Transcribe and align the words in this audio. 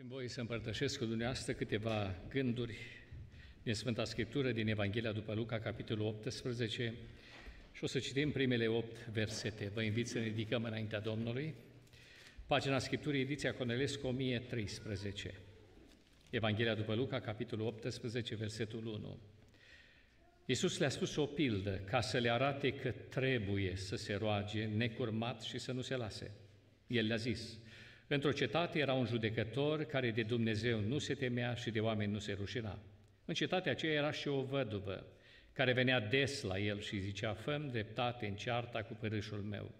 Dați-mi 0.00 0.18
voi 0.18 0.28
să 0.28 0.40
împărtășesc 0.40 0.98
cu 0.98 1.04
dumneavoastră 1.04 1.52
câteva 1.52 2.14
gânduri 2.28 2.76
din 3.62 3.74
Sfânta 3.74 4.04
Scriptură, 4.04 4.52
din 4.52 4.68
Evanghelia 4.68 5.12
după 5.12 5.34
Luca, 5.34 5.58
capitolul 5.58 6.06
18, 6.06 6.94
și 7.72 7.84
o 7.84 7.86
să 7.86 7.98
citim 7.98 8.30
primele 8.30 8.66
opt 8.66 9.06
versete. 9.06 9.70
Vă 9.74 9.82
invit 9.82 10.08
să 10.08 10.18
ne 10.18 10.24
ridicăm 10.24 10.64
înaintea 10.64 11.00
Domnului. 11.00 11.54
Pagina 12.46 12.78
Scripturii, 12.78 13.20
ediția 13.20 13.54
Cornelescu, 13.54 14.06
1013. 14.06 15.34
Evanghelia 16.30 16.74
după 16.74 16.94
Luca, 16.94 17.20
capitolul 17.20 17.66
18, 17.66 18.34
versetul 18.34 18.86
1. 18.86 19.18
Iisus 20.46 20.78
le-a 20.78 20.88
spus 20.88 21.16
o 21.16 21.26
pildă 21.26 21.80
ca 21.90 22.00
să 22.00 22.18
le 22.18 22.30
arate 22.30 22.72
că 22.72 22.90
trebuie 22.90 23.76
să 23.76 23.96
se 23.96 24.14
roage 24.14 24.64
necurmat 24.64 25.42
și 25.42 25.58
să 25.58 25.72
nu 25.72 25.80
se 25.80 25.96
lase. 25.96 26.30
El 26.86 27.06
le-a 27.06 27.16
zis, 27.16 27.58
Într-o 28.12 28.32
cetate 28.32 28.78
era 28.78 28.92
un 28.92 29.06
judecător 29.06 29.84
care 29.84 30.10
de 30.10 30.22
Dumnezeu 30.22 30.80
nu 30.80 30.98
se 30.98 31.14
temea 31.14 31.54
și 31.54 31.70
de 31.70 31.80
oameni 31.80 32.12
nu 32.12 32.18
se 32.18 32.32
rușina. 32.32 32.78
În 33.24 33.34
cetatea 33.34 33.72
aceea 33.72 33.92
era 33.92 34.10
și 34.10 34.28
o 34.28 34.42
văduvă, 34.42 35.06
care 35.52 35.72
venea 35.72 36.00
des 36.00 36.42
la 36.42 36.58
el 36.58 36.80
și 36.80 36.98
zicea, 36.98 37.34
făm 37.34 37.68
dreptate 37.68 38.26
în 38.26 38.34
cearta 38.34 38.82
cu 38.82 38.96
părâșul 39.00 39.38
meu. 39.38 39.74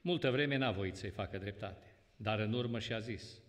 Multă 0.00 0.30
vreme 0.30 0.56
n-a 0.56 0.70
voit 0.70 0.96
să-i 0.96 1.10
facă 1.10 1.38
dreptate, 1.38 1.86
dar 2.16 2.38
în 2.38 2.52
urmă 2.52 2.78
și-a 2.78 2.98
zis, 2.98 3.40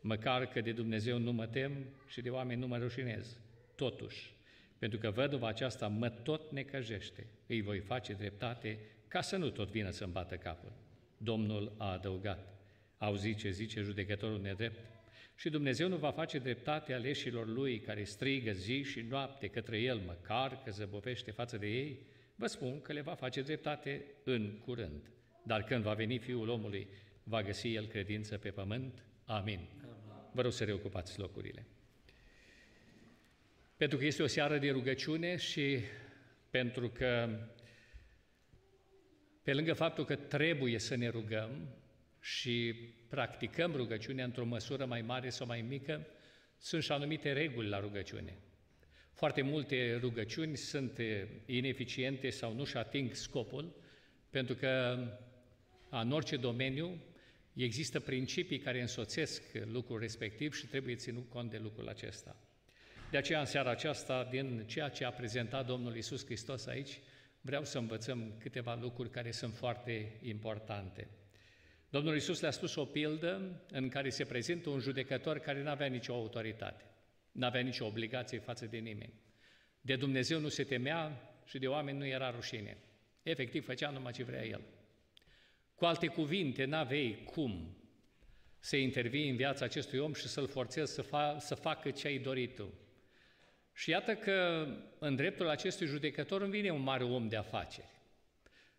măcar 0.00 0.46
că 0.46 0.60
de 0.60 0.72
Dumnezeu 0.72 1.18
nu 1.18 1.32
mă 1.32 1.46
tem 1.46 1.72
și 2.08 2.20
de 2.20 2.30
oameni 2.30 2.60
nu 2.60 2.66
mă 2.66 2.76
rușinez. 2.76 3.38
Totuși, 3.76 4.36
pentru 4.78 4.98
că 4.98 5.10
văduva 5.10 5.48
aceasta 5.48 5.88
mă 5.88 6.08
tot 6.08 6.52
necăjește, 6.52 7.26
îi 7.46 7.62
voi 7.62 7.78
face 7.78 8.12
dreptate 8.12 8.78
ca 9.08 9.20
să 9.20 9.36
nu 9.36 9.50
tot 9.50 9.70
vină 9.70 9.90
să-mi 9.90 10.12
bată 10.12 10.36
capul. 10.36 10.72
Domnul 11.16 11.74
a 11.78 11.92
adăugat, 11.92 12.57
Auzi 12.98 13.34
ce 13.34 13.50
zice 13.50 13.80
judecătorul 13.80 14.40
nedrept? 14.40 14.78
Și 15.34 15.50
Dumnezeu 15.50 15.88
nu 15.88 15.96
va 15.96 16.10
face 16.10 16.38
dreptate 16.38 16.92
aleșilor 16.92 17.46
lui 17.46 17.80
care 17.80 18.04
strigă 18.04 18.52
zi 18.52 18.82
și 18.82 19.00
noapte 19.00 19.46
către 19.46 19.78
el, 19.78 19.98
măcar 19.98 20.62
că 20.64 20.70
zăbovește 20.70 21.30
față 21.30 21.56
de 21.56 21.66
ei? 21.66 22.06
Vă 22.34 22.46
spun 22.46 22.80
că 22.80 22.92
le 22.92 23.00
va 23.00 23.14
face 23.14 23.42
dreptate 23.42 24.04
în 24.24 24.58
curând. 24.64 25.10
Dar 25.42 25.64
când 25.64 25.82
va 25.82 25.94
veni 25.94 26.18
Fiul 26.18 26.48
omului, 26.48 26.88
va 27.22 27.42
găsi 27.42 27.74
el 27.74 27.86
credință 27.86 28.38
pe 28.38 28.50
pământ? 28.50 29.04
Amin. 29.24 29.68
Vă 30.32 30.42
rog 30.42 30.52
să 30.52 30.64
reocupați 30.64 31.18
locurile. 31.18 31.66
Pentru 33.76 33.98
că 33.98 34.04
este 34.04 34.22
o 34.22 34.26
seară 34.26 34.58
de 34.58 34.70
rugăciune 34.70 35.36
și 35.36 35.78
pentru 36.50 36.88
că 36.88 37.38
pe 39.42 39.54
lângă 39.54 39.72
faptul 39.72 40.04
că 40.04 40.16
trebuie 40.16 40.78
să 40.78 40.94
ne 40.94 41.08
rugăm, 41.08 41.77
și 42.36 42.74
practicăm 43.08 43.72
rugăciunea 43.74 44.24
într-o 44.24 44.44
măsură 44.44 44.84
mai 44.84 45.02
mare 45.02 45.30
sau 45.30 45.46
mai 45.46 45.60
mică, 45.60 46.06
sunt 46.58 46.82
și 46.82 46.92
anumite 46.92 47.32
reguli 47.32 47.68
la 47.68 47.80
rugăciune. 47.80 48.38
Foarte 49.12 49.42
multe 49.42 49.98
rugăciuni 50.00 50.56
sunt 50.56 50.98
ineficiente 51.46 52.30
sau 52.30 52.54
nu-și 52.54 52.76
ating 52.76 53.14
scopul, 53.14 53.76
pentru 54.30 54.54
că 54.54 54.98
în 55.88 56.12
orice 56.12 56.36
domeniu 56.36 57.00
există 57.52 58.00
principii 58.00 58.58
care 58.58 58.80
însoțesc 58.80 59.42
lucrul 59.64 59.98
respectiv 59.98 60.54
și 60.54 60.66
trebuie 60.66 60.94
ținut 60.94 61.28
cont 61.28 61.50
de 61.50 61.58
lucrul 61.58 61.88
acesta. 61.88 62.36
De 63.10 63.16
aceea, 63.16 63.40
în 63.40 63.46
seara 63.46 63.70
aceasta, 63.70 64.28
din 64.30 64.64
ceea 64.66 64.88
ce 64.88 65.04
a 65.04 65.10
prezentat 65.12 65.66
Domnul 65.66 65.96
Isus 65.96 66.24
Hristos 66.24 66.66
aici, 66.66 67.00
vreau 67.40 67.64
să 67.64 67.78
învățăm 67.78 68.34
câteva 68.38 68.78
lucruri 68.80 69.10
care 69.10 69.30
sunt 69.30 69.54
foarte 69.54 70.18
importante. 70.22 71.08
Domnul 71.90 72.14
Iisus 72.14 72.40
le-a 72.40 72.50
spus 72.50 72.74
o 72.74 72.84
pildă 72.84 73.62
în 73.70 73.88
care 73.88 74.08
se 74.08 74.24
prezintă 74.24 74.70
un 74.70 74.78
judecător 74.78 75.38
care 75.38 75.62
nu 75.62 75.70
avea 75.70 75.86
nicio 75.86 76.14
autoritate, 76.14 76.84
nu 77.32 77.46
avea 77.46 77.60
nicio 77.60 77.86
obligație 77.86 78.38
față 78.38 78.66
de 78.66 78.76
nimeni. 78.76 79.12
De 79.80 79.96
Dumnezeu 79.96 80.40
nu 80.40 80.48
se 80.48 80.64
temea 80.64 81.30
și 81.44 81.58
de 81.58 81.68
oameni 81.68 81.98
nu 81.98 82.06
era 82.06 82.30
rușine. 82.30 82.76
Efectiv, 83.22 83.64
făcea 83.64 83.90
numai 83.90 84.12
ce 84.12 84.24
vrea 84.24 84.44
el. 84.44 84.60
Cu 85.74 85.84
alte 85.84 86.06
cuvinte, 86.06 86.64
n-avei 86.64 87.24
cum 87.24 87.76
să 88.58 88.76
intervii 88.76 89.30
în 89.30 89.36
viața 89.36 89.64
acestui 89.64 89.98
om 89.98 90.12
și 90.12 90.28
să-l 90.28 90.48
forțezi 90.48 90.92
să, 90.92 91.02
fa- 91.02 91.38
să 91.38 91.54
facă 91.54 91.90
ce 91.90 92.06
ai 92.06 92.18
dorit 92.18 92.54
tu. 92.54 92.74
Și 93.72 93.90
iată 93.90 94.14
că 94.14 94.66
în 94.98 95.16
dreptul 95.16 95.48
acestui 95.48 95.86
judecător 95.86 96.42
îmi 96.42 96.50
vine 96.50 96.70
un 96.70 96.82
mare 96.82 97.04
om 97.04 97.28
de 97.28 97.36
afaceri, 97.36 97.90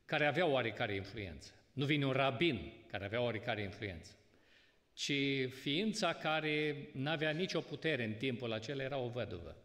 care 0.06 0.25
avea 0.25 0.45
oarecare 0.45 0.95
influență. 0.95 1.53
Nu 1.79 1.85
vine 1.85 2.06
un 2.06 2.12
rabin 2.12 2.72
care 2.91 3.06
avea 3.06 3.22
oricare 3.22 3.62
influență, 3.62 4.12
ci 4.94 5.13
ființa 5.62 6.13
care 6.13 6.90
nu 6.94 7.09
avea 7.09 7.31
nicio 7.31 7.59
putere 7.59 8.03
în 8.03 8.13
timpul 8.13 8.53
acela 8.53 8.84
era 8.84 8.97
o 8.97 9.09
văduvă. 9.09 9.57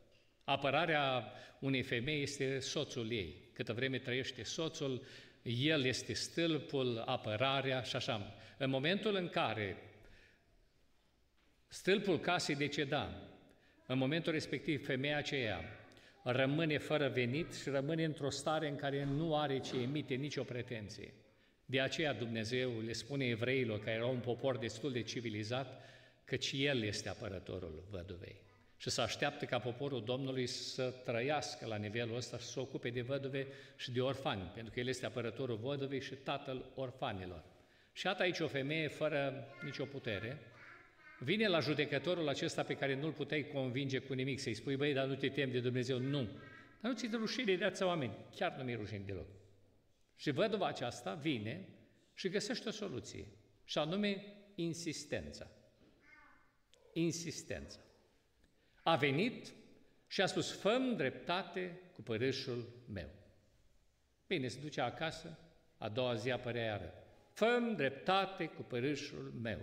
Apărarea 0.45 1.33
unei 1.61 1.83
femei 1.83 2.23
este 2.23 2.59
soțul 2.59 3.11
ei. 3.11 3.35
Câtă 3.53 3.73
vreme 3.73 3.99
trăiește 3.99 4.43
soțul, 4.43 5.07
el 5.43 5.85
este 5.85 6.13
stâlpul, 6.13 7.03
apărarea 7.07 7.83
și 7.83 7.97
așa. 7.97 8.35
În 8.59 8.71
momentul 8.71 9.15
în 9.15 9.29
care 9.29 9.77
stâlpul 11.69 12.21
casei 12.21 12.55
deceda, 12.57 13.23
în 13.87 13.99
momentul 13.99 14.33
respectiv 14.33 14.85
femeia 14.85 15.17
aceea 15.17 15.61
rămâne 16.23 16.79
fără 16.79 17.09
venit 17.09 17.55
și 17.55 17.69
rămâne 17.69 18.05
într-o 18.05 18.31
stare 18.31 18.69
în 18.69 18.77
care 18.77 19.05
nu 19.05 19.37
are 19.37 19.59
ce 19.59 19.77
emite 19.77 20.15
nicio 20.15 20.43
pretenție. 20.43 21.13
De 21.65 21.81
aceea 21.81 22.13
Dumnezeu 22.13 22.81
le 22.81 22.93
spune 22.93 23.27
evreilor, 23.27 23.79
care 23.79 23.97
erau 23.97 24.13
un 24.13 24.21
popor 24.21 24.59
destul 24.59 24.93
de 24.93 25.03
civilizat, 25.03 25.83
căci 26.25 26.53
El 26.57 26.83
este 26.83 27.09
apărătorul 27.09 27.85
văduvei. 27.91 28.43
Și 28.77 28.91
să 28.91 29.01
așteaptă 29.01 29.45
ca 29.45 29.59
poporul 29.59 30.05
Domnului 30.05 30.47
să 30.47 30.95
trăiască 31.05 31.67
la 31.67 31.77
nivelul 31.77 32.17
ăsta 32.17 32.39
și 32.39 32.45
să 32.45 32.51
se 32.51 32.61
ocupe 32.61 32.91
de 32.91 33.03
văduve 33.03 33.47
și 33.77 33.93
de 33.93 34.01
orfani, 34.01 34.51
pentru 34.55 34.73
că 34.73 34.81
El 34.81 34.89
este 34.89 35.07
apărătorul 35.07 35.57
văduvei 35.57 36.01
și 36.01 36.15
tatăl 36.15 36.65
orfanilor. 36.75 37.45
Și 37.93 38.07
iată 38.07 38.23
aici 38.23 38.39
o 38.39 38.47
femeie 38.47 38.89
fără 38.89 39.47
nicio 39.63 39.85
putere, 39.85 40.39
vine 41.19 41.49
la 41.49 41.61
judecătorul 41.61 42.29
acesta 42.29 42.63
pe 42.63 42.75
care 42.75 42.95
nu-l 42.95 43.13
puteai 43.13 43.47
convinge 43.53 43.99
cu 43.99 44.13
nimic, 44.13 44.41
să-i 44.41 44.55
spui, 44.55 44.77
băi, 44.77 44.93
dar 44.93 45.07
nu 45.07 45.15
te 45.15 45.29
temi 45.29 45.53
de 45.53 45.61
Dumnezeu, 45.61 45.99
nu. 45.99 46.23
Dar 46.81 46.91
nu 46.91 46.97
ți 46.97 47.07
de 47.07 47.17
rușine 47.17 47.55
de 47.55 47.65
ața 47.65 47.87
oameni, 47.87 48.13
chiar 48.37 48.55
nu 48.57 48.65
mi-e 48.65 48.77
rușine 48.77 49.03
deloc. 49.07 49.27
Și 50.17 50.31
văduva 50.31 50.67
aceasta 50.67 51.15
vine 51.15 51.69
și 52.15 52.29
găsește 52.29 52.69
o 52.69 52.73
soluție, 52.73 53.27
și 53.65 53.79
anume 53.79 54.25
insistența. 54.55 55.51
Insistența. 56.93 57.81
A 58.83 58.97
venit 58.97 59.55
și 60.07 60.21
a 60.21 60.27
spus, 60.27 60.53
făm 60.53 60.97
dreptate 60.97 61.81
cu 61.93 62.03
părâșul 62.03 62.85
meu. 62.93 63.09
Bine, 64.27 64.49
se 64.49 64.61
duce 64.61 64.81
acasă, 64.81 65.39
a 65.79 65.89
doua 65.89 66.15
zi 66.15 66.31
apărea 66.31 66.65
iară. 66.65 66.95
Făm 67.33 67.75
dreptate 67.77 68.47
cu 68.47 68.63
părâșul 68.63 69.33
meu. 69.43 69.61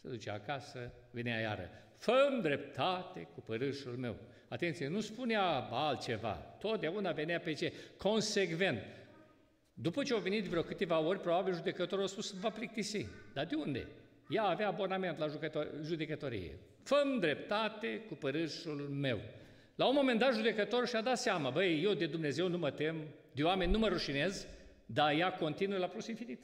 Se 0.00 0.08
duce 0.08 0.30
acasă, 0.30 0.92
venea 1.10 1.40
iară. 1.40 1.70
Făm 1.96 2.40
dreptate 2.40 3.28
cu 3.34 3.40
părâșul 3.40 3.96
meu. 3.96 4.16
Atenție, 4.48 4.88
nu 4.88 5.00
spunea 5.00 5.42
altceva. 5.70 6.32
Totdeauna 6.32 7.12
venea 7.12 7.40
pe 7.40 7.52
ce? 7.52 7.72
Consecvent. 7.96 8.82
După 9.82 10.02
ce 10.02 10.12
au 10.12 10.18
venit 10.18 10.44
vreo 10.44 10.62
câteva 10.62 10.98
ori, 10.98 11.20
probabil 11.20 11.54
judecătorul 11.54 12.04
a 12.04 12.06
spus, 12.06 12.34
va 12.40 12.50
plictisi. 12.50 13.06
Dar 13.32 13.46
de 13.46 13.54
unde? 13.54 13.86
Ea 14.28 14.42
avea 14.42 14.68
abonament 14.68 15.18
la 15.18 15.26
judecătorie. 15.82 16.58
Făm 16.82 17.18
dreptate 17.18 18.00
cu 18.08 18.14
părâșul 18.14 18.88
meu. 19.00 19.20
La 19.74 19.86
un 19.86 19.94
moment 19.94 20.18
dat, 20.18 20.34
judecătorul 20.34 20.86
și-a 20.86 21.00
dat 21.00 21.18
seama, 21.18 21.50
băi, 21.50 21.82
eu 21.82 21.94
de 21.94 22.06
Dumnezeu 22.06 22.48
nu 22.48 22.58
mă 22.58 22.70
tem, 22.70 22.96
de 23.32 23.42
oameni 23.42 23.72
nu 23.72 23.78
mă 23.78 23.88
rușinez, 23.88 24.46
dar 24.86 25.12
ea 25.12 25.32
continuă 25.32 25.78
la 25.78 25.86
plus 25.86 26.06
infinit. 26.06 26.40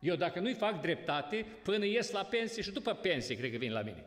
Eu 0.00 0.14
dacă 0.16 0.40
nu-i 0.40 0.54
fac 0.54 0.80
dreptate, 0.80 1.46
până 1.62 1.84
ies 1.84 2.10
la 2.10 2.24
pensie 2.24 2.62
și 2.62 2.72
după 2.72 2.94
pensie, 2.94 3.36
cred 3.36 3.50
că 3.50 3.56
vin 3.56 3.72
la 3.72 3.82
mine. 3.82 4.04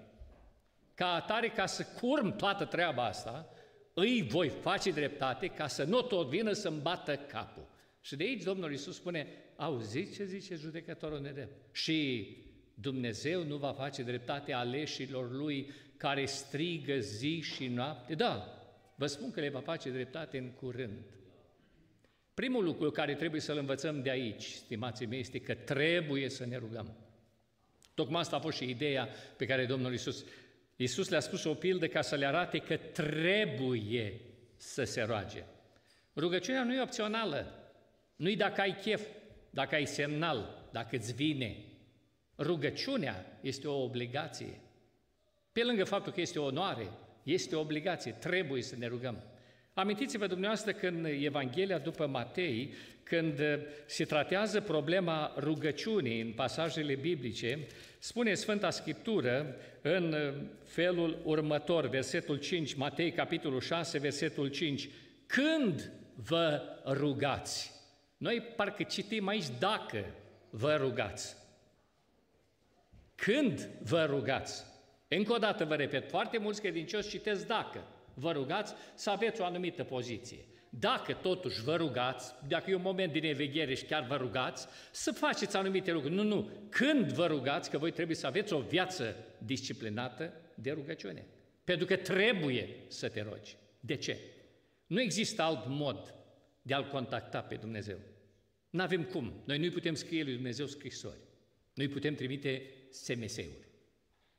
Ca 0.93 1.13
atare, 1.13 1.47
ca 1.47 1.65
să 1.65 1.85
curm 2.01 2.35
toată 2.35 2.65
treaba 2.65 3.05
asta, 3.05 3.49
îi 3.93 4.21
voi 4.21 4.49
face 4.49 4.91
dreptate 4.91 5.47
ca 5.47 5.67
să 5.67 5.83
nu 5.83 6.01
tot 6.01 6.27
vină 6.27 6.51
să-mi 6.51 6.79
bată 6.81 7.15
capul. 7.15 7.73
Și 8.05 8.15
de 8.15 8.23
aici 8.23 8.43
Domnul 8.43 8.71
Iisus 8.71 8.95
spune, 8.95 9.27
auziți 9.55 10.13
ce 10.13 10.25
zice 10.25 10.55
judecătorul 10.55 11.21
nedept? 11.21 11.75
Și 11.75 12.27
Dumnezeu 12.73 13.43
nu 13.43 13.57
va 13.57 13.73
face 13.73 14.03
dreptate 14.03 14.53
aleșilor 14.53 15.31
Lui 15.31 15.71
care 15.97 16.25
strigă 16.25 16.97
zi 16.97 17.41
și 17.41 17.67
noapte? 17.67 18.15
Da, 18.15 18.61
vă 18.95 19.05
spun 19.05 19.31
că 19.31 19.39
le 19.39 19.49
va 19.49 19.59
face 19.59 19.89
dreptate 19.89 20.37
în 20.37 20.51
curând. 20.51 21.03
Primul 22.33 22.63
lucru 22.63 22.91
care 22.91 23.15
trebuie 23.15 23.41
să-l 23.41 23.57
învățăm 23.57 24.01
de 24.01 24.09
aici, 24.09 24.43
stimații 24.43 25.05
mei, 25.05 25.19
este 25.19 25.39
că 25.39 25.53
trebuie 25.53 26.29
să 26.29 26.45
ne 26.45 26.57
rugăm. 26.57 26.97
Tocmai 27.93 28.21
asta 28.21 28.35
a 28.35 28.39
fost 28.39 28.57
și 28.57 28.69
ideea 28.69 29.09
pe 29.37 29.45
care 29.45 29.65
Domnul 29.65 29.91
Iisus, 29.91 30.25
Iisus 30.75 31.09
le-a 31.09 31.19
spus 31.19 31.43
o 31.43 31.53
pildă 31.53 31.87
ca 31.87 32.01
să 32.01 32.15
le 32.15 32.25
arate 32.25 32.57
că 32.57 32.77
trebuie 32.77 34.21
să 34.57 34.83
se 34.83 35.01
roage. 35.01 35.43
Rugăciunea 36.15 36.63
nu 36.63 36.73
e 36.73 36.81
opțională, 36.81 37.59
nu-i 38.15 38.35
dacă 38.35 38.61
ai 38.61 38.75
chef, 38.81 39.01
dacă 39.49 39.75
ai 39.75 39.85
semnal, 39.85 40.67
dacă 40.71 40.95
îți 40.95 41.13
vine. 41.13 41.55
Rugăciunea 42.37 43.39
este 43.41 43.67
o 43.67 43.83
obligație. 43.83 44.59
Pe 45.51 45.63
lângă 45.63 45.83
faptul 45.83 46.11
că 46.11 46.21
este 46.21 46.39
o 46.39 46.45
onoare, 46.45 46.89
este 47.23 47.55
o 47.55 47.59
obligație, 47.59 48.11
trebuie 48.11 48.61
să 48.61 48.75
ne 48.77 48.87
rugăm. 48.87 49.23
Amintiți-vă 49.73 50.27
dumneavoastră 50.27 50.71
când 50.71 51.05
Evanghelia 51.05 51.77
după 51.77 52.07
Matei, 52.07 52.73
când 53.03 53.41
se 53.85 54.05
tratează 54.05 54.61
problema 54.61 55.33
rugăciunii 55.37 56.21
în 56.21 56.31
pasajele 56.31 56.95
biblice, 56.95 57.67
spune 57.99 58.33
Sfânta 58.33 58.69
Scriptură 58.69 59.55
în 59.81 60.15
felul 60.63 61.21
următor, 61.23 61.87
versetul 61.87 62.37
5, 62.37 62.73
Matei, 62.73 63.11
capitolul 63.11 63.61
6, 63.61 63.97
versetul 63.99 64.47
5, 64.47 64.89
când 65.25 65.91
vă 66.15 66.61
rugați? 66.85 67.74
Noi 68.17 68.41
parcă 68.41 68.83
citim 68.83 69.27
aici 69.27 69.45
dacă 69.59 70.05
vă 70.49 70.75
rugați. 70.75 71.35
Când 73.15 73.69
vă 73.83 74.05
rugați? 74.05 74.63
Încă 75.07 75.33
o 75.33 75.37
dată 75.37 75.65
vă 75.65 75.75
repet, 75.75 76.09
foarte 76.09 76.37
mulți 76.37 76.61
credincioși 76.61 77.09
citesc 77.09 77.47
dacă 77.47 77.83
vă 78.13 78.31
rugați 78.31 78.73
să 78.93 79.09
aveți 79.09 79.41
o 79.41 79.45
anumită 79.45 79.83
poziție. 79.83 80.45
Dacă 80.69 81.13
totuși 81.13 81.63
vă 81.63 81.75
rugați, 81.75 82.33
dacă 82.47 82.71
e 82.71 82.75
un 82.75 82.81
moment 82.81 83.11
din 83.11 83.23
eveghere 83.23 83.73
și 83.73 83.85
chiar 83.85 84.03
vă 84.03 84.15
rugați, 84.15 84.67
să 84.91 85.11
faceți 85.11 85.55
anumite 85.55 85.91
lucruri. 85.91 86.13
Nu, 86.13 86.23
nu. 86.23 86.49
Când 86.69 87.11
vă 87.11 87.25
rugați, 87.25 87.69
că 87.69 87.77
voi 87.77 87.91
trebuie 87.91 88.15
să 88.15 88.27
aveți 88.27 88.53
o 88.53 88.59
viață 88.59 89.15
disciplinată 89.37 90.33
de 90.55 90.71
rugăciune. 90.71 91.25
Pentru 91.63 91.85
că 91.85 91.95
trebuie 91.95 92.69
să 92.87 93.09
te 93.09 93.21
rogi. 93.29 93.55
De 93.79 93.95
ce? 93.95 94.17
Nu 94.87 95.01
există 95.01 95.41
alt 95.41 95.63
mod 95.67 96.13
de 96.65 96.73
a-L 96.73 96.87
contacta 96.87 97.41
pe 97.41 97.55
Dumnezeu. 97.55 97.97
Nu 98.69 98.81
avem 98.81 99.03
cum. 99.03 99.33
Noi 99.45 99.57
nu 99.57 99.69
putem 99.69 99.93
scrie 99.93 100.23
lui 100.23 100.33
Dumnezeu 100.33 100.65
scrisori. 100.65 101.19
Noi 101.73 101.87
putem 101.87 102.15
trimite 102.15 102.73
SMS-uri. 102.89 103.67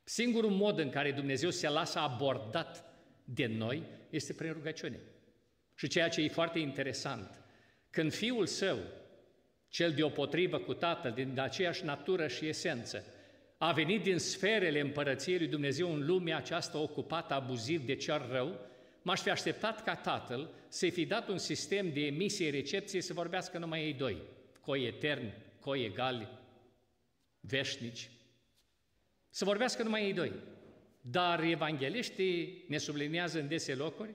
Singurul 0.05 0.51
mod 0.51 0.79
în 0.79 0.91
care 0.91 1.13
Dumnezeu 1.13 1.51
se 1.51 1.69
lasă 1.69 1.99
abordat 1.99 2.85
de 3.25 3.47
noi 3.47 3.83
este 4.11 4.33
prin 4.33 4.53
rugăciune. 4.53 4.99
Și 5.75 5.89
ceea 5.89 6.09
ce 6.09 6.21
e 6.21 6.29
foarte 6.29 6.59
interesant, 6.59 7.45
când 7.91 8.13
Fiul 8.13 8.47
Său, 8.47 8.79
cel 9.69 9.93
deopotrivă 9.93 10.59
cu 10.59 10.75
Tatăl, 10.75 11.13
din 11.13 11.39
aceeași 11.39 11.85
natură 11.85 12.29
și 12.29 12.47
esență, 12.47 13.05
a 13.59 13.73
venit 13.73 14.03
din 14.03 14.19
sferele 14.19 14.81
împărăției 14.81 15.39
lui 15.39 15.47
Dumnezeu 15.47 15.93
în 15.93 16.07
lumea 16.07 16.37
aceasta 16.37 16.79
ocupată 16.79 17.35
abuziv 17.35 17.87
de 17.87 17.95
cel 17.95 18.27
rău, 18.31 18.61
m-aș 19.07 19.21
fi 19.21 19.31
așteptat 19.31 19.83
ca 19.83 19.97
Tatăl 19.97 20.51
să-i 20.69 20.91
fi 20.91 21.07
dat 21.07 21.29
un 21.29 21.39
sistem 21.39 21.93
de 21.93 22.01
emisie-recepție 22.01 23.01
să 23.01 23.13
vorbească 23.13 23.59
numai 23.59 23.83
ei 23.85 23.93
doi, 23.93 24.23
coi 24.61 24.85
eterni, 24.85 25.35
coi 25.61 25.85
egali, 25.85 26.29
veșnici, 27.41 28.11
să 29.31 29.45
vorbească 29.45 29.83
numai 29.83 30.05
ei 30.05 30.13
doi. 30.13 30.33
Dar 31.01 31.43
evangeliștii 31.43 32.65
ne 32.69 32.79
subliniază 32.79 33.41
în 33.41 33.49
dese 33.49 33.75
locuri 33.75 34.15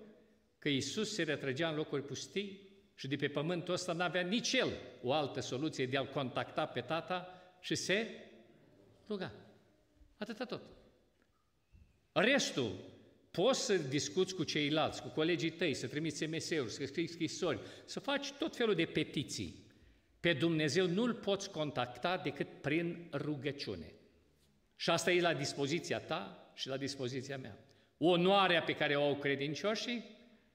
că 0.59 0.69
Iisus 0.69 1.13
se 1.13 1.23
retrăgea 1.23 1.69
în 1.69 1.75
locuri 1.75 2.05
pustii 2.05 2.69
și 2.95 3.07
de 3.07 3.15
pe 3.15 3.27
pământul 3.27 3.73
ăsta 3.73 3.93
n-avea 3.93 4.21
nici 4.21 4.53
el 4.53 4.69
o 5.03 5.13
altă 5.13 5.39
soluție 5.39 5.85
de 5.85 5.97
a-L 5.97 6.09
contacta 6.09 6.65
pe 6.65 6.81
Tata 6.81 7.41
și 7.59 7.75
se 7.75 8.07
ruga. 9.07 9.31
Atâta 10.17 10.45
tot. 10.45 10.61
Restul, 12.11 12.71
poți 13.31 13.65
să 13.65 13.77
discuți 13.77 14.35
cu 14.35 14.43
ceilalți, 14.43 15.01
cu 15.01 15.07
colegii 15.07 15.49
tăi, 15.49 15.73
să 15.73 15.87
trimiți 15.87 16.17
SMS-uri, 16.17 16.71
să 16.71 16.85
scrii 16.85 17.07
scrisori, 17.07 17.59
să 17.85 17.99
faci 17.99 18.31
tot 18.31 18.55
felul 18.55 18.75
de 18.75 18.85
petiții. 18.85 19.65
Pe 20.19 20.33
Dumnezeu 20.33 20.87
nu-L 20.87 21.13
poți 21.13 21.49
contacta 21.49 22.17
decât 22.17 22.47
prin 22.61 23.07
rugăciune. 23.13 23.93
Și 24.75 24.89
asta 24.89 25.11
e 25.11 25.21
la 25.21 25.33
dispoziția 25.33 25.99
ta 25.99 26.51
și 26.53 26.67
la 26.67 26.77
dispoziția 26.77 27.37
mea. 27.37 27.57
Onoarea 27.97 28.61
pe 28.61 28.75
care 28.75 28.95
o 28.95 29.03
au 29.03 29.15
credincioșii 29.15 30.03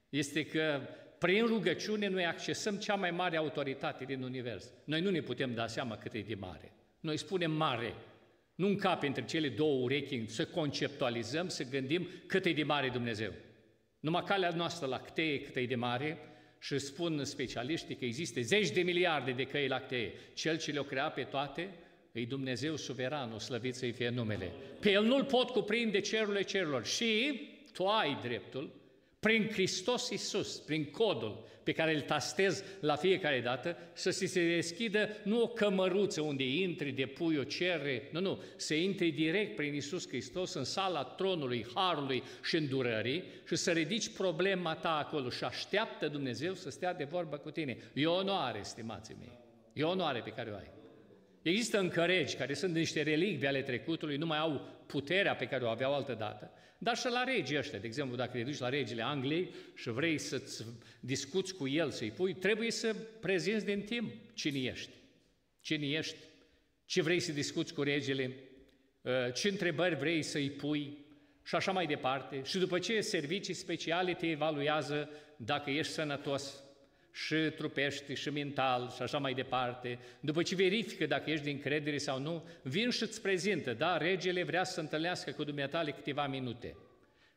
este 0.08 0.46
că 0.46 0.80
prin 1.18 1.46
rugăciune 1.46 2.08
noi 2.08 2.26
accesăm 2.26 2.76
cea 2.76 2.94
mai 2.94 3.10
mare 3.10 3.36
autoritate 3.36 4.04
din 4.04 4.22
univers. 4.22 4.72
Noi 4.84 5.00
nu 5.00 5.10
ne 5.10 5.20
putem 5.20 5.54
da 5.54 5.66
seama 5.66 5.96
cât 5.96 6.12
e 6.12 6.20
de 6.20 6.34
mare. 6.34 6.72
Noi 7.00 7.16
spunem 7.16 7.52
mare, 7.52 7.94
nu 8.56 8.66
încape 8.66 9.06
între 9.06 9.24
cele 9.24 9.48
două 9.48 9.82
urechi 9.82 10.26
să 10.26 10.46
conceptualizăm, 10.46 11.48
să 11.48 11.64
gândim 11.64 12.08
cât 12.26 12.44
e 12.44 12.52
de 12.52 12.62
mare 12.62 12.88
Dumnezeu. 12.88 13.32
Numai 14.00 14.22
calea 14.22 14.50
noastră 14.50 14.86
lactee 14.86 15.40
cât 15.40 15.56
e 15.56 15.66
de 15.66 15.74
mare 15.74 16.18
și 16.60 16.78
spun 16.78 17.24
specialiștii 17.24 17.96
că 17.96 18.04
există 18.04 18.40
zeci 18.40 18.70
de 18.70 18.80
miliarde 18.80 19.32
de 19.32 19.44
căi 19.44 19.68
lactee. 19.68 20.12
Cel 20.34 20.58
ce 20.58 20.72
le-o 20.72 20.82
crea 20.82 21.10
pe 21.10 21.22
toate 21.22 21.70
e 22.12 22.24
Dumnezeu 22.24 22.76
suveranul, 22.76 23.38
slăvit 23.38 23.74
să-i 23.74 23.92
fie 23.92 24.08
numele. 24.08 24.52
Pe 24.80 24.90
El 24.90 25.04
nu-L 25.04 25.24
pot 25.24 25.50
cuprinde 25.50 26.00
cerurile 26.00 26.42
cerurilor 26.42 26.86
și 26.86 27.40
tu 27.72 27.86
ai 27.86 28.18
dreptul, 28.22 28.74
prin 29.20 29.48
Hristos 29.52 30.10
Iisus, 30.10 30.58
prin 30.58 30.84
codul 30.84 31.46
pe 31.66 31.72
care 31.72 31.94
îl 31.94 32.00
tastez 32.00 32.64
la 32.80 32.96
fiecare 32.96 33.40
dată, 33.40 33.76
să 33.92 34.10
se 34.10 34.54
deschidă 34.54 35.08
nu 35.22 35.42
o 35.42 35.46
cămăruță 35.46 36.20
unde 36.20 36.48
intri, 36.48 36.90
depui 36.90 37.36
o 37.36 37.42
cerere, 37.42 38.08
nu, 38.12 38.20
nu, 38.20 38.42
să 38.56 38.74
intri 38.74 39.10
direct 39.10 39.56
prin 39.56 39.74
Iisus 39.74 40.08
Hristos 40.08 40.54
în 40.54 40.64
sala 40.64 41.04
tronului, 41.04 41.66
harului 41.74 42.22
și 42.42 42.56
îndurării 42.56 43.24
și 43.46 43.56
să 43.56 43.70
ridici 43.70 44.08
problema 44.08 44.74
ta 44.74 44.96
acolo 44.96 45.30
și 45.30 45.44
așteaptă 45.44 46.08
Dumnezeu 46.08 46.54
să 46.54 46.70
stea 46.70 46.94
de 46.94 47.04
vorbă 47.04 47.36
cu 47.36 47.50
tine. 47.50 47.76
E 47.94 48.06
o 48.06 48.14
onoare, 48.14 48.60
stimații 48.62 49.16
mei, 49.18 49.38
e 49.72 49.82
o 49.82 49.90
onoare 49.90 50.20
pe 50.20 50.30
care 50.30 50.50
o 50.50 50.54
ai. 50.54 50.75
Există 51.50 51.78
încă 51.78 52.04
regi 52.04 52.36
care 52.36 52.54
sunt 52.54 52.74
niște 52.74 53.02
relicvi 53.02 53.46
ale 53.46 53.62
trecutului, 53.62 54.16
nu 54.16 54.26
mai 54.26 54.38
au 54.38 54.82
puterea 54.86 55.36
pe 55.36 55.46
care 55.46 55.64
o 55.64 55.68
aveau 55.68 55.94
altă 55.94 56.14
dată, 56.14 56.50
dar 56.78 56.96
și 56.96 57.06
la 57.10 57.24
regii 57.24 57.58
ăștia, 57.58 57.78
de 57.78 57.86
exemplu, 57.86 58.16
dacă 58.16 58.30
te 58.32 58.42
duci 58.42 58.58
la 58.58 58.68
regele 58.68 59.02
Angliei 59.02 59.54
și 59.74 59.90
vrei 59.90 60.18
să-ți 60.18 60.64
discuți 61.00 61.54
cu 61.54 61.68
el, 61.68 61.90
să-i 61.90 62.10
pui, 62.10 62.34
trebuie 62.34 62.70
să 62.70 62.94
prezinți 63.20 63.64
din 63.64 63.80
timp 63.82 64.12
cine 64.34 64.58
ești. 64.58 64.90
Cine 65.60 65.86
ești, 65.86 66.16
ce 66.84 67.02
vrei 67.02 67.20
să 67.20 67.32
discuți 67.32 67.74
cu 67.74 67.82
regele, 67.82 68.36
ă, 69.04 69.30
ce 69.30 69.48
întrebări 69.48 69.96
vrei 69.96 70.22
să-i 70.22 70.50
pui 70.50 70.98
și 71.44 71.54
așa 71.54 71.72
mai 71.72 71.86
departe. 71.86 72.42
Și 72.44 72.58
după 72.58 72.78
ce 72.78 73.00
servicii 73.00 73.54
speciale 73.54 74.14
te 74.14 74.26
evaluează 74.26 75.10
dacă 75.36 75.70
ești 75.70 75.92
sănătos, 75.92 76.65
și 77.24 77.34
trupești, 77.34 78.14
și 78.14 78.30
mental, 78.30 78.92
și 78.94 79.02
așa 79.02 79.18
mai 79.18 79.34
departe. 79.34 79.98
După 80.20 80.42
ce 80.42 80.54
verifică 80.54 81.06
dacă 81.06 81.30
ești 81.30 81.44
din 81.44 81.60
credere 81.60 81.98
sau 81.98 82.20
nu, 82.20 82.48
vin 82.62 82.90
și 82.90 83.02
îți 83.02 83.22
prezintă, 83.22 83.72
da, 83.72 83.96
regele 83.96 84.42
vrea 84.42 84.64
să 84.64 84.72
se 84.72 84.80
întâlnească 84.80 85.30
cu 85.30 85.44
dumneatale 85.44 85.90
câteva 85.90 86.26
minute. 86.26 86.76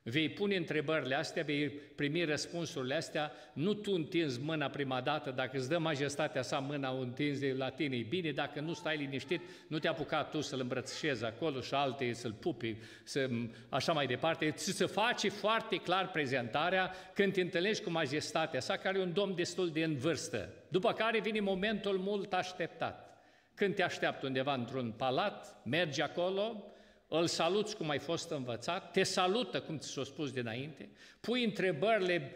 Vei 0.09 0.29
pune 0.29 0.55
întrebările 0.55 1.15
astea, 1.15 1.43
vei 1.43 1.69
primi 1.69 2.23
răspunsurile 2.23 2.95
astea, 2.95 3.31
nu 3.53 3.73
tu 3.73 3.91
întinzi 3.93 4.39
mâna 4.41 4.69
prima 4.69 5.01
dată, 5.01 5.31
dacă 5.31 5.57
îți 5.57 5.69
dă 5.69 5.77
majestatea 5.77 6.41
sa 6.41 6.59
mâna 6.59 6.93
o 6.93 6.99
întinzi 6.99 7.51
la 7.51 7.69
tine, 7.69 7.95
e 7.95 8.05
bine, 8.09 8.31
dacă 8.31 8.59
nu 8.59 8.73
stai 8.73 8.97
liniștit, 8.97 9.41
nu 9.67 9.79
te 9.79 9.87
apuca 9.87 10.23
tu 10.23 10.41
să-l 10.41 10.59
îmbrățișezi 10.59 11.25
acolo 11.25 11.61
și 11.61 11.73
alte 11.73 12.13
să-l 12.13 12.33
pupi, 12.33 12.75
să, 13.03 13.29
așa 13.69 13.93
mai 13.93 14.07
departe, 14.07 14.51
ți 14.51 14.71
se 14.71 14.85
face 14.85 15.29
foarte 15.29 15.75
clar 15.75 16.11
prezentarea 16.11 16.93
când 17.13 17.33
te 17.33 17.41
întâlnești 17.41 17.83
cu 17.83 17.89
majestatea 17.89 18.59
sa, 18.59 18.77
care 18.77 18.99
e 18.99 19.01
un 19.01 19.13
domn 19.13 19.35
destul 19.35 19.69
de 19.69 19.83
în 19.83 19.95
vârstă. 19.95 20.53
După 20.67 20.93
care 20.93 21.19
vine 21.19 21.39
momentul 21.39 21.97
mult 21.97 22.33
așteptat. 22.33 23.07
Când 23.55 23.75
te 23.75 23.83
așteaptă 23.83 24.25
undeva 24.25 24.53
într-un 24.53 24.93
palat, 24.97 25.55
mergi 25.65 26.01
acolo, 26.01 26.63
îl 27.09 27.27
saluți 27.27 27.75
cum 27.75 27.89
ai 27.89 27.99
fost 27.99 28.29
învățat, 28.31 28.91
te 28.91 29.03
salută 29.03 29.61
cum 29.61 29.77
ți 29.77 29.89
s-a 29.89 30.03
spus 30.03 30.31
dinainte, 30.31 30.89
pui 31.19 31.43
întrebările 31.43 32.31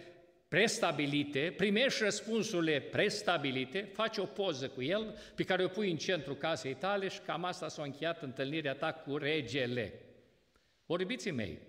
prestabilite, 0.47 1.53
primești 1.57 2.03
răspunsurile 2.03 2.79
prestabilite, 2.79 3.89
faci 3.93 4.17
o 4.17 4.25
poză 4.25 4.67
cu 4.67 4.81
el 4.81 5.17
pe 5.35 5.43
care 5.43 5.63
o 5.63 5.67
pui 5.67 5.91
în 5.91 5.97
centrul 5.97 6.35
casei 6.35 6.73
tale 6.73 7.07
și 7.07 7.19
cam 7.19 7.43
asta 7.43 7.67
s-a 7.67 7.83
încheiat 7.83 8.21
întâlnirea 8.21 8.73
ta 8.73 8.93
cu 8.93 9.17
regele. 9.17 9.93
Orbiții 10.85 11.31
mei, 11.31 11.59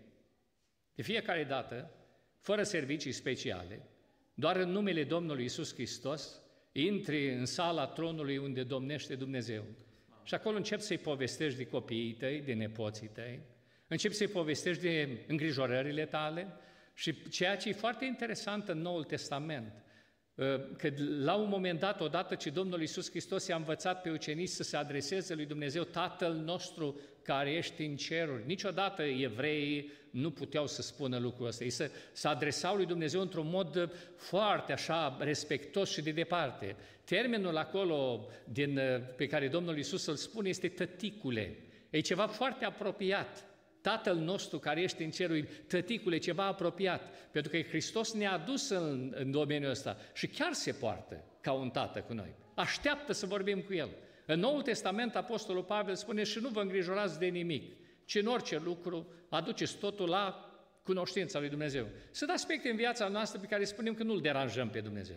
de 0.95 1.03
fiecare 1.03 1.45
dată, 1.45 1.91
fără 2.41 2.63
servicii 2.63 3.13
speciale, 3.13 3.83
doar 4.35 4.57
în 4.57 4.71
numele 4.71 5.05
Domnului 5.05 5.45
Isus 5.45 5.75
Hristos, 5.75 6.41
intri 6.73 7.35
în 7.35 7.47
sala 7.47 7.87
tronului 7.87 8.37
unde 8.37 8.63
domnește 8.63 9.15
Dumnezeu 9.15 9.65
și 10.25 10.35
acolo 10.35 10.57
încep 10.57 10.81
să-i 10.81 10.99
povestești 10.99 11.59
de 11.59 11.67
copiii 11.67 12.13
tăi, 12.13 12.41
de 12.41 12.53
nepoții 12.53 13.09
tăi, 13.09 13.41
încep 13.89 14.13
să-i 14.13 14.29
povestești 14.29 14.83
de 14.83 15.25
îngrijorările 15.27 16.07
tale. 16.07 16.49
Și 16.95 17.29
ceea 17.29 17.57
ce 17.57 17.69
e 17.69 17.73
foarte 17.73 18.05
interesant 18.05 18.69
în 18.69 18.79
Noul 18.79 19.05
Testament, 19.05 19.73
ă, 20.39 20.59
că 20.79 20.91
la 21.19 21.35
un 21.35 21.49
moment 21.49 21.79
dat, 21.79 22.01
odată 22.01 22.35
ce 22.35 22.51
Domnul 22.51 22.81
Iisus 22.81 23.11
Hristos 23.11 23.47
i-a 23.47 23.57
învățat 23.57 24.03
pe 24.03 24.11
ucenici 24.11 24.49
să 24.49 24.63
se 24.63 24.77
adreseze 24.77 25.35
lui 25.35 25.47
Dumnezeu, 25.47 25.83
Tatăl 25.83 26.35
nostru 26.35 27.01
care 27.25 27.51
ești 27.51 27.83
în 27.83 27.97
ceruri, 27.97 28.47
niciodată 28.47 29.03
evreii 29.03 29.93
nu 30.11 30.31
puteau 30.31 30.67
să 30.67 30.83
spună 30.83 31.19
lucrul 31.19 31.47
ăsta. 31.47 31.65
Ei 31.65 31.71
se, 31.71 31.91
se 32.13 32.29
adresau 32.29 32.77
lui 32.77 32.87
Dumnezeu 32.87 33.21
într-un 33.21 33.49
mod 33.49 33.91
foarte 34.17 34.73
așa 34.73 35.17
respectos 35.21 35.91
și 35.91 36.03
de 36.03 36.11
departe. 36.11 36.77
Termenul 37.05 37.57
acolo 37.57 38.27
din, 38.45 38.81
pe 39.17 39.27
care 39.27 39.49
Domnul 39.49 39.77
Iisus 39.77 40.07
îl 40.07 40.17
spune 40.17 40.49
este 40.49 40.69
tăticule. 40.69 41.57
E 41.91 42.01
ceva 42.01 42.27
foarte 42.27 42.65
apropiat 42.65 43.45
Tatăl 43.85 44.17
nostru 44.17 44.59
care 44.59 44.83
ești 44.83 45.03
în 45.03 45.11
cerul, 45.11 45.49
tăticule, 45.67 46.19
ceva 46.19 46.47
apropiat, 46.47 47.29
pentru 47.31 47.51
că 47.51 47.61
Hristos 47.61 48.13
ne-a 48.13 48.33
adus 48.33 48.69
în, 48.69 49.13
în 49.17 49.31
domeniul 49.31 49.71
ăsta 49.71 49.97
și 50.13 50.27
chiar 50.27 50.53
se 50.53 50.73
poartă 50.73 51.25
ca 51.41 51.53
un 51.53 51.71
tată 51.71 52.01
cu 52.01 52.13
noi. 52.13 52.35
Așteaptă 52.55 53.13
să 53.13 53.27
vorbim 53.27 53.61
cu 53.61 53.75
El. 53.75 53.89
În 54.27 54.41
Noul 54.41 54.63
Testament, 54.63 55.17
Apostolul 55.17 55.63
Pavel 55.63 55.95
spune 55.95 56.23
și 56.23 56.39
nu 56.39 56.49
vă 56.49 56.61
îngrijorați 56.61 57.19
de 57.19 57.27
nimic, 57.27 57.77
ci 58.05 58.15
în 58.15 58.27
orice 58.27 58.61
lucru 58.65 59.07
aduceți 59.29 59.77
totul 59.77 60.09
la 60.09 60.49
cunoștința 60.83 61.39
lui 61.39 61.49
Dumnezeu. 61.49 61.87
Sunt 62.11 62.31
aspecte 62.31 62.69
în 62.69 62.77
viața 62.77 63.09
noastră 63.09 63.41
pe 63.41 63.47
care 63.47 63.65
spunem 63.65 63.95
că 63.95 64.03
nu-L 64.03 64.21
deranjăm 64.21 64.71
pe 64.71 64.81
Dumnezeu. 64.81 65.17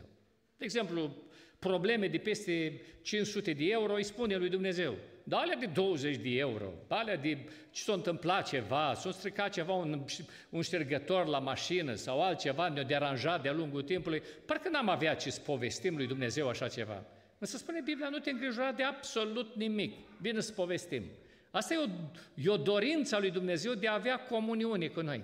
De 0.58 0.64
exemplu, 0.64 1.16
probleme 1.60 2.08
de 2.08 2.18
peste 2.18 2.82
500 3.02 3.54
de 3.54 3.66
euro, 3.66 3.94
îi 3.94 4.04
spune 4.04 4.36
lui 4.36 4.50
Dumnezeu. 4.50 4.96
Dar 5.24 5.42
alea 5.42 5.56
de 5.56 5.66
20 5.66 6.16
de 6.16 6.30
euro, 6.30 6.74
alea 6.88 7.18
de 7.18 7.38
ce 7.72 7.84
s-a 7.84 7.94
întâmplat 7.94 8.48
ceva, 8.48 8.94
s-a 8.94 9.12
stricat 9.12 9.52
ceva, 9.52 9.74
un, 9.74 10.06
un 10.50 10.62
ștergător 10.62 11.26
la 11.26 11.40
mașină 11.40 11.94
sau 11.94 12.24
altceva 12.24 12.70
ne-a 12.70 12.84
deranjat 12.84 13.42
de-a 13.42 13.54
lungul 13.54 13.82
timpului, 13.82 14.22
parcă 14.46 14.70
n-am 14.70 14.90
avea 14.90 15.16
ce 15.16 15.30
să 15.30 15.40
povestim 15.40 15.96
lui 15.96 16.08
Dumnezeu 16.08 16.48
așa 16.48 16.68
ceva. 16.68 17.06
Însă 17.38 17.58
spune 17.58 17.82
Biblia, 17.84 18.10
nu 18.10 18.20
te 18.20 18.30
îngrijora 18.30 18.72
de 18.72 18.84
absolut 18.84 19.56
nimic. 19.56 19.94
Bine 20.22 20.40
să 20.40 20.52
povestim. 20.52 21.04
Asta 21.52 21.74
e 21.74 21.78
o, 21.78 21.88
e 22.36 22.50
o 22.50 22.58
dorință 22.58 23.16
a 23.16 23.20
lui 23.20 23.32
Dumnezeu 23.32 23.74
de 23.74 23.88
a 23.88 23.94
avea 23.94 24.18
comuniune 24.20 24.88
cu 24.88 25.02
noi. 25.02 25.24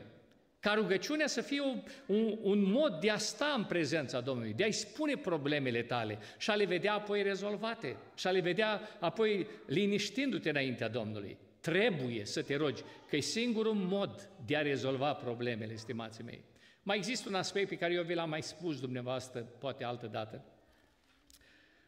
Ca 0.60 0.74
rugăciunea 0.74 1.28
să 1.28 1.42
fie 1.42 1.62
un, 1.62 1.84
un, 2.06 2.38
un 2.42 2.72
mod 2.72 3.00
de 3.00 3.10
a 3.10 3.18
sta 3.18 3.54
în 3.58 3.64
prezența 3.64 4.22
Domnului, 4.22 4.54
de 4.54 4.64
a-i 4.64 4.72
spune 4.72 5.16
problemele 5.16 5.82
tale 5.82 6.18
și 6.38 6.50
a 6.50 6.56
le 6.56 6.66
vedea 6.66 6.94
apoi 6.94 7.24
rezolvate 7.24 7.98
și 8.16 8.28
a 8.28 8.32
le 8.32 8.40
vedea 8.40 8.82
apoi 9.00 9.48
liniștindu-te 9.66 10.50
înaintea 10.50 10.90
Domnului. 10.90 11.38
Trebuie 11.60 12.26
să 12.26 12.42
te 12.42 12.56
rogi, 12.56 12.84
că 13.10 13.16
e 13.16 13.20
singurul 13.20 13.74
mod 13.74 14.30
de 14.46 14.58
a 14.58 14.62
rezolva 14.62 15.14
problemele, 15.14 15.76
stimații 15.76 16.24
mei. 16.24 16.44
Mai 16.84 16.98
există 16.98 17.30
un 17.30 17.36
aspect 17.36 17.70
pe 17.70 17.78
care 17.78 17.94
eu 17.94 18.04
vi 18.04 18.14
l-am 18.14 18.30
mai 18.30 18.42
spus 18.42 18.80
dumneavoastră, 18.80 19.40
poate 19.60 19.84
altă 19.84 20.08
dată. 20.08 20.46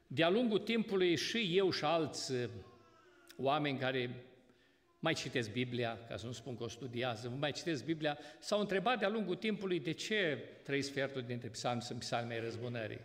De-a 0.08 0.30
lungul 0.30 0.60
timpului 0.60 1.16
și 1.16 1.58
eu 1.58 1.72
și 1.72 1.84
alți 1.84 2.32
uh, 2.32 2.50
oameni 3.38 3.78
care 3.78 4.26
mai 5.00 5.14
citesc 5.14 5.52
Biblia, 5.52 6.00
ca 6.08 6.18
să 6.18 6.26
nu 6.26 6.32
spun 6.32 6.58
că 6.58 6.64
o 6.64 6.68
studiază, 6.68 7.30
mai 7.40 7.52
citesc 7.52 7.86
Biblia, 7.86 8.18
s-au 8.40 8.60
întrebat 8.60 9.00
de-a 9.00 9.10
lungul 9.10 9.36
timpului 9.36 9.80
de 9.80 9.92
ce 9.92 10.50
trei 10.64 10.82
sferturi 10.82 11.28
dintre 11.28 11.48
psalmi 11.48 11.82
sunt 11.82 12.00
psalmei 12.00 12.40
răzbunării. 12.40 13.00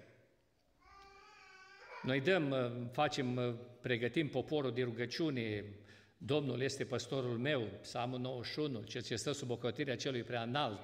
Noi 2.03 2.21
dăm, 2.21 2.51
uh, 2.51 2.87
facem, 2.93 3.37
uh, 3.37 3.55
pregătim 3.81 4.29
poporul 4.29 4.73
de 4.73 4.83
rugăciune, 4.83 5.65
Domnul 6.23 6.61
este 6.61 6.85
păstorul 6.85 7.39
meu, 7.39 7.69
psalmul 7.81 8.19
91, 8.19 8.83
cel 8.83 9.03
ce 9.03 9.17
stă 9.17 9.33
sub 9.33 9.51
ocrotirea 9.51 9.97
celui 9.97 10.23
prea 10.23 10.43
înalt, 10.43 10.81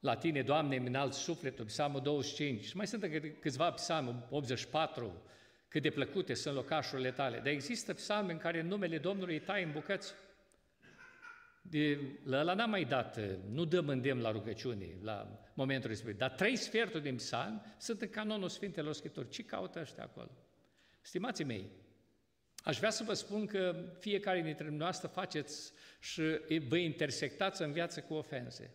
la 0.00 0.16
tine, 0.16 0.42
Doamne, 0.42 0.76
îmi 0.76 0.86
înalt 0.86 1.12
sufletul, 1.12 1.64
psalmul 1.64 2.00
25, 2.00 2.64
și 2.64 2.76
mai 2.76 2.86
sunt 2.86 3.10
câțiva 3.40 3.70
psalmul 3.70 4.26
84, 4.30 5.22
cât 5.68 5.82
de 5.82 5.90
plăcute 5.90 6.34
sunt 6.34 6.54
locașurile 6.54 7.10
tale. 7.10 7.36
Dar 7.36 7.46
există 7.46 7.94
psalmi 7.94 8.32
în 8.32 8.38
care 8.38 8.62
numele 8.62 8.98
Domnului 8.98 9.34
îi 9.34 9.40
tai 9.40 9.62
în 9.62 9.72
bucăți. 9.72 10.12
De, 11.62 11.98
la 12.24 12.38
ăla 12.38 12.54
n-am 12.54 12.70
mai 12.70 12.84
dat, 12.84 13.20
nu 13.50 13.64
dăm 13.64 13.88
îndemn 13.88 14.20
la 14.20 14.30
rugăciune 14.30 14.86
la 15.02 15.44
momentul 15.54 15.88
respectiv, 15.88 16.18
dar 16.18 16.30
trei 16.30 16.56
sferturi 16.56 17.02
din 17.02 17.16
psalmi 17.16 17.60
sunt 17.78 18.00
în 18.00 18.08
canonul 18.08 18.48
Sfintelor 18.48 18.92
Scripturi. 18.92 19.28
Ce 19.28 19.44
caută 19.44 19.80
ăștia 19.80 20.02
acolo? 20.02 20.30
Stimații 21.00 21.44
mei, 21.44 21.70
aș 22.64 22.78
vrea 22.78 22.90
să 22.90 23.02
vă 23.02 23.14
spun 23.14 23.46
că 23.46 23.84
fiecare 23.98 24.40
dintre 24.40 24.68
noastre 24.68 25.08
faceți 25.08 25.72
și 26.00 26.22
vă 26.68 26.76
intersectați 26.76 27.62
în 27.62 27.72
viață 27.72 28.00
cu 28.00 28.14
ofense. 28.14 28.70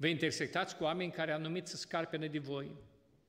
Vă 0.00 0.06
intersectați 0.06 0.76
cu 0.76 0.84
oameni 0.84 1.10
care 1.10 1.32
au 1.32 1.40
numit 1.40 1.66
să 1.66 1.76
scarpene 1.76 2.26
de 2.26 2.38
voi, 2.38 2.70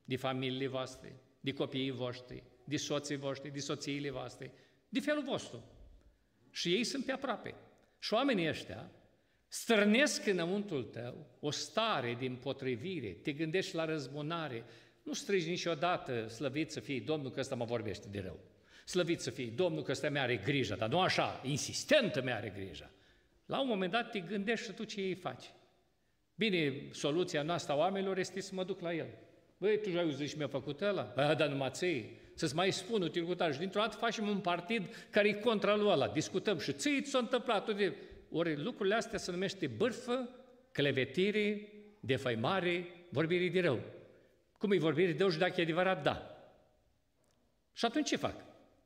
de 0.03 0.15
familiile 0.15 0.67
voastre, 0.67 1.15
de 1.39 1.53
copiii 1.53 1.91
voștri, 1.91 2.43
de 2.63 2.77
soții 2.77 3.15
voștri, 3.15 3.51
de 3.51 3.59
soțiile 3.59 4.09
voastre, 4.09 4.51
de 4.89 4.99
felul 4.99 5.23
vostru. 5.23 5.63
Și 6.51 6.73
ei 6.73 6.83
sunt 6.83 7.05
pe 7.05 7.11
aproape. 7.11 7.55
Și 7.99 8.13
oamenii 8.13 8.47
ăștia 8.47 8.91
strănesc 9.47 10.25
înăuntul 10.25 10.83
tău 10.83 11.27
o 11.39 11.51
stare 11.51 12.15
din 12.19 12.35
potrivire, 12.35 13.07
te 13.07 13.31
gândești 13.31 13.75
la 13.75 13.85
răzbunare, 13.85 14.63
nu 15.03 15.13
strigi 15.13 15.49
niciodată, 15.49 16.27
slăvit 16.27 16.71
să 16.71 16.79
fie 16.79 16.99
Domnul 16.99 17.31
că 17.31 17.39
ăsta 17.39 17.55
mă 17.55 17.65
vorbește 17.65 18.07
de 18.11 18.19
rău. 18.19 18.39
Slăvit 18.85 19.19
să 19.19 19.29
fie 19.29 19.51
Domnul 19.55 19.83
că 19.83 19.91
ăsta 19.91 20.09
mi-are 20.09 20.37
grijă, 20.37 20.75
dar 20.75 20.89
nu 20.89 20.99
așa, 20.99 21.41
insistentă 21.43 22.21
mi-are 22.21 22.49
grijă. 22.49 22.91
La 23.45 23.61
un 23.61 23.67
moment 23.67 23.91
dat 23.91 24.11
te 24.11 24.19
gândești 24.19 24.65
și 24.65 24.71
tu 24.71 24.83
ce 24.83 25.01
ei 25.01 25.15
faci. 25.15 25.45
Bine, 26.39 26.73
soluția 26.91 27.41
noastră 27.41 27.73
a 27.73 27.75
oamenilor 27.75 28.17
este 28.17 28.41
să 28.41 28.51
mă 28.53 28.63
duc 28.63 28.79
la 28.79 28.93
el. 28.93 29.07
Băi, 29.57 29.79
tu 29.81 29.89
ai 29.89 30.01
auzit 30.01 30.29
și 30.29 30.37
mi-a 30.37 30.47
făcut 30.47 30.81
ăla? 30.81 31.11
Băi, 31.15 31.35
dar 31.35 31.47
numai 31.47 31.69
ții. 31.71 32.19
Să-ți 32.33 32.55
mai 32.55 32.71
spun 32.71 33.01
utilitatea. 33.01 33.51
Și 33.53 33.59
dintr-o 33.59 33.79
dată 33.79 33.97
facem 33.97 34.27
un 34.27 34.39
partid 34.39 35.07
care 35.09 35.27
e 35.27 35.33
contra 35.33 35.75
lui 35.75 35.87
ăla. 35.87 36.07
Discutăm 36.07 36.59
și 36.59 36.73
ții 36.73 37.01
ți 37.01 37.09
s-a 37.09 37.17
întâmplat. 37.17 37.75
De... 37.75 37.95
Ori 38.31 38.63
lucrurile 38.63 38.95
astea 38.95 39.17
se 39.17 39.31
numește 39.31 39.67
bârfă, 39.67 40.29
clevetire, 40.71 41.73
defăimare, 41.99 42.87
vorbire 43.09 43.49
de 43.49 43.61
rău. 43.61 43.79
Cum 44.57 44.71
e 44.71 44.77
vorbire 44.77 45.11
de 45.11 45.17
rău 45.17 45.29
și 45.29 45.37
dacă 45.37 45.53
e 45.57 45.63
adevărat, 45.63 46.03
da. 46.03 46.35
Și 47.73 47.85
atunci 47.85 48.07
ce 48.07 48.15
fac? 48.15 48.35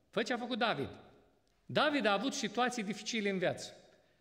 Fă 0.09 0.23
ce 0.23 0.33
a 0.33 0.37
făcut 0.37 0.57
David. 0.57 0.89
David 1.65 2.05
a 2.05 2.13
avut 2.13 2.33
situații 2.33 2.83
dificile 2.83 3.29
în 3.29 3.37
viață. 3.37 3.73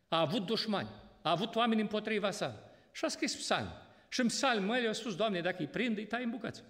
A 0.09 0.21
avut 0.21 0.47
dușmani. 0.47 0.89
A 1.23 1.31
avut 1.31 1.55
oameni 1.55 1.81
împotriva 1.81 2.31
sa. 2.31 2.67
Și 2.93 3.05
a 3.05 3.09
scris 3.09 3.37
psalm. 3.37 3.69
Și 4.09 4.21
în 4.21 4.27
psalm 4.27 4.65
mă, 4.65 4.87
a 4.89 4.93
spus, 4.93 5.15
Doamne, 5.15 5.41
dacă 5.41 5.57
îi 5.59 5.67
prind, 5.67 5.97
îi 5.97 6.07
tai 6.07 6.25
în 6.25 6.31
bucăți. 6.31 6.63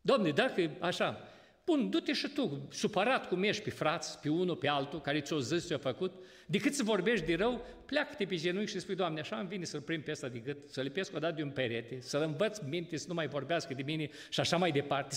Doamne, 0.00 0.30
dacă 0.30 0.60
e 0.60 0.70
așa, 0.80 1.20
bun, 1.64 1.90
du-te 1.90 2.12
și 2.12 2.28
tu, 2.28 2.68
supărat 2.70 3.28
cum 3.28 3.42
ești 3.42 3.62
pe 3.62 3.70
frați, 3.70 4.18
pe 4.18 4.28
unul, 4.28 4.56
pe 4.56 4.68
altul, 4.68 5.00
care 5.00 5.20
ți-o 5.20 5.38
zis, 5.38 5.66
ți-o 5.66 5.78
făcut, 5.78 6.12
decât 6.46 6.74
să 6.74 6.82
vorbești 6.82 7.26
de 7.26 7.34
rău, 7.34 7.66
pleacă-te 7.86 8.24
pe 8.24 8.36
genunchi 8.36 8.70
și 8.70 8.78
spui, 8.78 8.94
Doamne, 8.94 9.20
așa 9.20 9.36
îmi 9.36 9.48
vine 9.48 9.64
să-l 9.64 9.80
prind 9.80 10.02
pe 10.02 10.10
ăsta 10.10 10.28
de 10.28 10.38
gât, 10.38 10.68
să-l 10.68 10.82
lipesc 10.82 11.14
o 11.14 11.18
dată 11.18 11.34
de 11.34 11.42
un 11.42 11.50
perete, 11.50 12.00
să-l 12.00 12.22
învăț 12.22 12.58
minte 12.58 12.96
să 12.96 13.04
nu 13.08 13.14
mai 13.14 13.28
vorbească 13.28 13.74
de 13.74 13.82
mine 13.82 14.10
și 14.28 14.40
așa 14.40 14.56
mai 14.56 14.72
departe. 14.72 15.16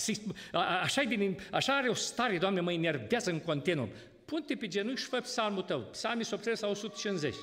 Așa, 0.82 1.02
din, 1.02 1.38
așa 1.50 1.76
are 1.76 1.88
o 1.88 1.94
stare, 1.94 2.38
Doamne, 2.38 2.60
mă 2.60 2.72
enervează 2.72 3.30
în 3.30 3.40
continuu. 3.40 3.88
Pune-te 4.24 4.54
pe 4.54 4.66
genunchi 4.66 5.00
și 5.00 5.06
fă 5.06 5.20
psalmul 5.20 5.62
tău. 5.62 5.80
Psalmii 5.80 6.24
se 6.24 6.52
la 6.60 6.68
150. 6.68 7.34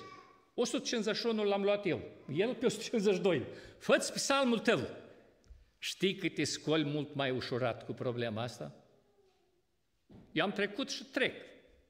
151 0.58 1.44
l-am 1.44 1.64
luat 1.64 1.86
eu, 1.86 2.02
el 2.34 2.56
pe 2.56 2.66
152. 2.66 3.44
Fă-ți 3.78 4.14
psalmul 4.14 4.60
tău. 4.60 4.80
Știi 5.80 6.16
că 6.16 6.30
te 6.30 6.44
scoli 6.44 6.84
mult 6.84 7.14
mai 7.14 7.32
ușurat 7.32 7.86
cu 7.86 7.94
problema 7.94 8.42
asta? 8.42 8.76
Eu 10.32 10.44
am 10.44 10.52
trecut 10.52 10.90
și 10.90 11.04
trec 11.04 11.34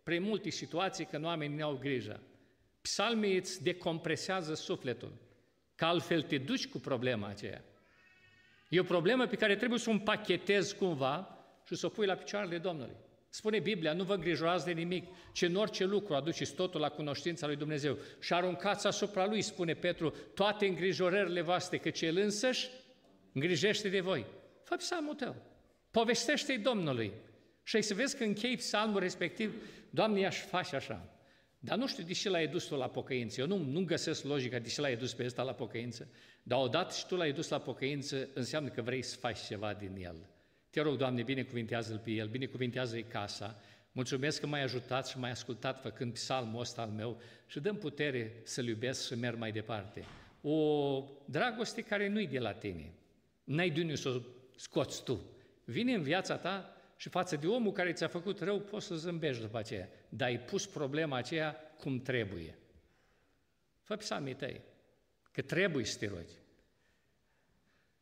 prin 0.03 0.23
multe 0.23 0.49
situații 0.49 1.05
când 1.05 1.25
oamenii 1.25 1.57
nu 1.57 1.65
au 1.65 1.77
grijă. 1.77 2.21
Psalmii 2.81 3.37
îți 3.37 3.63
decompresează 3.63 4.53
sufletul, 4.53 5.13
că 5.75 5.85
altfel 5.85 6.21
te 6.21 6.37
duci 6.37 6.67
cu 6.67 6.77
problema 6.79 7.27
aceea. 7.27 7.63
E 8.69 8.79
o 8.79 8.83
problemă 8.83 9.25
pe 9.25 9.35
care 9.35 9.55
trebuie 9.55 9.79
să 9.79 9.89
o 9.89 9.93
împachetezi 9.93 10.75
cumva 10.75 11.45
și 11.67 11.75
să 11.75 11.85
o 11.85 11.89
pui 11.89 12.05
la 12.05 12.15
picioarele 12.15 12.57
Domnului. 12.57 12.95
Spune 13.29 13.59
Biblia, 13.59 13.93
nu 13.93 14.03
vă 14.03 14.13
îngrijorați 14.13 14.65
de 14.65 14.71
nimic, 14.71 15.07
ci 15.31 15.41
în 15.41 15.55
orice 15.55 15.85
lucru 15.85 16.13
aduceți 16.13 16.53
totul 16.53 16.79
la 16.79 16.89
cunoștința 16.89 17.47
lui 17.47 17.55
Dumnezeu. 17.55 17.97
Și 18.19 18.33
aruncați 18.33 18.87
asupra 18.87 19.25
lui, 19.25 19.41
spune 19.41 19.73
Petru, 19.73 20.13
toate 20.33 20.65
îngrijorările 20.65 21.41
voastre, 21.41 21.77
că 21.77 22.05
El 22.05 22.17
însăși 22.17 22.69
îngrijește 23.33 23.89
de 23.89 23.99
voi. 23.99 24.25
Fă 24.63 24.75
psalmul 24.75 25.13
tău, 25.13 25.35
povestește-i 25.91 26.57
Domnului. 26.57 27.11
Și 27.63 27.75
ai 27.75 27.83
să 27.83 27.93
vezi 27.93 28.17
că 28.17 28.23
închei 28.23 28.57
psalmul 28.57 28.99
respectiv, 28.99 29.53
Doamne, 29.89 30.19
i-aș 30.19 30.37
face 30.37 30.75
așa. 30.75 31.09
Dar 31.59 31.77
nu 31.77 31.87
știu 31.87 32.03
de 32.03 32.13
ce 32.13 32.29
l-ai 32.29 32.47
dus 32.47 32.63
tu 32.63 32.75
la 32.75 32.89
pocăință. 32.89 33.41
Eu 33.41 33.47
nu, 33.47 33.57
nu 33.57 33.83
găsesc 33.85 34.23
logica 34.23 34.59
de 34.59 34.69
ce 34.69 34.81
l-ai 34.81 34.95
dus 34.95 35.13
pe 35.13 35.25
ăsta 35.25 35.43
la 35.43 35.53
pocăință. 35.53 36.07
Dar 36.43 36.59
odată 36.59 36.93
și 36.93 37.05
tu 37.05 37.15
l-ai 37.15 37.31
dus 37.31 37.49
la 37.49 37.59
pocăință, 37.59 38.29
înseamnă 38.33 38.69
că 38.69 38.81
vrei 38.81 39.01
să 39.01 39.17
faci 39.17 39.45
ceva 39.45 39.73
din 39.73 39.95
el. 39.95 40.15
Te 40.77 40.83
rog, 40.83 40.97
Doamne, 40.97 41.23
binecuvintează-l 41.23 41.97
pe 41.97 42.11
el, 42.11 42.27
binecuvintează-i 42.27 43.03
casa. 43.03 43.59
Mulțumesc 43.91 44.39
că 44.39 44.47
m-ai 44.47 44.63
ajutat 44.63 45.07
și 45.07 45.17
m-ai 45.17 45.31
ascultat 45.31 45.81
făcând 45.81 46.13
psalmul 46.13 46.61
ăsta 46.61 46.81
al 46.81 46.89
meu 46.89 47.21
și 47.47 47.59
dăm 47.59 47.75
putere 47.75 48.41
să-l 48.43 48.67
iubesc 48.67 49.01
și 49.01 49.07
să 49.07 49.15
merg 49.15 49.37
mai 49.37 49.51
departe. 49.51 50.05
O 50.41 51.03
dragoste 51.25 51.81
care 51.81 52.07
nu-i 52.07 52.27
de 52.27 52.39
la 52.39 52.53
tine. 52.53 52.91
N-ai 53.43 53.69
de 53.69 53.81
unde 53.81 53.95
să 53.95 54.09
o 54.09 54.19
scoți 54.55 55.03
tu. 55.03 55.21
Vine 55.63 55.93
în 55.93 56.01
viața 56.01 56.37
ta 56.37 56.77
și 56.97 57.09
față 57.09 57.35
de 57.35 57.47
omul 57.47 57.71
care 57.71 57.93
ți-a 57.93 58.07
făcut 58.07 58.39
rău, 58.39 58.59
poți 58.59 58.85
să 58.85 58.95
zâmbești 58.95 59.41
după 59.41 59.57
aceea. 59.57 59.89
Dar 60.09 60.27
ai 60.27 60.39
pus 60.39 60.65
problema 60.65 61.17
aceea 61.17 61.55
cum 61.79 62.01
trebuie. 62.01 62.57
Fă 63.81 63.95
psalmii 63.95 64.35
tăi, 64.35 64.61
că 65.31 65.41
trebuie 65.41 65.85
să 65.85 65.97
te 65.97 66.07
rogi. 66.07 66.33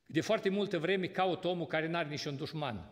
De 0.06 0.22
foarte 0.22 0.50
multă 0.50 0.80
vreme 0.80 1.08
caut 1.08 1.46
omul 1.46 1.66
care 1.66 1.88
n-are 1.88 2.08
niciun 2.08 2.36
dușman, 2.36 2.92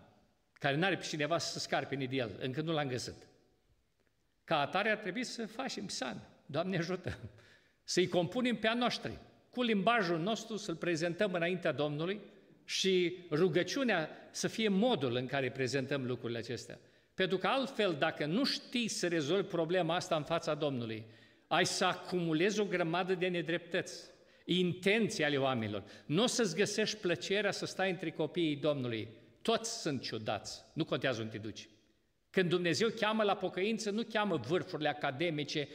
care 0.54 0.76
n-are 0.76 0.98
pe 0.98 1.06
cineva 1.06 1.38
să 1.38 1.60
scarpe 1.60 1.96
de 1.96 2.16
el, 2.16 2.38
încă 2.40 2.62
nu 2.62 2.72
l-am 2.72 2.88
găsit. 2.88 3.28
Ca 4.44 4.60
atare 4.60 4.90
ar 4.90 4.98
trebui 4.98 5.24
să 5.24 5.48
facem 5.48 5.86
psalmi. 5.86 6.22
Doamne 6.46 6.78
ajută, 6.78 7.20
să-i 7.84 8.08
compunem 8.08 8.56
pe 8.56 8.68
a 8.68 8.74
noștri, 8.74 9.20
cu 9.50 9.62
limbajul 9.62 10.20
nostru 10.20 10.56
să-l 10.56 10.76
prezentăm 10.76 11.34
înaintea 11.34 11.72
Domnului 11.72 12.22
și 12.66 13.18
rugăciunea 13.32 14.10
să 14.32 14.48
fie 14.48 14.68
modul 14.68 15.16
în 15.16 15.26
care 15.26 15.52
prezentăm 15.52 16.06
lucrurile 16.06 16.38
acestea. 16.38 16.80
Pentru 17.14 17.38
că 17.38 17.48
altfel, 17.48 17.96
dacă 18.00 18.26
nu 18.26 18.44
știi 18.44 18.88
să 18.88 19.08
rezolvi 19.08 19.48
problema 19.48 19.96
asta 19.96 20.16
în 20.16 20.24
fața 20.24 20.54
Domnului, 20.54 21.06
ai 21.48 21.66
să 21.66 21.86
acumulezi 21.86 22.60
o 22.60 22.66
grămadă 22.66 23.16
de 23.16 23.28
nedreptăți, 23.28 24.12
intenții 24.46 25.24
ale 25.24 25.38
oamenilor. 25.38 25.84
Nu 26.06 26.24
o 26.24 26.28
să-ți 26.28 26.56
găsești 26.56 26.98
plăcerea 26.98 27.52
să 27.52 27.66
stai 27.66 27.90
între 27.90 28.12
copiii 28.12 28.56
Domnului. 28.56 29.08
Toți 29.42 29.82
sunt 29.82 30.02
ciudați, 30.02 30.64
nu 30.74 30.86
contează 30.86 31.22
unde 31.22 31.38
te 31.38 31.44
duci. 31.44 31.68
Când 32.30 32.50
Dumnezeu 32.50 32.90
cheamă 32.90 33.24
la 33.24 33.36
pocăință, 33.36 33.90
nu 33.90 34.04
cheamă 34.04 34.36
vârfurile 34.36 34.90
academice, 34.90 35.68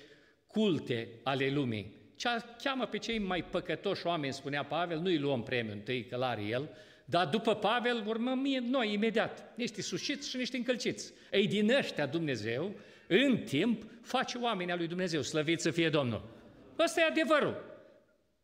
culte 0.46 1.08
ale 1.22 1.50
lumii, 1.50 1.96
ci 2.16 2.26
cheamă 2.62 2.87
pe 2.87 2.98
cei 2.98 3.18
mai 3.18 3.44
păcătoși 3.44 4.06
oameni, 4.06 4.32
spunea 4.32 4.64
Pavel, 4.64 4.98
nu-i 4.98 5.18
luăm 5.18 5.42
premiul 5.42 5.75
întâi, 5.75 6.04
că 6.04 6.16
l-are 6.16 6.42
el, 6.42 6.70
dar 7.04 7.26
după 7.26 7.54
Pavel 7.54 8.04
urmăm 8.06 8.42
noi 8.62 8.92
imediat, 8.92 9.52
niște 9.56 9.82
sușiți 9.82 10.28
și 10.28 10.37
niște 10.37 10.56
încălciți. 10.56 11.12
Ei, 11.32 11.46
din 11.46 11.70
ăștia 11.70 12.06
Dumnezeu, 12.06 12.75
în 13.06 13.37
timp, 13.37 13.82
face 14.02 14.38
oamenii 14.38 14.76
lui 14.76 14.87
Dumnezeu, 14.87 15.22
slăvit 15.22 15.60
să 15.60 15.70
fie 15.70 15.88
Domnul. 15.88 16.28
Ăsta 16.78 17.00
e 17.00 17.04
adevărul. 17.04 17.67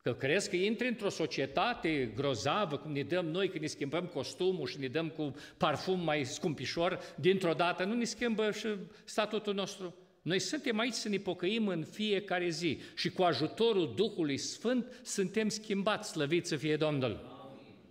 Că 0.04 0.12
crezi 0.12 0.50
că 0.50 0.56
intri 0.56 0.88
într-o 0.88 1.08
societate 1.08 2.12
grozavă, 2.14 2.76
cum 2.76 2.92
ne 2.92 3.02
dăm 3.02 3.26
noi 3.26 3.49
când 3.49 3.61
ne 3.61 3.66
schimbăm 3.66 4.06
costumul 4.06 4.66
și 4.66 4.78
ne 4.78 4.87
dăm 4.87 5.08
cu 5.08 5.34
parfum 5.56 6.00
mai 6.00 6.25
scumpișor, 6.25 6.99
dintr-o 7.16 7.52
dată 7.52 7.84
nu 7.84 7.94
ne 7.94 8.04
schimbă 8.04 8.50
și 8.50 8.68
statutul 9.04 9.54
nostru. 9.54 9.94
Noi 10.23 10.38
suntem 10.38 10.78
aici 10.78 10.92
să 10.92 11.08
ne 11.08 11.16
pocăim 11.16 11.68
în 11.68 11.84
fiecare 11.84 12.49
zi 12.49 12.80
și 12.94 13.11
cu 13.11 13.23
ajutorul 13.23 13.92
Duhului 13.96 14.37
Sfânt 14.37 15.00
suntem 15.02 15.49
schimbați, 15.49 16.11
slăviți 16.11 16.49
să 16.49 16.56
fie 16.56 16.76
Domnul. 16.76 17.32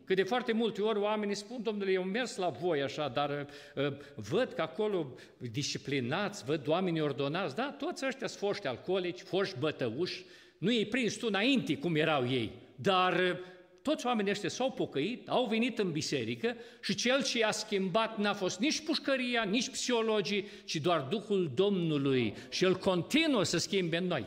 Că 0.06 0.14
de 0.14 0.24
foarte 0.24 0.52
multe 0.52 0.82
ori 0.82 1.00
oamenii 1.00 1.36
spun, 1.36 1.64
domnule, 1.64 1.92
eu 1.92 2.04
mers 2.04 2.36
la 2.36 2.50
voi 2.50 2.82
așa, 2.82 3.08
dar 3.08 3.48
uh, 3.76 3.94
văd 4.16 4.52
că 4.54 4.62
acolo 4.62 5.14
disciplinați, 5.38 6.46
văd 6.46 6.68
oamenii 6.68 7.02
ordonați, 7.02 7.56
da, 7.56 7.76
toți 7.80 8.06
ăștia 8.06 8.28
sunt 8.28 8.40
foști 8.40 8.68
alcoolici, 8.68 9.22
foști 9.22 9.60
bătăuși, 9.60 10.26
nu 10.64 10.74
ei 10.74 10.86
prins 10.86 11.16
tu 11.16 11.26
înainte 11.28 11.78
cum 11.78 11.96
erau 11.96 12.30
ei, 12.30 12.52
dar 12.76 13.14
uh, 13.14 13.38
toți 13.82 14.06
oamenii 14.06 14.32
ăștia 14.32 14.50
s-au 14.50 14.72
pocăit, 14.72 15.30
au 15.30 15.46
venit 15.46 15.80
în 15.80 15.92
biserică 15.92 16.56
și 16.82 16.96
cel 16.96 17.24
ce 17.24 17.38
i-a 17.38 17.52
schimbat 17.52 18.18
n-a 18.18 18.34
fost 18.34 18.60
nici 18.60 18.84
pușcăria, 18.84 19.44
nici 19.44 19.70
psihologii, 19.70 20.48
ci 20.66 20.76
doar 20.76 21.02
Duhul 21.02 21.52
Domnului 21.56 22.34
și 22.50 22.64
El 22.64 22.76
continuă 22.76 23.44
să 23.44 23.58
schimbe 23.58 23.98
în 23.98 24.06
noi. 24.06 24.26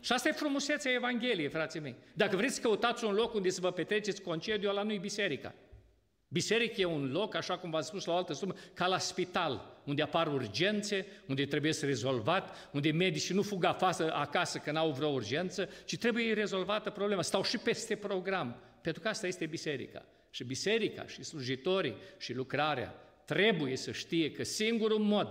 Și 0.00 0.12
asta 0.12 0.28
e 0.28 0.32
frumusețea 0.32 0.92
Evangheliei, 0.92 1.48
frații 1.48 1.80
mei. 1.80 1.94
Dacă 2.14 2.36
vreți 2.36 2.54
să 2.54 2.60
căutați 2.60 3.04
un 3.04 3.12
loc 3.12 3.34
unde 3.34 3.50
să 3.50 3.60
vă 3.60 3.70
petreceți 3.70 4.22
concediu, 4.22 4.68
ăla 4.68 4.82
nu 4.82 4.92
e 4.92 4.98
biserica. 4.98 5.54
Biserica 6.32 6.80
e 6.80 6.84
un 6.84 7.10
loc, 7.12 7.34
așa 7.34 7.58
cum 7.58 7.70
v-am 7.70 7.82
spus 7.82 8.04
la 8.04 8.12
o 8.12 8.16
altă 8.16 8.32
sumă, 8.32 8.54
ca 8.74 8.86
la 8.86 8.98
spital, 8.98 9.80
unde 9.84 10.02
apar 10.02 10.32
urgențe, 10.32 11.06
unde 11.26 11.44
trebuie 11.44 11.72
să 11.72 11.86
rezolvat, 11.86 12.70
unde 12.72 12.90
medicii 12.90 13.34
nu 13.34 13.42
fug 13.42 13.64
afață, 13.64 14.12
acasă 14.14 14.58
că 14.58 14.70
n-au 14.70 14.90
vreo 14.90 15.08
urgență, 15.08 15.68
ci 15.84 15.96
trebuie 15.96 16.32
rezolvată 16.32 16.90
problema. 16.90 17.22
Stau 17.22 17.42
și 17.42 17.58
peste 17.58 17.96
program, 17.96 18.56
pentru 18.80 19.02
că 19.02 19.08
asta 19.08 19.26
este 19.26 19.46
biserica. 19.46 20.04
Și 20.30 20.44
biserica, 20.44 21.06
și 21.06 21.22
slujitorii, 21.22 21.96
și 22.18 22.34
lucrarea 22.34 22.94
trebuie 23.24 23.76
să 23.76 23.92
știe 23.92 24.30
că 24.30 24.44
singurul 24.44 24.98
mod 24.98 25.28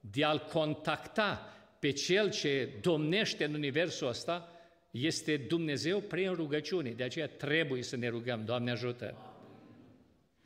de 0.00 0.24
a-L 0.24 0.46
contacta 0.52 1.54
pe 1.78 1.90
Cel 1.90 2.30
ce 2.30 2.68
domnește 2.80 3.44
în 3.44 3.54
universul 3.54 4.08
ăsta 4.08 4.52
este 4.90 5.36
Dumnezeu 5.36 6.00
prin 6.00 6.32
rugăciune. 6.32 6.90
De 6.90 7.02
aceea 7.02 7.28
trebuie 7.28 7.82
să 7.82 7.96
ne 7.96 8.08
rugăm, 8.08 8.44
Doamne 8.44 8.70
ajută! 8.70 9.29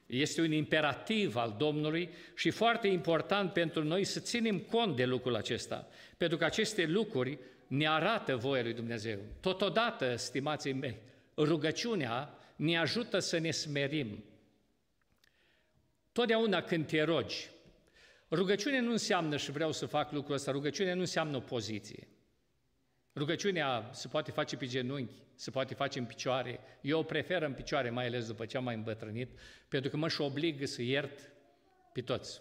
Este 0.06 0.40
un 0.40 0.52
imperativ 0.52 1.36
al 1.36 1.54
Domnului 1.58 2.08
și 2.34 2.50
foarte 2.50 2.88
important 2.88 3.52
pentru 3.52 3.82
noi 3.82 4.04
să 4.04 4.20
ținem 4.20 4.58
cont 4.58 4.96
de 4.96 5.04
lucrul 5.04 5.36
acesta, 5.36 5.88
pentru 6.16 6.38
că 6.38 6.44
aceste 6.44 6.86
lucruri 6.86 7.38
ne 7.66 7.88
arată 7.88 8.36
voia 8.36 8.62
lui 8.62 8.74
Dumnezeu. 8.74 9.18
Totodată, 9.40 10.16
stimații 10.16 10.72
mei, 10.72 10.96
rugăciunea 11.36 12.38
ne 12.56 12.78
ajută 12.78 13.18
să 13.18 13.38
ne 13.38 13.50
smerim. 13.50 14.24
Totdeauna 16.12 16.62
când 16.62 16.86
te 16.86 17.02
rogi, 17.02 17.48
Rugăciune 18.34 18.80
nu 18.80 18.90
înseamnă, 18.90 19.36
și 19.36 19.50
vreau 19.50 19.72
să 19.72 19.86
fac 19.86 20.12
lucrul 20.12 20.34
ăsta, 20.34 20.50
rugăciune 20.50 20.92
nu 20.92 21.00
înseamnă 21.00 21.36
o 21.36 21.40
poziție. 21.40 22.08
Rugăciunea 23.16 23.90
se 23.92 24.08
poate 24.08 24.30
face 24.30 24.56
pe 24.56 24.66
genunchi, 24.66 25.22
se 25.34 25.50
poate 25.50 25.74
face 25.74 25.98
în 25.98 26.04
picioare. 26.04 26.60
Eu 26.80 26.98
o 26.98 27.02
prefer 27.02 27.42
în 27.42 27.52
picioare, 27.52 27.90
mai 27.90 28.06
ales 28.06 28.26
după 28.26 28.46
ce 28.46 28.56
am 28.56 28.64
mai 28.64 28.74
îmbătrânit, 28.74 29.38
pentru 29.68 29.90
că 29.90 29.96
mă 29.96 30.08
și 30.08 30.20
obligă 30.20 30.66
să 30.66 30.82
iert 30.82 31.32
pe 31.92 32.00
toți. 32.00 32.40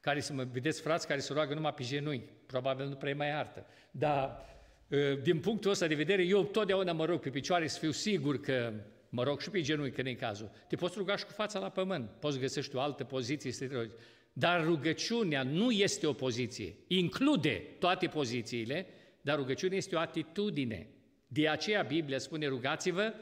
Care 0.00 0.20
să 0.20 0.32
mă 0.32 0.44
vedeți 0.52 0.80
frați 0.80 1.06
care 1.06 1.20
se 1.20 1.32
roagă 1.32 1.54
numai 1.54 1.74
pe 1.74 1.82
genunchi, 1.82 2.32
probabil 2.46 2.86
nu 2.86 2.94
prea 2.94 3.14
mai 3.14 3.28
iartă. 3.28 3.66
Dar 3.90 4.46
ă, 4.90 5.14
din 5.14 5.40
punctul 5.40 5.70
ăsta 5.70 5.86
de 5.86 5.94
vedere, 5.94 6.22
eu 6.22 6.44
totdeauna 6.44 6.92
mă 6.92 7.04
rog 7.04 7.20
pe 7.20 7.30
picioare 7.30 7.66
să 7.66 7.78
fiu 7.78 7.90
sigur 7.90 8.40
că 8.40 8.72
mă 9.08 9.22
rog 9.22 9.40
și 9.40 9.50
pe 9.50 9.60
genunchi, 9.60 9.94
când 9.94 10.06
e 10.06 10.14
cazul. 10.14 10.50
Te 10.68 10.76
poți 10.76 10.98
ruga 10.98 11.16
și 11.16 11.24
cu 11.24 11.32
fața 11.32 11.58
la 11.58 11.68
pământ, 11.68 12.10
poți 12.20 12.38
găsești 12.38 12.76
o 12.76 12.80
altă 12.80 13.04
poziție 13.04 13.52
să 13.52 13.66
te 13.66 13.74
rogi. 13.74 13.94
Dar 14.32 14.64
rugăciunea 14.64 15.42
nu 15.42 15.70
este 15.70 16.06
o 16.06 16.12
poziție, 16.12 16.74
include 16.86 17.62
toate 17.78 18.06
pozițiile, 18.06 18.86
dar 19.22 19.36
rugăciunea 19.36 19.76
este 19.76 19.96
o 19.96 19.98
atitudine. 19.98 20.88
De 21.26 21.48
aceea 21.48 21.82
Biblia 21.82 22.18
spune 22.18 22.46
rugați-vă 22.46 23.14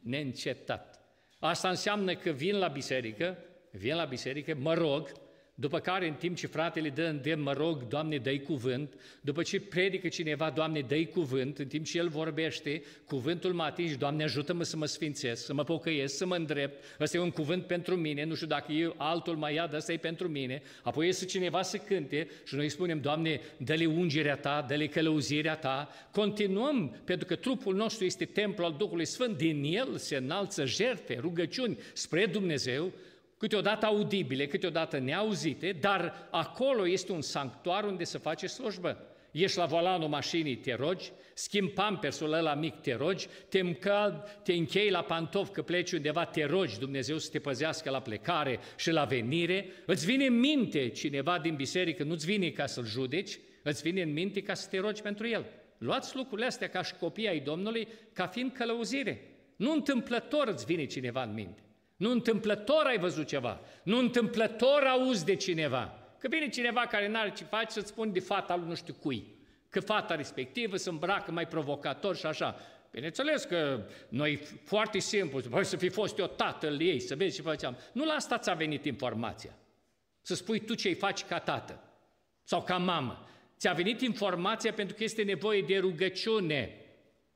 neîncetat. 0.00 1.00
Asta 1.38 1.68
înseamnă 1.68 2.14
că 2.14 2.30
vin 2.30 2.58
la 2.58 2.68
biserică, 2.68 3.38
vin 3.70 3.94
la 3.94 4.04
biserică, 4.04 4.54
mă 4.54 4.74
rog, 4.74 5.12
după 5.60 5.78
care, 5.78 6.08
în 6.08 6.14
timp 6.14 6.36
ce 6.36 6.46
fratele 6.46 6.88
dă 6.88 7.02
îndemn, 7.02 7.42
mă 7.42 7.52
rog, 7.52 7.86
Doamne, 7.88 8.16
dă 8.16 8.38
cuvânt, 8.38 8.94
după 9.20 9.42
ce 9.42 9.60
predică 9.60 10.08
cineva, 10.08 10.50
Doamne, 10.50 10.80
dă 10.80 11.04
cuvânt, 11.04 11.58
în 11.58 11.66
timp 11.66 11.84
ce 11.84 11.98
el 11.98 12.08
vorbește, 12.08 12.82
cuvântul 13.06 13.52
mă 13.52 13.62
atinge, 13.62 13.94
Doamne, 13.94 14.22
ajută-mă 14.22 14.62
să 14.62 14.76
mă 14.76 14.86
sfințesc, 14.86 15.44
să 15.44 15.54
mă 15.54 15.64
pocăiesc, 15.64 16.16
să 16.16 16.26
mă 16.26 16.36
îndrept, 16.36 16.84
ăsta 17.00 17.16
e 17.16 17.20
un 17.20 17.30
cuvânt 17.30 17.64
pentru 17.64 17.96
mine, 17.96 18.24
nu 18.24 18.34
știu 18.34 18.46
dacă 18.46 18.72
eu 18.72 18.94
altul 18.96 19.36
mai 19.36 19.54
ia, 19.54 19.66
dar 19.66 19.76
ăsta 19.78 19.92
e 19.92 19.96
pentru 19.96 20.28
mine, 20.28 20.62
apoi 20.82 21.06
iese 21.06 21.24
cineva 21.24 21.62
să 21.62 21.76
cânte 21.76 22.28
și 22.44 22.54
noi 22.54 22.68
spunem, 22.68 23.00
Doamne, 23.00 23.40
dă-le 23.56 23.86
ungerea 23.86 24.36
Ta, 24.36 24.64
dă-le 24.68 24.86
călăuzirea 24.86 25.56
Ta, 25.56 25.88
continuăm, 26.10 26.96
pentru 27.04 27.26
că 27.26 27.34
trupul 27.34 27.74
nostru 27.74 28.04
este 28.04 28.24
templu 28.24 28.64
al 28.64 28.74
Duhului 28.78 29.06
Sfânt, 29.06 29.36
din 29.36 29.62
el 29.64 29.96
se 29.96 30.16
înalță 30.16 30.64
jertfe, 30.64 31.18
rugăciuni 31.20 31.78
spre 31.92 32.26
Dumnezeu, 32.26 32.92
câteodată 33.38 33.86
audibile, 33.86 34.46
câteodată 34.46 34.98
neauzite, 34.98 35.76
dar 35.80 36.28
acolo 36.30 36.88
este 36.88 37.12
un 37.12 37.20
sanctuar 37.20 37.84
unde 37.84 38.04
se 38.04 38.18
face 38.18 38.46
slujbă. 38.46 39.02
Ești 39.30 39.58
la 39.58 39.66
volanul 39.66 40.08
mașinii, 40.08 40.56
te 40.56 40.74
rogi, 40.74 41.12
schimbi 41.34 41.72
pampersul 41.72 42.32
ăla 42.32 42.54
mic, 42.54 42.80
te 42.80 42.94
rogi, 42.94 43.26
te, 43.48 43.60
încăl, 43.60 44.24
te 44.42 44.52
închei 44.52 44.90
la 44.90 45.02
pantof 45.02 45.50
că 45.50 45.62
pleci 45.62 45.92
undeva, 45.92 46.24
te 46.24 46.44
rogi 46.44 46.78
Dumnezeu 46.78 47.18
să 47.18 47.30
te 47.30 47.38
păzească 47.38 47.90
la 47.90 48.00
plecare 48.00 48.58
și 48.76 48.90
la 48.90 49.04
venire, 49.04 49.66
îți 49.86 50.06
vine 50.06 50.24
în 50.26 50.38
minte 50.38 50.88
cineva 50.88 51.38
din 51.38 51.54
biserică, 51.54 52.02
nu-ți 52.02 52.26
vine 52.26 52.50
ca 52.50 52.66
să-l 52.66 52.86
judeci, 52.86 53.38
îți 53.62 53.82
vine 53.82 54.02
în 54.02 54.12
minte 54.12 54.42
ca 54.42 54.54
să 54.54 54.68
te 54.68 54.78
rogi 54.78 55.02
pentru 55.02 55.28
el. 55.28 55.44
Luați 55.78 56.16
lucrurile 56.16 56.46
astea 56.46 56.68
ca 56.68 56.82
și 56.82 56.94
copii 56.94 57.28
ai 57.28 57.40
Domnului, 57.40 57.88
ca 58.12 58.26
fiind 58.26 58.52
călăuzire. 58.52 59.38
Nu 59.56 59.72
întâmplător 59.72 60.48
îți 60.48 60.64
vine 60.64 60.84
cineva 60.84 61.22
în 61.22 61.34
minte. 61.34 61.62
Nu 61.98 62.10
întâmplător 62.10 62.84
ai 62.86 62.98
văzut 62.98 63.26
ceva, 63.26 63.60
nu 63.82 63.98
întâmplător 63.98 64.82
auzi 64.82 65.24
de 65.24 65.34
cineva. 65.34 65.98
Că 66.18 66.28
vine 66.28 66.48
cineva 66.48 66.80
care 66.80 67.08
n-are 67.08 67.32
ce 67.32 67.44
face 67.44 67.70
să-ți 67.70 67.88
spun 67.88 68.12
de 68.12 68.20
fata 68.20 68.56
lui 68.56 68.68
nu 68.68 68.74
știu 68.74 68.94
cui. 68.94 69.36
Că 69.68 69.80
fata 69.80 70.14
respectivă 70.14 70.76
se 70.76 70.88
îmbracă 70.88 71.30
mai 71.30 71.46
provocator 71.46 72.16
și 72.16 72.26
așa. 72.26 72.60
Bineînțeles 72.90 73.44
că 73.44 73.86
noi 74.08 74.36
foarte 74.64 74.98
simplu, 74.98 75.38
voi 75.38 75.64
să 75.64 75.76
fi 75.76 75.88
fost 75.88 76.18
eu 76.18 76.26
tatăl 76.26 76.80
ei, 76.80 77.00
să 77.00 77.16
vezi 77.16 77.36
ce 77.36 77.42
făceam. 77.42 77.76
Nu 77.92 78.04
la 78.04 78.12
asta 78.12 78.38
ți-a 78.38 78.54
venit 78.54 78.84
informația. 78.84 79.56
Să 80.20 80.34
spui 80.34 80.60
tu 80.60 80.74
ce-i 80.74 80.94
faci 80.94 81.24
ca 81.24 81.38
tată 81.38 81.82
sau 82.42 82.62
ca 82.62 82.76
mamă. 82.76 83.28
Ți-a 83.58 83.72
venit 83.72 84.00
informația 84.00 84.72
pentru 84.72 84.96
că 84.96 85.04
este 85.04 85.22
nevoie 85.22 85.62
de 85.62 85.78
rugăciune. 85.78 86.74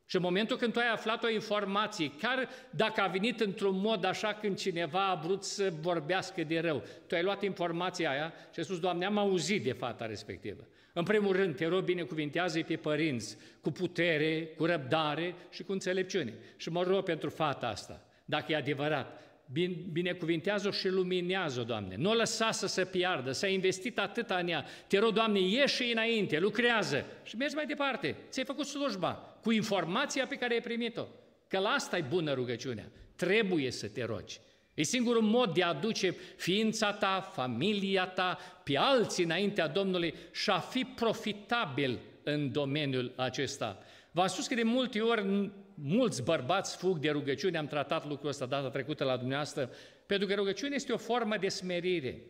Și 0.06 0.16
în 0.16 0.22
momentul 0.22 0.56
când 0.56 0.72
tu 0.72 0.78
ai 0.78 0.90
aflat 0.92 1.24
o 1.24 1.30
informație, 1.30 2.10
chiar 2.10 2.48
dacă 2.70 3.00
a 3.00 3.06
venit 3.06 3.40
într-un 3.40 3.78
mod 3.78 4.04
așa 4.04 4.34
când 4.34 4.58
cineva 4.58 5.06
a 5.08 5.14
vrut 5.14 5.44
să 5.44 5.72
vorbească 5.80 6.42
de 6.42 6.58
rău, 6.58 6.82
tu 7.06 7.14
ai 7.14 7.22
luat 7.22 7.42
informația 7.42 8.10
aia 8.10 8.32
și 8.52 8.58
ai 8.58 8.64
spus, 8.64 8.80
Doamne, 8.80 9.04
am 9.04 9.18
auzit 9.18 9.64
de 9.64 9.72
fata 9.72 10.06
respectivă. 10.06 10.66
În 10.92 11.04
primul 11.04 11.36
rând, 11.36 11.56
te 11.56 11.66
rog, 11.66 11.84
binecuvintează 11.84 12.60
pe 12.60 12.76
părinți 12.76 13.36
cu 13.60 13.70
putere, 13.70 14.46
cu 14.46 14.64
răbdare 14.64 15.34
și 15.50 15.62
cu 15.62 15.72
înțelepciune. 15.72 16.34
Și 16.56 16.70
mă 16.70 16.82
rog 16.82 17.04
pentru 17.04 17.30
fata 17.30 17.66
asta, 17.66 18.04
dacă 18.24 18.52
e 18.52 18.56
adevărat, 18.56 19.20
binecuvintează-o 19.92 20.70
și 20.70 20.88
luminează-o, 20.88 21.64
Doamne. 21.64 21.96
Nu 21.98 22.10
o 22.10 22.14
lăsa 22.14 22.50
să 22.50 22.66
se 22.66 22.84
piardă, 22.84 23.32
s-a 23.32 23.46
investit 23.46 23.98
atâta 23.98 24.36
în 24.36 24.48
ea. 24.48 24.64
Te 24.86 24.98
rog, 24.98 25.12
Doamne, 25.12 25.40
ieși 25.40 25.92
înainte, 25.92 26.38
lucrează 26.38 27.04
și 27.22 27.36
mergi 27.36 27.54
mai 27.54 27.66
departe. 27.66 28.16
Ți-ai 28.30 28.44
făcut 28.44 28.66
slujba 28.66 29.12
cu 29.42 29.52
informația 29.52 30.26
pe 30.26 30.36
care 30.36 30.54
ai 30.54 30.60
primit-o. 30.60 31.06
Că 31.48 31.58
la 31.58 31.68
asta 31.68 31.96
e 31.96 32.04
bună 32.08 32.32
rugăciunea. 32.32 32.90
Trebuie 33.16 33.70
să 33.70 33.88
te 33.88 34.04
rogi. 34.04 34.40
E 34.74 34.82
singurul 34.82 35.22
mod 35.22 35.54
de 35.54 35.62
a 35.62 35.68
aduce 35.68 36.16
ființa 36.36 36.92
ta, 36.92 37.30
familia 37.32 38.06
ta, 38.06 38.38
pe 38.64 38.76
alții 38.76 39.24
înaintea 39.24 39.68
Domnului 39.68 40.14
și 40.32 40.50
a 40.50 40.58
fi 40.58 40.84
profitabil 40.84 41.98
în 42.22 42.52
domeniul 42.52 43.12
acesta. 43.16 43.82
V-am 44.10 44.26
spus 44.26 44.46
că 44.46 44.54
de 44.54 44.62
multe 44.62 45.00
ori 45.00 45.50
mulți 45.74 46.22
bărbați 46.22 46.76
fug 46.76 46.98
de 46.98 47.10
rugăciune, 47.10 47.58
am 47.58 47.66
tratat 47.66 48.08
lucrul 48.08 48.28
ăsta 48.28 48.46
data 48.46 48.70
trecută 48.70 49.04
la 49.04 49.16
dumneavoastră, 49.16 49.70
pentru 50.06 50.26
că 50.26 50.34
rugăciunea 50.34 50.76
este 50.76 50.92
o 50.92 50.96
formă 50.96 51.36
de 51.36 51.48
smerire. 51.48 52.22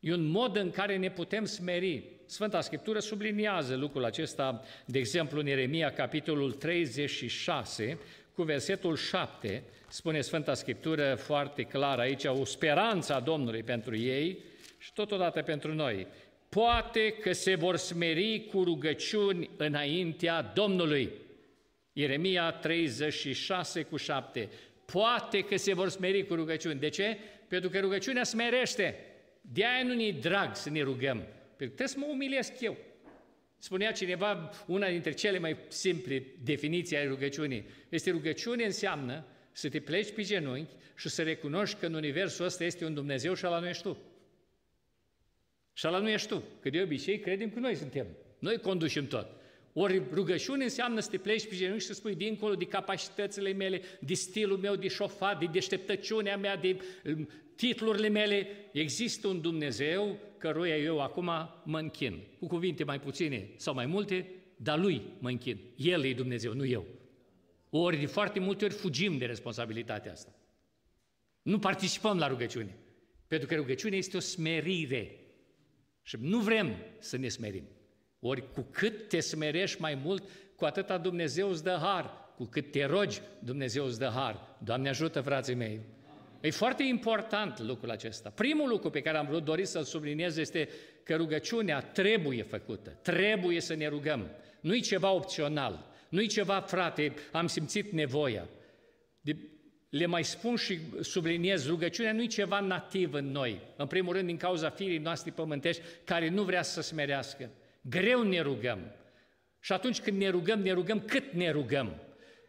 E 0.00 0.12
un 0.12 0.26
mod 0.26 0.56
în 0.56 0.70
care 0.70 0.96
ne 0.96 1.10
putem 1.10 1.44
smeri. 1.44 2.04
Sfânta 2.26 2.60
Scriptură 2.60 2.98
subliniază 2.98 3.76
lucrul 3.76 4.04
acesta, 4.04 4.62
de 4.86 4.98
exemplu, 4.98 5.40
în 5.40 5.46
Ieremia, 5.46 5.92
capitolul 5.92 6.52
36, 6.52 7.98
cu 8.34 8.42
versetul 8.42 8.96
7, 8.96 9.62
spune 9.88 10.20
Sfânta 10.20 10.54
Scriptură 10.54 11.14
foarte 11.14 11.62
clar 11.62 11.98
aici, 11.98 12.24
o 12.24 12.44
speranță 12.44 13.14
a 13.14 13.20
Domnului 13.20 13.62
pentru 13.62 13.96
ei 13.96 14.38
și 14.78 14.92
totodată 14.92 15.42
pentru 15.42 15.74
noi. 15.74 16.06
Poate 16.48 17.10
că 17.10 17.32
se 17.32 17.54
vor 17.54 17.76
smeri 17.76 18.46
cu 18.52 18.62
rugăciuni 18.62 19.50
înaintea 19.56 20.42
Domnului. 20.42 21.10
Ieremia 21.96 22.50
36 22.50 23.82
cu 23.82 23.96
7. 23.96 24.48
Poate 24.84 25.40
că 25.40 25.56
se 25.56 25.74
vor 25.74 25.88
smeri 25.88 26.26
cu 26.26 26.34
rugăciuni. 26.34 26.80
De 26.80 26.88
ce? 26.88 27.18
Pentru 27.48 27.70
că 27.70 27.80
rugăciunea 27.80 28.24
smerește. 28.24 28.96
De 29.40 29.64
aia 29.64 29.84
nu 29.84 29.94
ne 29.94 30.10
drag 30.10 30.56
să 30.56 30.70
ne 30.70 30.82
rugăm. 30.82 31.16
Pentru 31.56 31.76
că 31.76 31.82
trebuie 31.82 31.88
să 31.88 31.98
mă 31.98 32.06
umilesc 32.10 32.60
eu. 32.60 32.76
Spunea 33.58 33.92
cineva, 33.92 34.50
una 34.66 34.88
dintre 34.88 35.12
cele 35.12 35.38
mai 35.38 35.56
simple 35.68 36.22
definiții 36.42 36.96
ai 36.96 37.06
rugăciunii, 37.06 37.64
este 37.88 38.10
rugăciune 38.10 38.64
înseamnă 38.64 39.26
să 39.52 39.68
te 39.68 39.80
pleci 39.80 40.12
pe 40.12 40.22
genunchi 40.22 40.72
și 40.96 41.08
să 41.08 41.22
recunoști 41.22 41.78
că 41.78 41.86
în 41.86 41.94
universul 41.94 42.44
ăsta 42.44 42.64
este 42.64 42.84
un 42.84 42.94
Dumnezeu 42.94 43.34
și 43.34 43.44
ala 43.44 43.58
nu 43.58 43.68
ești 43.68 43.82
tu. 43.82 43.98
Și 45.72 45.86
ala 45.86 45.98
nu 45.98 46.08
ești 46.08 46.28
tu, 46.28 46.42
că 46.60 46.70
de 46.70 46.82
obicei 46.82 47.18
credem 47.18 47.50
că 47.50 47.58
noi 47.58 47.74
suntem. 47.74 48.06
Noi 48.38 48.58
conducem 48.58 49.06
tot. 49.06 49.26
Ori 49.76 50.02
rugăciune 50.12 50.64
înseamnă 50.64 51.00
să 51.00 51.10
te 51.10 51.18
pleci 51.18 51.48
pe 51.48 51.56
genunchi 51.56 51.80
și 51.80 51.86
să 51.86 51.94
spui 51.94 52.14
dincolo 52.14 52.54
de 52.54 52.64
capacitățile 52.64 53.52
mele, 53.52 53.82
de 54.00 54.14
stilul 54.14 54.58
meu 54.58 54.76
de 54.76 54.88
șofat, 54.88 55.38
de 55.38 55.46
deșteptăciunea 55.46 56.36
mea, 56.36 56.56
de 56.56 56.80
um, 57.04 57.28
titlurile 57.56 58.08
mele. 58.08 58.46
Există 58.72 59.28
un 59.28 59.40
Dumnezeu 59.40 60.18
căruia 60.38 60.76
eu 60.76 61.00
acum 61.00 61.30
mă 61.64 61.78
închin. 61.78 62.20
Cu 62.38 62.46
cuvinte 62.46 62.84
mai 62.84 63.00
puține 63.00 63.48
sau 63.56 63.74
mai 63.74 63.86
multe, 63.86 64.26
dar 64.56 64.78
lui 64.78 65.02
mă 65.18 65.28
închin. 65.28 65.58
El 65.76 66.04
e 66.04 66.12
Dumnezeu, 66.12 66.52
nu 66.54 66.64
eu. 66.64 66.86
Ori 67.70 67.96
de 67.96 68.06
foarte 68.06 68.40
multe 68.40 68.64
ori 68.64 68.74
fugim 68.74 69.18
de 69.18 69.24
responsabilitatea 69.24 70.12
asta. 70.12 70.34
Nu 71.42 71.58
participăm 71.58 72.18
la 72.18 72.28
rugăciune. 72.28 72.76
Pentru 73.26 73.48
că 73.48 73.54
rugăciunea 73.54 73.98
este 73.98 74.16
o 74.16 74.20
smerire. 74.20 75.18
Și 76.02 76.16
nu 76.20 76.38
vrem 76.38 76.76
să 76.98 77.16
ne 77.16 77.28
smerim. 77.28 77.64
Ori 78.26 78.52
cu 78.52 78.66
cât 78.70 79.08
te 79.08 79.20
smerești 79.20 79.80
mai 79.80 79.94
mult, 80.04 80.28
cu 80.56 80.64
atâta 80.64 80.98
Dumnezeu 80.98 81.50
îți 81.50 81.62
dă 81.62 81.78
har. 81.82 82.10
Cu 82.36 82.44
cât 82.44 82.70
te 82.70 82.84
rogi, 82.84 83.20
Dumnezeu 83.38 83.84
îți 83.84 83.98
dă 83.98 84.10
har. 84.14 84.56
Doamne 84.58 84.88
ajută, 84.88 85.20
frații 85.20 85.54
mei! 85.54 85.80
E 86.40 86.50
foarte 86.50 86.82
important 86.82 87.60
lucrul 87.60 87.90
acesta. 87.90 88.30
Primul 88.34 88.68
lucru 88.68 88.90
pe 88.90 89.00
care 89.00 89.16
am 89.16 89.26
vrut 89.26 89.44
dori 89.44 89.64
să-l 89.64 89.82
subliniez 89.82 90.36
este 90.36 90.68
că 91.02 91.16
rugăciunea 91.16 91.80
trebuie 91.80 92.42
făcută. 92.42 92.90
Trebuie 93.02 93.60
să 93.60 93.74
ne 93.74 93.88
rugăm. 93.88 94.30
Nu-i 94.60 94.80
ceva 94.80 95.10
opțional. 95.10 95.86
Nu-i 96.08 96.26
ceva, 96.26 96.60
frate, 96.60 97.14
am 97.32 97.46
simțit 97.46 97.92
nevoia. 97.92 98.48
De, 99.20 99.36
le 99.88 100.06
mai 100.06 100.24
spun 100.24 100.56
și 100.56 100.78
subliniez, 101.00 101.66
rugăciunea 101.66 102.12
nu 102.12 102.22
e 102.22 102.26
ceva 102.26 102.60
nativ 102.60 103.12
în 103.12 103.30
noi. 103.30 103.60
În 103.76 103.86
primul 103.86 104.12
rând, 104.12 104.26
din 104.26 104.36
cauza 104.36 104.70
firii 104.70 104.98
noastre 104.98 105.30
pământești, 105.30 105.82
care 106.04 106.28
nu 106.28 106.42
vrea 106.42 106.62
să 106.62 106.80
smerească. 106.80 107.50
Greu 107.88 108.22
ne 108.22 108.40
rugăm. 108.40 108.78
Și 109.60 109.72
atunci 109.72 110.00
când 110.00 110.16
ne 110.16 110.28
rugăm, 110.28 110.60
ne 110.60 110.72
rugăm 110.72 111.00
cât 111.00 111.32
ne 111.32 111.50
rugăm. 111.50 112.00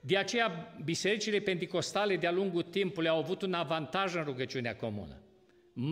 De 0.02 0.18
aceea, 0.18 0.76
bisericile 0.84 1.40
pentecostale 1.40 2.18
de-a 2.18 2.32
lungul 2.32 2.62
timpului 2.62 3.10
au 3.10 3.18
avut 3.18 3.42
un 3.42 3.54
avantaj 3.54 4.16
în 4.16 4.24
rugăciunea 4.24 4.76
comună. 4.76 5.22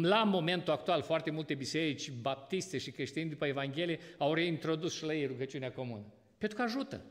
La 0.01 0.23
momentul 0.23 0.73
actual, 0.73 1.01
foarte 1.01 1.31
multe 1.31 1.53
biserici 1.53 2.11
baptiste 2.11 2.77
și 2.77 2.91
creștini 2.91 3.29
după 3.29 3.45
Evanghelie 3.45 3.99
au 4.17 4.33
reintrodus 4.33 4.95
și 4.95 5.03
la 5.03 5.13
ei 5.13 5.25
rugăciunea 5.25 5.71
comună. 5.71 6.13
Pentru 6.37 6.57
că 6.57 6.63
ajută. 6.63 7.05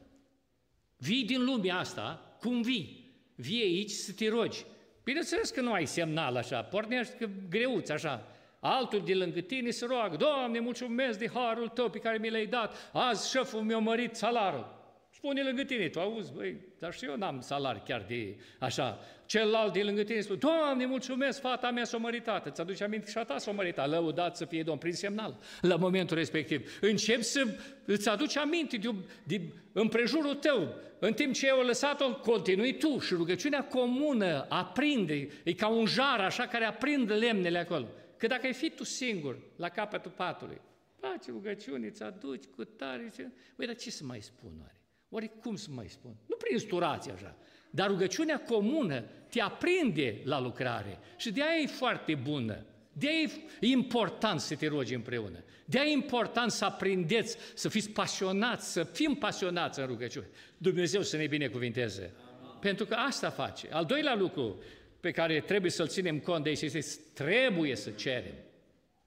Vii 0.97 1.25
din 1.25 1.45
lumea 1.45 1.79
asta, 1.79 2.37
cum 2.41 2.63
vii? 2.63 3.15
Vii 3.35 3.63
aici 3.63 3.91
să 3.91 4.13
te 4.13 4.29
rogi. 4.29 4.65
Bineînțeles 5.05 5.51
că 5.51 5.61
nu 5.61 5.73
ai 5.73 5.87
semnal 5.87 6.37
așa, 6.37 6.63
pornești 6.63 7.17
că 7.17 7.29
greuț 7.49 7.89
așa. 7.89 8.32
Altul 8.65 9.03
de 9.05 9.15
lângă 9.15 9.41
tine 9.41 9.71
se 9.71 9.87
roagă, 9.87 10.17
Doamne, 10.17 10.61
mulțumesc 10.61 11.19
de 11.19 11.31
harul 11.35 11.69
Tău 11.69 11.91
pe 11.91 11.99
care 11.99 12.19
mi 12.19 12.31
l-ai 12.31 12.47
dat, 12.47 12.91
azi 12.93 13.31
șeful 13.31 13.61
mi-a 13.61 13.79
mărit 13.79 14.15
salarul. 14.15 14.81
Spune 15.11 15.43
lângă 15.43 15.63
tine, 15.63 15.89
tu 15.89 16.01
auzi, 16.01 16.33
băi, 16.33 16.57
dar 16.79 16.93
și 16.93 17.05
eu 17.05 17.17
n-am 17.17 17.41
salari 17.41 17.83
chiar 17.85 18.05
de 18.09 18.37
așa. 18.59 18.99
Celălalt 19.27 19.73
de 19.73 19.83
lângă 19.83 20.03
tine 20.03 20.21
spune, 20.21 20.39
Doamne, 20.39 20.87
mulțumesc, 20.87 21.41
fata 21.41 21.71
mea 21.71 21.85
s-a 21.85 21.97
măritată. 21.97 22.49
Îți 22.49 22.61
aduce 22.61 22.85
aminte 22.85 23.11
și 23.11 23.19
a 23.19 23.25
ta 23.25 23.39
s-a 23.39 23.51
măritat. 23.51 23.89
Lăudat 23.89 24.37
să 24.37 24.45
fie 24.45 24.63
Domn 24.63 24.79
prin 24.79 24.93
semnal 24.93 25.39
la 25.61 25.77
momentul 25.77 26.17
respectiv. 26.17 26.79
Începi 26.81 27.23
să 27.23 27.45
îți 27.85 28.09
aduci 28.09 28.37
aminte 28.37 28.77
de, 28.77 28.95
de 29.25 29.41
împrejurul 29.73 30.35
tău. 30.35 30.75
În 30.99 31.13
timp 31.13 31.35
ce 31.35 31.47
eu 31.47 31.59
o 31.59 31.63
lăsat-o, 31.63 32.15
continui 32.15 32.79
tu 32.79 32.99
și 32.99 33.15
rugăciunea 33.15 33.65
comună 33.65 34.47
aprinde. 34.49 35.29
E 35.45 35.53
ca 35.53 35.69
un 35.69 35.87
jar 35.87 36.21
așa 36.21 36.47
care 36.47 36.65
aprinde 36.65 37.15
lemnele 37.15 37.59
acolo. 37.59 37.87
Că 38.23 38.29
dacă 38.29 38.47
ai 38.47 38.53
fi 38.53 38.71
tu 38.71 38.85
singur 38.85 39.39
la 39.57 39.69
capătul 39.69 40.11
patului, 40.11 40.61
faci 41.01 41.27
rugăciune, 41.27 41.87
îți 41.87 42.03
aduci 42.03 42.45
cu 42.45 42.65
tare, 42.65 43.13
băi, 43.57 43.67
dar 43.67 43.77
ce 43.77 43.91
să 43.91 44.05
mai 44.05 44.21
spun 44.21 44.53
oare? 44.61 44.81
Ori 45.09 45.31
cum 45.41 45.57
să 45.57 45.69
mai 45.71 45.89
spun? 45.89 46.17
Nu 46.29 46.37
prin 46.37 46.59
sturație 46.59 47.13
așa, 47.13 47.37
dar 47.71 47.89
rugăciunea 47.89 48.41
comună 48.41 49.05
te 49.29 49.41
aprinde 49.41 50.21
la 50.25 50.41
lucrare 50.41 50.99
și 51.17 51.33
de 51.33 51.43
aia 51.43 51.61
e 51.61 51.67
foarte 51.67 52.15
bună. 52.15 52.65
De 52.93 53.09
aia 53.09 53.31
e 53.61 53.67
important 53.67 54.41
să 54.41 54.57
te 54.57 54.67
rogi 54.67 54.95
împreună. 54.95 55.45
De 55.65 55.79
aia 55.79 55.89
e 55.89 55.93
important 55.93 56.51
să 56.51 56.65
aprindeți, 56.65 57.37
să 57.55 57.69
fiți 57.69 57.91
pasionați, 57.91 58.73
să 58.73 58.85
fim 58.85 59.15
pasionați 59.15 59.81
în 59.81 59.87
rugăciune. 59.87 60.29
Dumnezeu 60.59 61.03
să 61.03 61.17
ne 61.17 61.27
binecuvinteze. 61.27 62.15
Amin. 62.43 62.59
Pentru 62.61 62.87
că 62.87 62.95
asta 62.95 63.31
face. 63.31 63.69
Al 63.71 63.85
doilea 63.85 64.15
lucru 64.15 64.63
pe 65.03 65.11
care 65.11 65.41
trebuie 65.41 65.71
să-l 65.71 65.89
ținem 65.89 66.19
cont 66.19 66.43
de 66.43 66.49
aici 66.49 66.61
este 66.61 67.01
trebuie 67.15 67.77
să 67.77 67.91
cerem. 67.91 68.35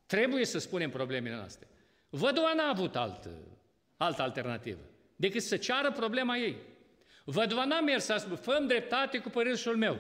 Trebuie 0.06 0.46
să 0.46 0.60
spunem 0.60 0.90
problemele 0.90 1.36
noastre. 1.36 1.68
Vădua 2.10 2.54
n-a 2.54 2.70
avut 2.70 2.96
altă, 2.96 3.30
altă 3.98 4.22
alternativă 4.22 4.80
decât 5.16 5.42
să 5.42 5.58
ceară 5.58 5.92
problema 5.92 6.38
ei. 6.38 6.56
Văduva 7.24 7.66
n-a 7.66 7.80
mers 7.80 8.04
să 8.04 8.16
spună, 8.18 8.36
fă 8.36 8.64
dreptate 8.68 9.18
cu 9.18 9.30
părâșul 9.30 9.78
meu. 9.78 10.00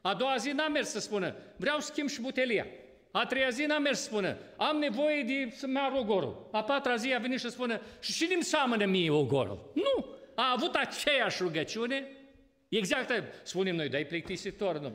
A 0.00 0.14
doua 0.14 0.36
zi 0.36 0.50
n-a 0.50 0.68
mers 0.68 0.88
să 0.88 1.00
spună, 1.00 1.34
vreau 1.56 1.80
schimb 1.80 2.08
și 2.08 2.20
butelia. 2.20 2.66
A 3.10 3.26
treia 3.26 3.48
zi 3.48 3.62
n-a 3.62 3.78
mers 3.78 3.98
să 3.98 4.04
spună, 4.04 4.36
am 4.56 4.76
nevoie 4.76 5.22
de 5.22 5.54
să-mi 5.56 5.74
iau 5.74 5.98
ogorul. 5.98 6.48
A 6.52 6.62
patra 6.62 6.96
zi 6.96 7.14
a 7.14 7.18
venit 7.18 7.38
și 7.38 7.44
să 7.44 7.50
spună, 7.50 7.80
și 8.00 8.12
cine 8.12 8.34
îmi 8.34 8.42
seamănă 8.42 8.84
mie 8.84 9.10
ogorul? 9.10 9.70
Nu! 9.74 10.06
A 10.34 10.52
avut 10.56 10.74
aceeași 10.74 11.42
rugăciune, 11.42 12.08
exact, 12.68 13.22
spunem 13.42 13.76
noi, 13.76 13.88
dar 13.88 14.00
e 14.00 14.04
plictisitor, 14.04 14.78
nu. 14.78 14.92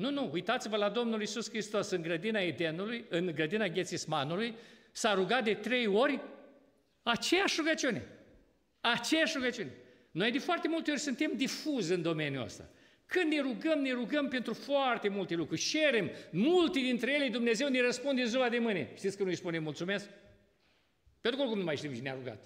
Nu, 0.00 0.10
nu, 0.10 0.28
uitați-vă 0.32 0.76
la 0.76 0.88
Domnul 0.88 1.22
Isus 1.22 1.48
Hristos 1.48 1.90
în 1.90 2.02
grădina 2.02 2.40
Edenului, 2.40 3.04
în 3.08 3.32
grădina 3.34 3.68
Ghețismanului, 3.68 4.54
s-a 4.92 5.14
rugat 5.14 5.44
de 5.44 5.54
trei 5.54 5.86
ori 5.86 6.20
aceeași 7.02 7.54
rugăciune. 7.58 8.06
Aceeași 8.80 9.36
rugăciune. 9.36 9.72
Noi 10.10 10.30
de 10.30 10.38
foarte 10.38 10.68
multe 10.68 10.90
ori 10.90 11.00
suntem 11.00 11.32
difuzi 11.36 11.92
în 11.92 12.02
domeniul 12.02 12.42
ăsta. 12.42 12.68
Când 13.06 13.32
ne 13.32 13.40
rugăm, 13.40 13.78
ne 13.78 13.92
rugăm 13.92 14.28
pentru 14.28 14.54
foarte 14.54 15.08
multe 15.08 15.34
lucruri. 15.34 15.60
Cerem, 15.60 16.10
multe 16.30 16.78
dintre 16.78 17.12
ele 17.12 17.28
Dumnezeu 17.28 17.68
ne 17.68 17.80
răspunde 17.80 18.24
ziua 18.24 18.48
de 18.48 18.58
mâine. 18.58 18.90
Știți 18.96 19.16
că 19.16 19.22
nu 19.22 19.28
îi 19.28 19.36
spune 19.36 19.58
mulțumesc? 19.58 20.08
Pentru 21.20 21.40
că 21.40 21.40
oricum 21.40 21.58
nu 21.58 21.64
mai 21.64 21.76
știm 21.76 21.94
cine 21.94 22.10
a 22.10 22.14
rugat. 22.14 22.38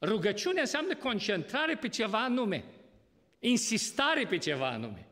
Rugăciunea 0.00 0.60
înseamnă 0.60 0.96
concentrare 0.96 1.74
pe 1.74 1.88
ceva 1.88 2.24
anume, 2.24 2.64
insistare 3.38 4.26
pe 4.26 4.38
ceva 4.38 4.68
anume. 4.68 5.05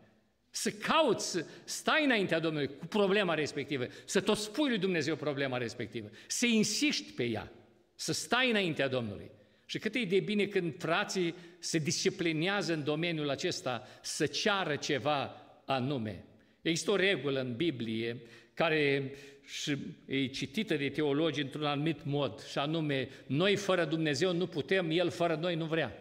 Să 0.57 0.71
cauți, 0.71 1.31
să 1.31 1.47
stai 1.65 2.05
înaintea 2.05 2.39
Domnului 2.39 2.77
cu 2.79 2.87
problema 2.87 3.35
respectivă, 3.35 3.87
să 4.05 4.21
tot 4.21 4.37
spui 4.37 4.69
lui 4.69 4.79
Dumnezeu 4.79 5.17
problema 5.17 5.57
respectivă, 5.57 6.11
să 6.27 6.47
insiști 6.47 7.13
pe 7.13 7.25
ea, 7.25 7.53
să 7.95 8.13
stai 8.13 8.51
înaintea 8.51 8.89
Domnului. 8.89 9.31
Și 9.67 9.79
cât 9.79 9.95
e 9.95 10.05
de 10.05 10.21
bine 10.21 10.47
când 10.47 10.75
frații 10.79 11.35
se 11.59 11.79
disciplinează 11.79 12.73
în 12.73 12.85
domeniul 12.85 13.31
acesta 13.31 13.87
să 14.03 14.27
ceară 14.27 14.77
ceva 14.77 15.43
anume. 15.65 16.25
Există 16.63 16.91
o 16.91 16.97
regulă 16.97 17.41
în 17.41 17.57
Biblie 17.57 18.21
care 18.53 19.13
și 19.45 19.77
e 20.07 20.27
citită 20.27 20.77
de 20.77 20.89
teologi 20.89 21.41
într-un 21.41 21.65
anumit 21.65 22.05
mod, 22.05 22.45
și 22.45 22.59
anume, 22.59 23.09
noi 23.27 23.57
fără 23.57 23.85
Dumnezeu 23.85 24.33
nu 24.33 24.47
putem, 24.47 24.91
El 24.91 25.11
fără 25.11 25.35
noi 25.35 25.55
nu 25.55 25.65
vrea. 25.65 25.99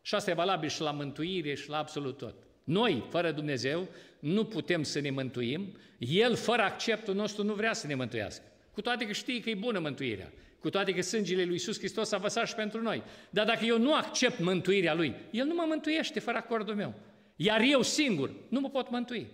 Și 0.00 0.14
asta 0.14 0.30
e 0.30 0.34
valabil 0.34 0.68
și 0.68 0.80
la 0.80 0.90
mântuire 0.90 1.54
și 1.54 1.68
la 1.68 1.78
absolut 1.78 2.16
tot. 2.16 2.34
Noi, 2.64 3.04
fără 3.10 3.30
Dumnezeu, 3.30 3.88
nu 4.18 4.44
putem 4.44 4.82
să 4.82 5.00
ne 5.00 5.10
mântuim, 5.10 5.76
El, 5.98 6.34
fără 6.34 6.62
acceptul 6.62 7.14
nostru, 7.14 7.44
nu 7.44 7.54
vrea 7.54 7.72
să 7.72 7.86
ne 7.86 7.94
mântuiască. 7.94 8.42
Cu 8.72 8.80
toate 8.80 9.06
că 9.06 9.12
știe 9.12 9.40
că 9.40 9.50
e 9.50 9.54
bună 9.54 9.78
mântuirea, 9.78 10.32
cu 10.60 10.70
toate 10.70 10.94
că 10.94 11.02
sângele 11.02 11.42
lui 11.42 11.52
Iisus 11.52 11.78
Hristos 11.78 12.12
a 12.12 12.16
văsat 12.16 12.48
și 12.48 12.54
pentru 12.54 12.82
noi. 12.82 13.02
Dar 13.30 13.46
dacă 13.46 13.64
eu 13.64 13.78
nu 13.78 13.94
accept 13.94 14.38
mântuirea 14.38 14.94
Lui, 14.94 15.14
El 15.30 15.46
nu 15.46 15.54
mă 15.54 15.64
mântuiește 15.68 16.20
fără 16.20 16.36
acordul 16.36 16.74
meu. 16.74 16.94
Iar 17.36 17.60
eu 17.60 17.82
singur 17.82 18.30
nu 18.48 18.60
mă 18.60 18.68
pot 18.68 18.90
mântui. 18.90 19.26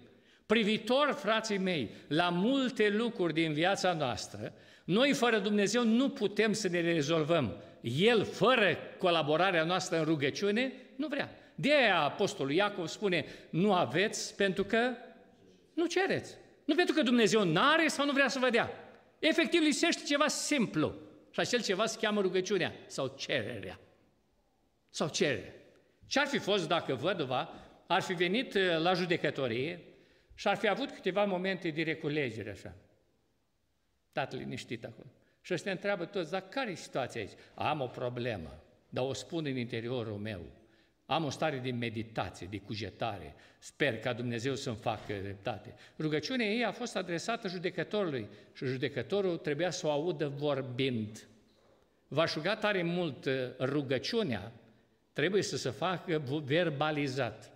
Privitor, 0.47 1.17
frații 1.19 1.59
mei, 1.59 1.91
la 2.07 2.29
multe 2.29 2.89
lucruri 2.89 3.33
din 3.33 3.53
viața 3.53 3.93
noastră, 3.93 4.53
noi 4.85 5.13
fără 5.13 5.39
Dumnezeu 5.39 5.85
nu 5.85 6.09
putem 6.09 6.53
să 6.53 6.69
ne 6.69 6.81
rezolvăm. 6.81 7.57
El, 7.81 8.25
fără 8.25 8.77
colaborarea 8.99 9.65
noastră 9.65 9.99
în 9.99 10.05
rugăciune, 10.05 10.73
nu 10.97 11.07
vrea. 11.09 11.31
De 11.61 11.75
aia 11.75 12.01
Apostolul 12.01 12.53
Iacov 12.53 12.87
spune, 12.87 13.25
nu 13.51 13.73
aveți 13.73 14.37
pentru 14.37 14.65
că 14.65 14.91
nu 15.75 15.87
cereți. 15.87 16.35
Nu 16.65 16.75
pentru 16.75 16.95
că 16.95 17.03
Dumnezeu 17.03 17.45
nu 17.45 17.61
are 17.61 17.89
sau 17.89 18.07
nu 18.07 18.13
vrea 18.13 18.29
să 18.29 18.39
vă 18.39 18.51
dea. 18.51 18.71
Efectiv, 19.19 19.61
lisește 19.61 20.03
ceva 20.03 20.29
simplu. 20.29 20.95
Și 21.31 21.41
acel 21.41 21.63
ceva 21.63 21.87
se 21.87 21.99
cheamă 22.01 22.21
rugăciunea 22.21 22.75
sau 22.87 23.15
cererea. 23.17 23.81
Sau 24.91 25.09
cererea. 25.09 25.53
Ce 26.07 26.19
ar 26.19 26.27
fi 26.27 26.39
fost 26.39 26.69
dacă 26.69 26.95
văduva 26.95 27.53
ar 27.87 28.03
fi 28.03 28.13
venit 28.13 28.55
uh, 28.55 28.79
la 28.79 28.93
judecătorie 28.93 29.81
și 30.35 30.49
ar 30.49 30.57
fi 30.57 30.69
avut 30.69 30.91
câteva 30.91 31.25
momente 31.25 31.71
de 31.71 31.83
reculegere 31.83 32.51
așa. 32.51 32.75
Tatăl 34.13 34.39
liniștit 34.39 34.85
acolo. 34.85 35.07
Și 35.41 35.53
ăștia 35.53 35.73
întreabă 35.73 36.05
toți, 36.05 36.31
dar 36.31 36.49
care 36.49 36.71
e 36.71 36.75
situația 36.75 37.21
aici? 37.21 37.33
Am 37.55 37.81
o 37.81 37.87
problemă, 37.87 38.63
dar 38.89 39.05
o 39.05 39.13
spun 39.13 39.47
în 39.47 39.57
interiorul 39.57 40.17
meu. 40.17 40.41
Am 41.11 41.25
o 41.25 41.31
stare 41.31 41.57
de 41.57 41.71
meditație, 41.71 42.47
de 42.51 42.59
cugetare. 42.59 43.35
Sper 43.59 43.99
ca 43.99 44.13
Dumnezeu 44.13 44.55
să-mi 44.55 44.77
facă 44.77 45.15
dreptate. 45.23 45.75
Rugăciunea 45.99 46.47
ei 46.47 46.65
a 46.65 46.73
fost 46.73 46.97
adresată 46.97 47.49
judecătorului 47.49 48.29
și 48.55 48.67
judecătorul 48.67 49.37
trebuia 49.37 49.71
să 49.71 49.87
o 49.87 49.91
audă 49.91 50.29
vorbind. 50.29 51.27
V-aș 52.09 52.35
ruga 52.35 52.57
tare 52.57 52.83
mult, 52.83 53.25
uh, 53.25 53.33
rugăciunea 53.59 54.53
trebuie 55.13 55.43
să 55.43 55.57
se 55.57 55.71
facă 55.71 56.23
verbalizat. 56.45 57.53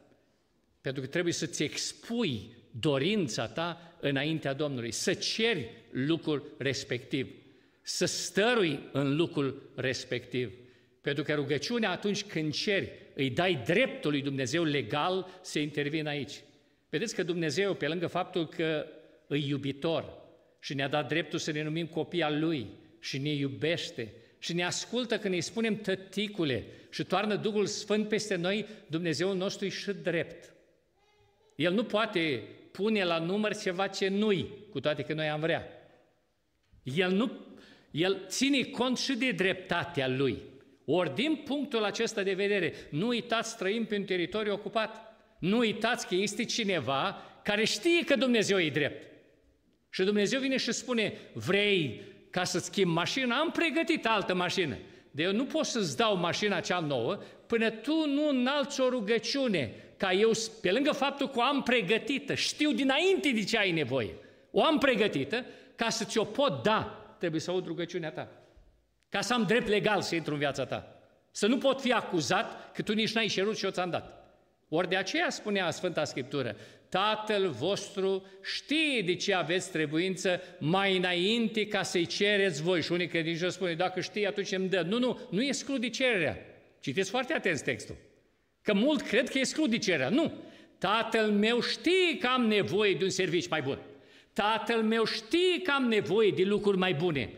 Pentru 0.81 1.03
că 1.03 1.09
trebuie 1.09 1.33
să-ți 1.33 1.63
expui 1.63 2.57
dorința 2.71 3.47
ta 3.47 3.97
înaintea 4.01 4.53
Domnului, 4.53 4.91
să 4.93 5.15
ceri 5.15 5.71
lucrul 5.91 6.55
respectiv, 6.59 7.35
să 7.83 8.05
stărui 8.05 8.89
în 8.93 9.17
lucrul 9.17 9.73
respectiv. 9.77 10.53
Pentru 11.01 11.23
că 11.23 11.35
rugăciunea 11.35 11.91
atunci 11.91 12.25
când 12.25 12.53
ceri, 12.53 13.02
îi 13.15 13.31
dai 13.31 13.63
dreptul 13.65 14.11
lui 14.11 14.23
Dumnezeu 14.23 14.65
legal 14.65 15.41
să 15.41 15.59
intervină 15.59 16.09
aici. 16.09 16.41
Vedeți 16.89 17.15
că 17.15 17.23
Dumnezeu, 17.23 17.75
pe 17.75 17.89
lângă 17.89 18.07
faptul 18.07 18.49
că 18.49 18.87
îi 19.27 19.49
iubitor 19.49 20.21
și 20.61 20.75
ne-a 20.75 20.89
dat 20.89 21.09
dreptul 21.09 21.39
să 21.39 21.51
ne 21.51 21.63
numim 21.63 21.87
copii 21.87 22.23
al 22.23 22.41
Lui 22.41 22.67
și 23.01 23.19
ne 23.19 23.31
iubește 23.31 24.13
și 24.39 24.53
ne 24.53 24.65
ascultă 24.65 25.19
când 25.19 25.35
îi 25.35 25.41
spunem 25.41 25.77
tăticule 25.77 26.65
și 26.91 27.05
toarnă 27.05 27.37
Duhul 27.37 27.67
Sfânt 27.67 28.09
peste 28.09 28.35
noi, 28.35 28.67
Dumnezeu 28.87 29.35
nostru 29.35 29.67
e 29.67 29.69
și 29.69 29.93
drept. 29.93 30.55
El 31.57 31.73
nu 31.73 31.85
poate 31.85 32.43
pune 32.73 33.05
la 33.05 33.19
număr 33.19 33.57
ceva 33.57 33.87
ce 33.87 34.09
nu-i, 34.09 34.49
cu 34.71 34.81
toate 34.81 35.03
că 35.03 35.15
noi 35.15 35.29
am 35.29 35.41
vrea. 35.41 35.67
El, 36.83 37.13
nu, 37.13 37.31
el 37.91 38.25
ține 38.27 38.63
cont 38.63 38.99
și 38.99 39.13
de 39.15 39.31
dreptatea 39.31 40.09
lui. 40.09 40.43
Ori 40.95 41.15
din 41.15 41.35
punctul 41.45 41.85
acesta 41.85 42.23
de 42.23 42.33
vedere, 42.33 42.75
nu 42.91 43.07
uitați, 43.07 43.57
trăim 43.57 43.85
pe 43.85 43.97
un 43.97 44.05
teritoriu 44.05 44.53
ocupat. 44.53 45.17
Nu 45.39 45.59
uitați 45.59 46.07
că 46.07 46.15
este 46.15 46.45
cineva 46.45 47.23
care 47.43 47.65
știe 47.65 48.05
că 48.05 48.17
Dumnezeu 48.17 48.61
e 48.61 48.71
drept. 48.71 49.11
Și 49.91 50.03
Dumnezeu 50.03 50.41
vine 50.41 50.57
și 50.57 50.73
spune, 50.73 51.13
vrei 51.33 52.03
ca 52.31 52.45
să 52.45 52.59
schimb 52.59 52.93
mașina? 52.93 53.37
Am 53.37 53.51
pregătit 53.51 54.07
altă 54.07 54.35
mașină. 54.35 54.77
De 55.11 55.23
eu 55.23 55.33
nu 55.33 55.45
pot 55.45 55.65
să-ți 55.65 55.97
dau 55.97 56.17
mașina 56.17 56.61
cea 56.61 56.81
nouă 56.81 57.19
până 57.47 57.71
tu 57.71 58.07
nu 58.07 58.29
înalți 58.29 58.81
o 58.81 58.89
rugăciune 58.89 59.75
ca 59.97 60.13
eu, 60.13 60.31
pe 60.61 60.73
lângă 60.73 60.93
faptul 60.93 61.29
că 61.29 61.39
o 61.39 61.43
am 61.43 61.63
pregătită, 61.63 62.35
știu 62.35 62.73
dinainte 62.73 63.31
de 63.31 63.45
ce 63.45 63.59
ai 63.59 63.71
nevoie, 63.71 64.15
o 64.51 64.65
am 64.65 64.79
pregătită, 64.79 65.45
ca 65.77 65.89
să 65.89 66.05
ți-o 66.05 66.25
pot 66.25 66.63
da, 66.63 67.15
trebuie 67.19 67.41
să 67.41 67.51
aud 67.51 67.67
rugăciunea 67.67 68.11
ta. 68.11 68.42
Ca 69.13 69.21
să 69.21 69.35
am 69.35 69.45
drept 69.45 69.69
legal 69.69 70.03
să 70.03 70.15
intru 70.15 70.33
în 70.33 70.39
viața 70.39 70.65
ta. 70.65 70.97
Să 71.31 71.47
nu 71.47 71.59
pot 71.59 71.81
fi 71.81 71.93
acuzat 71.93 72.73
că 72.73 72.83
tu 72.83 72.93
nici 72.93 73.13
n-ai 73.13 73.27
cerut 73.27 73.57
și 73.57 73.65
eu 73.65 73.71
ți-am 73.71 73.91
dat. 73.91 74.35
Ori 74.69 74.89
de 74.89 74.97
aceea 74.97 75.31
spunea 75.31 75.71
Sfânta 75.71 76.05
Scriptură, 76.05 76.57
Tatăl 76.89 77.51
vostru 77.51 78.27
știe 78.43 79.03
de 79.03 79.15
ce 79.15 79.35
aveți 79.35 79.71
trebuință 79.71 80.41
mai 80.59 80.97
înainte 80.97 81.67
ca 81.67 81.83
să-i 81.83 82.07
cereți 82.07 82.63
voi. 82.63 82.83
Și 82.83 82.93
unii 82.93 83.07
credincioși 83.07 83.53
spune, 83.53 83.75
dacă 83.75 84.01
știe, 84.01 84.27
atunci 84.27 84.53
îmi 84.53 84.69
dă. 84.69 84.81
Nu, 84.81 84.99
nu, 84.99 85.21
nu 85.31 85.43
exclude 85.43 85.89
cererea. 85.89 86.39
Citeți 86.81 87.11
foarte 87.11 87.33
atent 87.33 87.61
textul. 87.61 87.97
Că 88.63 88.75
mult 88.75 89.03
cred 89.03 89.29
că 89.29 89.39
exclude 89.39 89.79
cererea. 89.79 90.09
Nu! 90.09 90.33
Tatăl 90.79 91.31
meu 91.31 91.61
știe 91.61 92.19
că 92.21 92.27
am 92.27 92.47
nevoie 92.47 92.95
de 92.95 93.05
un 93.05 93.11
serviciu 93.11 93.49
mai 93.51 93.63
bun. 93.63 93.79
Tatăl 94.33 94.83
meu 94.83 95.05
știe 95.05 95.63
că 95.63 95.71
am 95.71 95.85
nevoie 95.85 96.31
de 96.31 96.43
lucruri 96.43 96.79
mai 96.79 96.95
bune. 96.95 97.31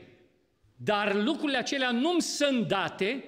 Dar 0.77 1.15
lucrurile 1.15 1.59
acelea 1.59 1.91
nu-mi 1.91 2.23
sunt 2.23 2.69
date 2.69 3.25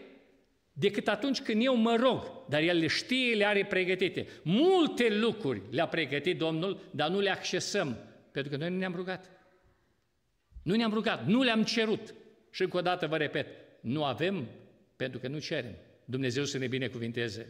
decât 0.72 1.08
atunci 1.08 1.40
când 1.40 1.64
eu 1.64 1.76
mă 1.76 1.96
rog. 1.96 2.44
Dar 2.48 2.62
El 2.62 2.78
le 2.78 2.86
știe, 2.86 3.34
le 3.34 3.44
are 3.44 3.64
pregătite. 3.64 4.26
Multe 4.42 5.08
lucruri 5.08 5.62
le-a 5.70 5.86
pregătit 5.86 6.38
Domnul, 6.38 6.80
dar 6.90 7.08
nu 7.08 7.20
le 7.20 7.30
accesăm, 7.30 7.96
pentru 8.32 8.50
că 8.50 8.58
noi 8.58 8.70
nu 8.70 8.76
ne-am 8.76 8.94
rugat. 8.94 9.30
Nu 10.62 10.74
ne-am 10.74 10.92
rugat, 10.92 11.26
nu 11.26 11.42
le-am 11.42 11.62
cerut. 11.62 12.14
Și 12.50 12.62
încă 12.62 12.76
o 12.76 12.80
dată 12.80 13.06
vă 13.06 13.16
repet, 13.16 13.46
nu 13.80 14.04
avem 14.04 14.48
pentru 14.96 15.18
că 15.18 15.28
nu 15.28 15.38
cerem. 15.38 15.74
Dumnezeu 16.04 16.44
să 16.44 16.58
ne 16.58 16.66
binecuvinteze. 16.66 17.46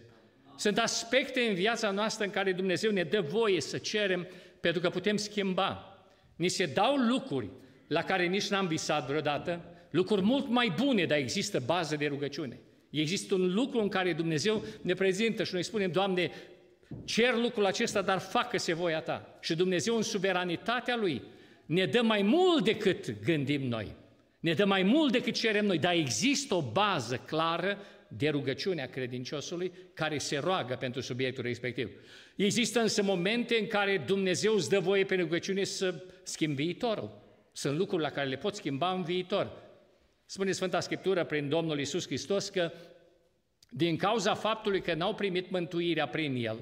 Sunt 0.57 0.79
aspecte 0.79 1.41
în 1.41 1.55
viața 1.55 1.91
noastră 1.91 2.25
în 2.25 2.31
care 2.31 2.53
Dumnezeu 2.53 2.91
ne 2.91 3.03
dă 3.03 3.21
voie 3.21 3.61
să 3.61 3.79
cerem 3.79 4.27
pentru 4.61 4.81
că 4.81 4.91
putem 4.91 5.17
schimba. 5.17 5.99
Ni 6.37 6.49
se 6.49 6.67
dau 6.67 6.97
lucruri 6.97 7.51
la 7.89 8.03
care 8.03 8.27
nici 8.27 8.49
n-am 8.49 8.67
visat 8.67 9.07
vreodată, 9.07 9.65
lucruri 9.97 10.23
mult 10.23 10.49
mai 10.49 10.75
bune, 10.77 11.05
dar 11.05 11.19
există 11.19 11.63
bază 11.67 11.97
de 11.97 12.07
rugăciune. 12.07 12.59
Există 12.91 13.35
un 13.35 13.55
lucru 13.55 13.81
în 13.81 13.89
care 13.89 14.13
Dumnezeu 14.13 14.65
ne 14.83 14.95
prezintă 14.95 15.45
și 15.45 15.53
noi 15.53 15.63
spunem, 15.63 15.91
Doamne, 15.91 16.31
cer 17.05 17.35
lucrul 17.35 17.67
acesta, 17.67 18.03
dar 18.03 18.19
facă-se 18.19 18.75
voia 18.75 19.01
Ta. 19.01 19.39
Și 19.41 19.55
Dumnezeu 19.55 19.97
în 19.97 20.03
suveranitatea 20.03 20.97
Lui 20.97 21.23
ne 21.67 21.87
dă 21.87 22.03
mai 22.03 22.23
mult 22.23 22.65
decât 22.65 23.23
gândim 23.25 23.63
noi. 23.63 23.95
Ne 24.41 24.53
dă 24.53 24.65
mai 24.65 24.83
mult 24.83 25.13
decât 25.13 25.35
cerem 25.35 25.67
noi, 25.67 25.79
dar 25.79 25.95
există 25.95 26.55
o 26.55 26.71
bază 26.73 27.17
clară 27.17 27.79
de 28.09 28.29
rugăciune 28.29 28.83
a 28.83 28.89
credinciosului 28.89 29.73
care 29.95 30.19
se 30.19 30.39
roagă 30.39 30.75
pentru 30.75 31.01
subiectul 31.01 31.43
respectiv. 31.43 31.91
Există 32.37 32.81
însă 32.81 33.03
momente 33.03 33.57
în 33.61 33.67
care 33.67 34.03
Dumnezeu 34.07 34.55
îți 34.55 34.69
dă 34.69 34.79
voie 34.79 35.05
pe 35.05 35.15
rugăciune 35.15 35.65
să 35.65 35.95
schimbi 36.23 36.63
viitorul. 36.63 37.25
Sunt 37.53 37.77
lucruri 37.77 38.03
la 38.03 38.11
care 38.11 38.29
le 38.29 38.37
poți 38.37 38.57
schimba 38.57 38.93
în 38.93 39.03
viitor. 39.03 39.66
Spune 40.27 40.53
Sfânta 40.53 40.81
Scriptură 40.81 41.25
prin 41.25 41.49
Domnul 41.49 41.79
Isus 41.79 42.07
Hristos 42.07 42.49
că 42.49 42.73
din 43.71 43.97
cauza 43.97 44.35
faptului 44.35 44.81
că 44.81 44.95
n-au 44.95 45.15
primit 45.15 45.51
mântuirea 45.51 46.09
prin 46.09 46.35
El, 46.35 46.59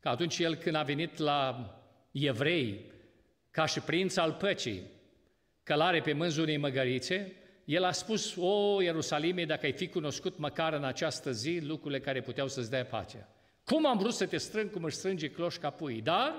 că 0.00 0.08
atunci 0.08 0.38
El 0.38 0.54
când 0.54 0.74
a 0.74 0.82
venit 0.82 1.18
la 1.18 1.70
evrei, 2.12 2.90
ca 3.50 3.66
și 3.66 3.80
prinț 3.80 4.16
al 4.16 4.32
păcii, 4.32 4.82
călare 5.62 6.00
pe 6.00 6.12
mânzul 6.12 6.42
unei 6.42 6.56
măgărițe, 6.56 7.36
el 7.64 7.84
a 7.84 7.92
spus, 7.92 8.36
o, 8.36 8.82
Ierusalime, 8.82 9.44
dacă 9.44 9.66
ai 9.66 9.72
fi 9.72 9.88
cunoscut 9.88 10.38
măcar 10.38 10.72
în 10.72 10.84
această 10.84 11.32
zi 11.32 11.60
lucrurile 11.62 12.00
care 12.00 12.20
puteau 12.20 12.48
să-ți 12.48 12.70
dea 12.70 12.84
pacea. 12.84 13.28
Cum 13.64 13.86
am 13.86 13.98
vrut 13.98 14.12
să 14.12 14.26
te 14.26 14.36
strâng 14.36 14.70
cum 14.70 14.84
își 14.84 14.96
strânge 14.96 15.30
cloșca 15.30 15.70
pui, 15.70 16.00
dar 16.00 16.34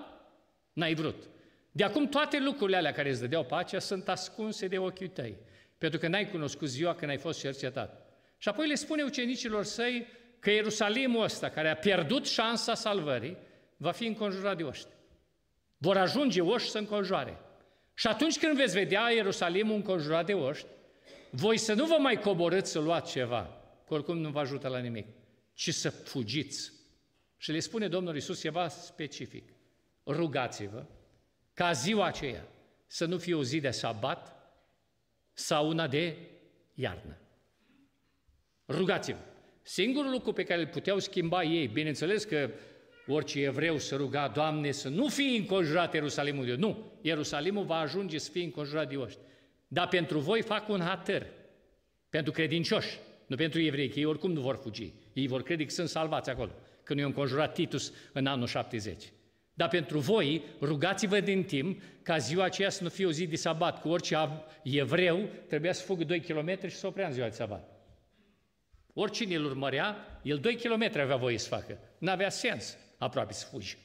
n-ai 0.74 0.94
vrut. 0.94 1.30
De 1.72 1.84
acum 1.84 2.08
toate 2.08 2.40
lucrurile 2.40 2.78
alea 2.78 2.92
care 2.92 3.10
îți 3.10 3.20
dădeau 3.20 3.44
pacea 3.44 3.80
sunt 3.80 4.10
ascunse 4.10 4.68
de 4.68 4.78
ochii 4.78 5.08
tăi, 5.08 5.38
pentru 5.84 6.02
că 6.02 6.08
n-ai 6.08 6.30
cunoscut 6.30 6.67
ziua 6.67 6.96
când 6.96 7.12
ai 7.12 7.17
fost 7.17 7.39
cercetat. 7.39 8.06
Și 8.38 8.50
apoi 8.50 8.67
le 8.67 8.76
spune 8.76 9.04
ucenicilor 9.04 9.63
săi 9.63 10.08
că 10.39 10.52
Ierusalimul 10.52 11.24
ăsta, 11.24 11.50
care 11.50 11.69
a 11.69 11.76
pierdut 11.76 12.28
șansa 12.28 12.74
salvării, 12.74 13.38
va 13.78 13.91
fi 13.91 14.06
înconjurat 14.06 14.58
de 14.58 14.63
oști. 14.63 14.88
Vor 15.78 15.98
ajunge 15.98 16.41
oști 16.41 16.69
să 16.69 16.78
înconjoare. 16.78 17.38
Și 17.93 18.08
atunci 18.08 18.39
când 18.39 18.56
veți 18.56 18.74
vedea 18.74 19.10
Ierusalimul 19.10 19.76
înconjurat 19.76 20.26
de 20.26 20.34
oști, 20.34 20.65
voi 21.30 21.58
să 21.58 21.74
nu 21.74 21.86
vă 21.86 21.98
mai 22.00 22.19
coborâți 22.19 22.72
să 22.72 22.80
luați 22.80 23.12
ceva, 23.12 23.62
că 23.88 23.93
oricum 23.93 24.17
nu 24.17 24.30
vă 24.30 24.39
ajută 24.39 24.67
la 24.67 24.80
nimic, 24.80 25.08
ci 25.54 25.74
să 25.74 25.89
fugiți. 25.89 26.72
Și 27.38 27.52
le 27.52 27.60
spune 27.60 27.88
Domnul 27.88 28.15
Isus 28.15 28.39
ceva 28.39 28.67
specific. 28.67 29.54
rugați-vă 30.06 30.86
ca 31.54 31.72
ziua 31.72 32.06
aceea 32.06 32.48
să 32.88 33.06
nu 33.06 33.17
fie 33.17 33.36
o 33.36 33.43
zi 33.43 33.60
de 33.60 33.69
sabat 33.69 34.34
sau 35.34 35.67
una 35.67 35.88
de 35.88 36.17
iarnă. 36.74 37.17
Rugați-vă. 38.67 39.17
Singurul 39.62 40.12
lucru 40.12 40.34
pe 40.34 40.43
care 40.43 40.62
îl 40.62 40.67
puteau 40.67 41.00
schimba 41.00 41.43
ei, 41.43 41.67
bineînțeles 41.67 42.24
că 42.24 42.50
orice 43.08 43.41
evreu 43.41 43.78
să 43.78 43.96
ruga, 43.96 44.28
Doamne, 44.28 44.72
să 44.72 44.89
nu 44.89 45.08
fie 45.08 45.38
înconjurat 45.38 45.93
Ierusalimul 45.93 46.46
de 46.46 46.52
oști. 46.52 46.63
Nu, 46.63 46.91
Ierusalimul 47.02 47.63
va 47.63 47.76
ajunge 47.76 48.17
să 48.17 48.32
fie 48.32 48.43
înconjurat 48.43 48.89
de 48.89 48.96
oști. 48.96 49.19
Dar 49.67 49.88
pentru 49.88 50.19
voi 50.19 50.41
fac 50.41 50.69
un 50.69 50.80
hatăr, 50.80 51.28
pentru 52.10 52.32
credincioși, 52.32 53.00
nu 53.26 53.36
pentru 53.36 53.62
evrei, 53.62 53.89
că 53.89 54.00
ei 54.00 54.06
oricum 54.06 54.32
nu 54.32 54.41
vor 54.41 54.56
fugi. 54.56 54.93
Ei 55.13 55.28
vor 55.28 55.43
crede 55.43 55.63
că 55.63 55.69
sunt 55.69 55.89
salvați 55.89 56.30
acolo, 56.30 56.52
că 56.84 56.93
nu 56.93 57.00
i-a 57.00 57.06
înconjurat 57.06 57.54
Titus 57.54 57.93
în 58.13 58.26
anul 58.26 58.48
70. 58.48 59.12
Dar 59.54 59.68
pentru 59.68 60.00
voi, 60.00 60.44
rugați-vă 60.62 61.20
din 61.20 61.44
timp 61.44 61.82
ca 62.02 62.18
ziua 62.18 62.44
aceea 62.44 62.70
să 62.70 62.84
nu 62.84 62.89
fie 62.89 63.06
o 63.06 63.12
zi 63.12 63.28
de 63.28 63.36
sabat, 63.36 63.82
cu 63.82 63.89
orice 63.89 64.18
evreu 64.63 65.30
trebuia 65.48 65.74
să 65.74 65.84
fugă 65.84 66.04
2 66.04 66.20
km 66.20 66.68
și 66.68 66.76
să 66.76 66.88
oprea 66.88 67.08
în 67.08 67.13
ziua 67.13 67.28
de 67.28 67.36
sabat. 67.36 67.70
Oricine 68.94 69.36
îl 69.36 69.46
urmărea, 69.46 70.20
el 70.24 70.38
2 70.38 70.56
km 70.56 71.00
avea 71.00 71.16
voie 71.16 71.38
să 71.38 71.48
facă. 71.48 71.80
N-avea 71.98 72.30
sens 72.30 72.78
aproape 72.98 73.34
să 73.34 73.46
fugi. 73.46 73.78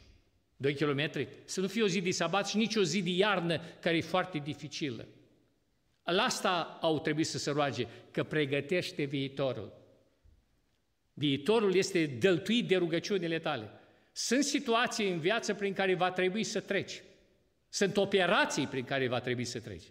2 0.57 0.75
km, 0.75 1.11
să 1.45 1.61
nu 1.61 1.67
fie 1.67 1.83
o 1.83 1.89
zi 1.89 2.01
de 2.01 2.11
sabat 2.11 2.49
și 2.49 2.57
nici 2.57 2.77
o 2.77 2.83
zi 2.83 3.03
de 3.03 3.11
iarnă 3.11 3.61
care 3.81 3.97
e 3.97 4.01
foarte 4.01 4.39
dificilă. 4.39 5.07
La 6.03 6.23
asta 6.23 6.79
au 6.81 7.01
trebuit 7.01 7.27
să 7.27 7.39
se 7.39 7.51
roage, 7.51 7.87
că 8.11 8.25
pregătește 8.25 9.05
viitorul. 9.05 9.73
Viitorul 11.13 11.75
este 11.75 12.07
dăltuit 12.07 12.69
de 12.69 12.77
rugăciunile 12.77 13.39
tale. 13.39 13.71
Sunt 14.21 14.45
situații 14.45 15.11
în 15.11 15.19
viață 15.19 15.55
prin 15.55 15.73
care 15.73 15.95
va 15.95 16.11
trebui 16.11 16.45
să 16.45 16.61
treci. 16.61 17.03
Sunt 17.69 17.97
operații 17.97 18.67
prin 18.67 18.85
care 18.85 19.09
va 19.09 19.21
trebui 19.21 19.45
să 19.45 19.61
treci. 19.61 19.83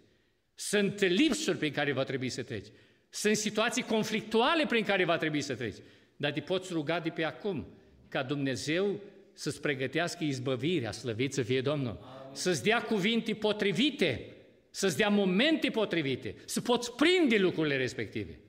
Sunt 0.54 1.00
lipsuri 1.00 1.58
prin 1.58 1.72
care 1.72 1.92
va 1.92 2.04
trebui 2.04 2.28
să 2.28 2.42
treci. 2.42 2.66
Sunt 3.10 3.36
situații 3.36 3.82
conflictuale 3.82 4.66
prin 4.66 4.84
care 4.84 5.04
va 5.04 5.16
trebui 5.16 5.40
să 5.40 5.54
treci. 5.54 5.76
Dar 6.16 6.32
te 6.32 6.40
poți 6.40 6.72
ruga 6.72 7.00
de 7.00 7.08
pe 7.08 7.24
acum 7.24 7.66
ca 8.08 8.22
Dumnezeu 8.22 9.00
să-ți 9.32 9.60
pregătească 9.60 10.24
izbăvirea, 10.24 10.92
slăvit 10.92 11.32
să 11.32 11.42
fie 11.42 11.60
Domnul, 11.60 12.28
să-ți 12.32 12.62
dea 12.62 12.82
cuvinte 12.82 13.34
potrivite, 13.34 14.34
să-ți 14.70 14.96
dea 14.96 15.08
momente 15.08 15.70
potrivite, 15.70 16.34
să 16.44 16.60
poți 16.60 16.92
prinde 16.92 17.38
lucrurile 17.38 17.76
respective. 17.76 18.40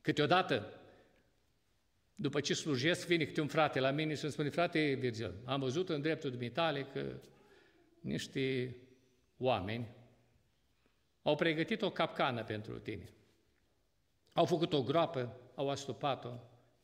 Câteodată, 0.00 0.81
după 2.14 2.40
ce 2.40 2.54
slujesc, 2.54 3.06
vine 3.06 3.24
câte 3.24 3.40
un 3.40 3.48
frate 3.48 3.80
la 3.80 3.90
mine 3.90 4.14
și 4.14 4.22
îmi 4.22 4.32
spune, 4.32 4.48
frate 4.48 4.94
Virgil, 4.94 5.34
am 5.44 5.60
văzut 5.60 5.88
în 5.88 6.00
dreptul 6.00 6.30
dumitale 6.30 6.82
că 6.82 7.20
niște 8.00 8.76
oameni 9.38 9.88
au 11.22 11.34
pregătit 11.34 11.82
o 11.82 11.90
capcană 11.90 12.44
pentru 12.44 12.78
tine. 12.78 13.08
Au 14.32 14.44
făcut 14.44 14.72
o 14.72 14.82
groapă, 14.82 15.36
au 15.54 15.70
astupat-o, 15.70 16.32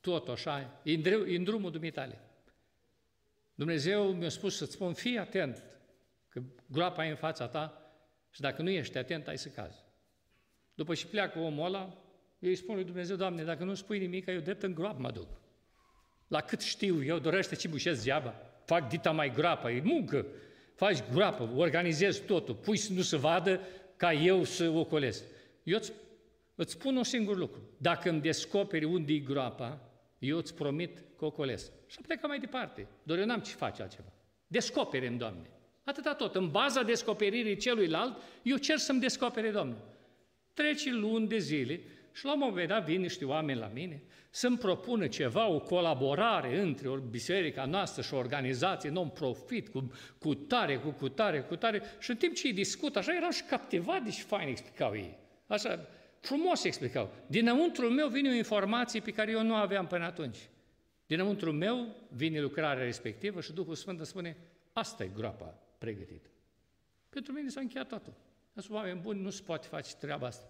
tot 0.01 0.29
așa, 0.29 0.81
e 0.83 1.37
în 1.37 1.45
drumul 1.45 1.71
dumitale. 1.71 2.21
Dumnezeu 3.55 4.13
mi-a 4.13 4.29
spus 4.29 4.57
să-ți 4.57 4.73
spun, 4.73 4.93
fii 4.93 5.19
atent, 5.19 5.65
că 6.29 6.43
groapa 6.67 7.07
e 7.07 7.11
în 7.11 7.17
fața 7.17 7.49
ta 7.49 7.93
și 8.31 8.41
dacă 8.41 8.63
nu 8.63 8.71
ești 8.71 8.99
atent, 8.99 9.29
ai 9.29 9.39
să 9.39 9.49
cazi. 9.49 9.85
După 10.75 10.95
ce 10.95 11.07
pleacă 11.07 11.39
omul 11.39 11.67
ăla, 11.67 11.97
eu 12.39 12.49
îi 12.49 12.57
spun 12.57 12.75
lui 12.75 12.85
Dumnezeu, 12.85 13.17
Doamne, 13.17 13.43
dacă 13.43 13.65
nu 13.65 13.75
spui 13.75 13.99
nimic, 13.99 14.27
eu 14.27 14.41
drept 14.41 14.63
în 14.63 14.75
groapă 14.75 15.01
mă 15.01 15.11
duc. 15.11 15.29
La 16.29 16.41
cât 16.41 16.61
știu 16.61 17.05
eu, 17.05 17.19
dorește 17.19 17.55
ce 17.55 17.69
bușesc 17.69 18.05
geaba, 18.05 18.35
fac 18.65 18.89
dita 18.89 19.11
mai 19.11 19.33
groapă, 19.33 19.71
e 19.71 19.81
muncă, 19.85 20.27
faci 20.75 20.99
groapă, 21.13 21.51
organizezi 21.57 22.23
totul, 22.23 22.55
pui 22.55 22.77
să 22.77 22.93
nu 22.93 23.03
se 23.03 23.17
vadă 23.17 23.61
ca 23.97 24.13
eu 24.13 24.45
să 24.45 24.69
ocolesc. 24.69 25.25
Eu 25.63 25.77
îți, 25.77 25.93
îți 26.55 26.73
spun 26.73 26.97
un 26.97 27.05
singur 27.05 27.37
lucru. 27.37 27.61
Dacă 27.77 28.09
îmi 28.11 28.21
descoperi 28.21 28.85
unde 28.85 29.13
e 29.13 29.19
groapa, 29.19 29.81
eu 30.19 30.37
îți 30.37 30.55
promit 30.55 31.03
că 31.19 31.25
ocolesc. 31.25 31.73
Și 31.87 31.97
am 31.99 32.05
plecat 32.07 32.29
mai 32.29 32.39
departe. 32.39 32.87
Doar 33.03 33.19
eu 33.19 33.25
n-am 33.25 33.41
ce 33.41 33.53
face 33.53 33.83
altceva. 33.83 34.13
Descopere-mi, 34.47 35.19
Doamne. 35.19 35.51
Atâta 35.85 36.15
tot. 36.15 36.35
În 36.35 36.51
baza 36.51 36.83
descoperirii 36.83 37.57
celuilalt, 37.57 38.17
eu 38.43 38.57
cer 38.57 38.77
să-mi 38.77 39.01
descopere 39.01 39.51
Domnul. 39.51 39.97
Trece 40.55 40.93
luni 40.93 41.29
de 41.29 41.39
zile 41.39 41.81
și 42.13 42.25
la 42.25 42.33
un 42.33 42.39
moment 42.39 42.69
dat 42.69 42.85
vin 42.85 43.01
niște 43.01 43.25
oameni 43.25 43.59
la 43.59 43.71
mine 43.75 44.03
să-mi 44.31 44.59
propună 44.59 45.07
ceva, 45.07 45.47
o 45.47 45.61
colaborare 45.61 46.61
între 46.61 46.89
o 46.89 46.97
biserica 46.97 47.65
noastră 47.65 48.03
și 48.03 48.15
o 48.15 48.17
organizație 48.17 48.91
non-profit, 48.91 49.69
cu, 49.69 49.93
cu 50.19 50.35
tare, 50.35 50.79
cu 50.79 50.91
cu 50.91 51.09
tare, 51.09 51.41
cu 51.41 51.57
tare. 51.57 51.83
Și 51.99 52.11
în 52.11 52.17
timp 52.17 52.35
ce 52.35 52.47
îi 52.47 52.53
discut, 52.53 52.97
așa 52.97 53.17
erau 53.17 53.31
și 53.31 53.43
captivat 53.43 54.03
de 54.03 54.11
și 54.11 54.23
fain 54.23 54.49
explicau 54.49 54.95
ei. 54.95 55.19
Așa, 55.47 55.89
frumos 56.21 56.65
explicau. 56.65 57.11
Dinăuntru 57.27 57.89
meu 57.89 58.09
vine 58.09 58.29
o 58.29 58.33
informație 58.33 59.01
pe 59.01 59.11
care 59.11 59.31
eu 59.31 59.43
nu 59.43 59.55
aveam 59.55 59.87
până 59.87 60.05
atunci. 60.05 60.39
Dinăuntru 61.07 61.53
meu 61.53 61.97
vine 62.09 62.41
lucrarea 62.41 62.85
respectivă 62.85 63.41
și 63.41 63.53
Duhul 63.53 63.75
Sfânt 63.75 63.99
îmi 63.99 64.07
spune, 64.07 64.37
asta 64.73 65.05
e 65.05 65.11
groapa 65.15 65.59
pregătită. 65.79 66.29
Pentru 67.09 67.33
mine 67.33 67.49
s-a 67.49 67.61
încheiat 67.61 67.89
totul. 67.89 68.13
Sunt 68.55 68.77
oameni 68.77 69.01
buni, 69.01 69.21
nu 69.21 69.31
se 69.31 69.43
poate 69.43 69.67
face 69.67 69.95
treaba 69.99 70.27
asta. 70.27 70.47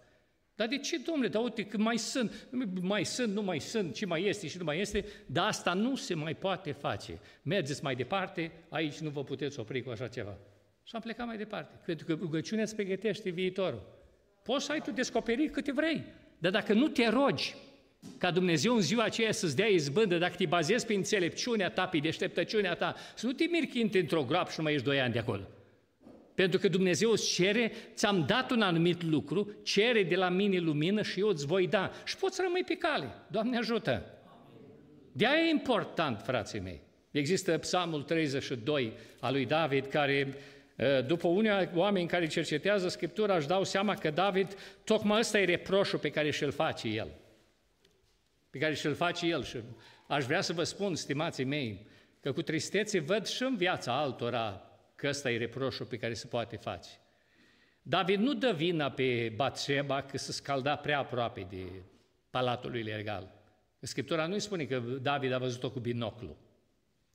Dar 0.58 0.68
de 0.68 0.78
ce, 0.78 0.96
domnule, 0.96 1.28
dar 1.28 1.42
uite 1.42 1.64
că 1.64 1.78
mai 1.78 1.98
sunt, 1.98 2.48
mai 2.80 3.04
sunt, 3.04 3.34
nu 3.34 3.42
mai 3.42 3.60
sunt, 3.60 3.94
ce 3.94 4.06
mai 4.06 4.24
este 4.24 4.46
și 4.46 4.58
nu 4.58 4.64
mai 4.64 4.80
este, 4.80 5.04
dar 5.26 5.46
asta 5.46 5.72
nu 5.72 5.96
se 5.96 6.14
mai 6.14 6.34
poate 6.34 6.72
face. 6.72 7.18
Mergeți 7.42 7.82
mai 7.82 7.94
departe, 7.94 8.52
aici 8.68 8.98
nu 8.98 9.10
vă 9.10 9.24
puteți 9.24 9.60
opri 9.60 9.82
cu 9.82 9.90
așa 9.90 10.08
ceva. 10.08 10.38
Și 10.82 10.94
am 10.94 11.00
plecat 11.00 11.26
mai 11.26 11.36
departe, 11.36 11.80
pentru 11.86 12.06
că 12.06 12.12
rugăciunea 12.12 12.64
îți 12.64 12.74
pregătește 12.74 13.30
viitorul. 13.30 13.82
Poți 14.42 14.64
să 14.64 14.72
ai 14.72 14.80
tu 14.80 14.90
descoperiri 14.90 15.50
câte 15.50 15.72
vrei, 15.72 16.04
dar 16.38 16.50
dacă 16.50 16.72
nu 16.72 16.88
te 16.88 17.08
rogi 17.08 17.54
ca 18.18 18.30
Dumnezeu 18.30 18.74
în 18.74 18.80
ziua 18.80 19.04
aceea 19.04 19.32
să-ți 19.32 19.56
dea 19.56 19.66
izbândă, 19.66 20.18
dacă 20.18 20.34
te 20.36 20.46
bazezi 20.46 20.86
pe 20.86 20.94
înțelepciunea 20.94 21.70
ta, 21.70 21.86
pe 21.86 21.98
deșteptăciunea 21.98 22.74
ta, 22.74 22.94
să 23.14 23.26
nu 23.26 23.32
te 23.32 23.44
miri 23.44 23.98
într-o 24.00 24.24
groapă 24.24 24.50
și 24.50 24.58
nu 24.58 24.64
mai 24.64 24.72
ești 24.72 24.86
doi 24.86 25.00
ani 25.00 25.12
de 25.12 25.18
acolo. 25.18 25.42
Pentru 26.38 26.58
că 26.58 26.68
Dumnezeu 26.68 27.10
îți 27.10 27.32
cere, 27.32 27.72
ți-am 27.94 28.24
dat 28.26 28.50
un 28.50 28.62
anumit 28.62 29.02
lucru, 29.02 29.56
cere 29.62 30.02
de 30.02 30.16
la 30.16 30.28
mine 30.28 30.58
lumină 30.58 31.02
și 31.02 31.20
eu 31.20 31.28
îți 31.28 31.46
voi 31.46 31.66
da. 31.66 31.90
Și 32.04 32.16
poți 32.16 32.40
rămâi 32.42 32.64
pe 32.64 32.74
cale. 32.74 33.08
Doamne 33.30 33.58
ajută! 33.58 34.04
de 35.12 35.24
e 35.24 35.50
important, 35.50 36.20
frații 36.20 36.60
mei. 36.60 36.80
Există 37.10 37.58
psalmul 37.58 38.02
32 38.02 38.92
al 39.20 39.32
lui 39.32 39.46
David, 39.46 39.86
care 39.86 40.34
ă, 40.78 41.00
după 41.00 41.28
unii 41.28 41.70
oameni 41.74 42.08
care 42.08 42.26
cercetează 42.26 42.88
Scriptura, 42.88 43.36
își 43.36 43.46
dau 43.46 43.64
seama 43.64 43.94
că 43.94 44.10
David, 44.10 44.56
tocmai 44.84 45.18
ăsta 45.18 45.38
e 45.38 45.44
reproșul 45.44 45.98
pe 45.98 46.10
care 46.10 46.30
și-l 46.30 46.50
face 46.50 46.88
el. 46.88 47.08
Pe 48.50 48.58
care 48.58 48.74
și-l 48.74 48.94
face 48.94 49.26
el. 49.26 49.44
Și 49.44 49.56
aș 50.06 50.24
vrea 50.24 50.40
să 50.40 50.52
vă 50.52 50.62
spun, 50.62 50.94
stimații 50.94 51.44
mei, 51.44 51.86
că 52.20 52.32
cu 52.32 52.42
tristețe 52.42 53.00
văd 53.00 53.26
și 53.26 53.42
în 53.42 53.56
viața 53.56 54.00
altora 54.00 54.62
că 54.98 55.08
ăsta 55.08 55.30
e 55.30 55.36
reproșul 55.36 55.86
pe 55.86 55.96
care 55.96 56.14
se 56.14 56.26
poate 56.26 56.56
face. 56.56 56.88
David 57.82 58.20
nu 58.20 58.34
dă 58.34 58.52
vina 58.52 58.90
pe 58.90 59.32
Batseba 59.36 60.02
că 60.02 60.18
se 60.18 60.32
scalda 60.32 60.76
prea 60.76 60.98
aproape 60.98 61.46
de 61.50 61.64
palatul 62.30 62.70
lui 62.70 62.82
legal. 62.82 63.34
Scriptura 63.80 64.26
nu 64.26 64.32
îi 64.32 64.40
spune 64.40 64.64
că 64.64 64.78
David 64.78 65.32
a 65.32 65.38
văzut-o 65.38 65.70
cu 65.70 65.80
binoclu. 65.80 66.36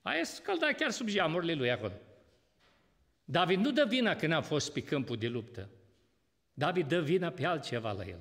Aia 0.02 0.24
se 0.24 0.36
scalda 0.36 0.72
chiar 0.78 0.91
sub 0.91 1.08
geamurile 1.08 1.54
lui 1.54 1.72
acolo. 1.72 1.93
David 3.26 3.60
nu 3.60 3.72
dă 3.72 3.86
vina 3.88 4.15
că 4.15 4.28
n-a 4.28 4.41
fost 4.41 4.74
pe 4.74 4.82
câmpul 4.82 5.17
de 5.17 5.28
luptă. 5.28 5.69
David 6.54 6.88
dă 6.88 7.02
vina 7.02 7.30
pe 7.30 7.46
altceva 7.46 7.91
la 7.91 8.06
el. 8.06 8.19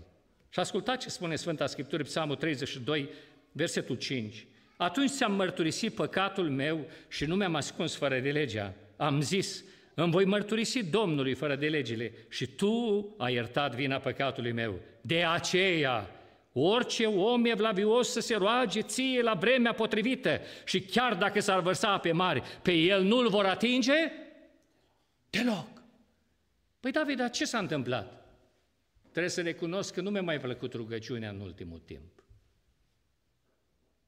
Și 0.48 0.60
ascultați 0.60 1.02
ce 1.02 1.10
spune 1.10 1.36
Sfânta 1.36 1.66
Scriptură, 1.66 2.02
Psalmul 2.02 2.36
32, 2.36 3.10
versetul 3.52 3.96
5. 3.96 4.46
Atunci 4.76 5.10
ți-am 5.10 5.32
mărturisit 5.32 5.94
păcatul 5.94 6.50
meu 6.50 6.86
și 7.08 7.24
nu 7.24 7.34
mi-am 7.36 7.54
ascuns 7.54 7.94
fără 7.94 8.20
de 8.20 8.30
legea 8.30 8.74
am 9.02 9.20
zis, 9.20 9.64
îmi 9.94 10.10
voi 10.10 10.24
mărturisi 10.24 10.84
Domnului 10.84 11.34
fără 11.34 11.56
de 11.56 11.68
legile 11.68 12.12
și 12.28 12.46
Tu 12.46 13.14
ai 13.18 13.32
iertat 13.32 13.74
vina 13.74 13.98
păcatului 13.98 14.52
meu. 14.52 14.80
De 15.00 15.24
aceea, 15.24 16.10
orice 16.52 17.06
om 17.06 17.44
evlavios 17.44 18.10
să 18.10 18.20
se 18.20 18.34
roage 18.34 18.82
ție 18.82 19.22
la 19.22 19.34
vremea 19.34 19.72
potrivită 19.72 20.40
și 20.64 20.80
chiar 20.80 21.14
dacă 21.14 21.40
s-ar 21.40 21.60
vărsa 21.60 21.98
pe 21.98 22.12
mari, 22.12 22.42
pe 22.62 22.72
el 22.72 23.02
nu-l 23.02 23.28
vor 23.28 23.44
atinge 23.44 24.12
deloc. 25.30 25.68
Păi 26.80 26.90
David, 26.90 27.16
dar 27.16 27.30
ce 27.30 27.44
s-a 27.44 27.58
întâmplat? 27.58 28.26
Trebuie 29.10 29.30
să 29.30 29.42
recunosc 29.42 29.94
că 29.94 30.00
nu 30.00 30.10
mi-a 30.10 30.22
mai 30.22 30.40
plăcut 30.40 30.72
rugăciunea 30.72 31.30
în 31.30 31.40
ultimul 31.40 31.78
timp. 31.78 32.24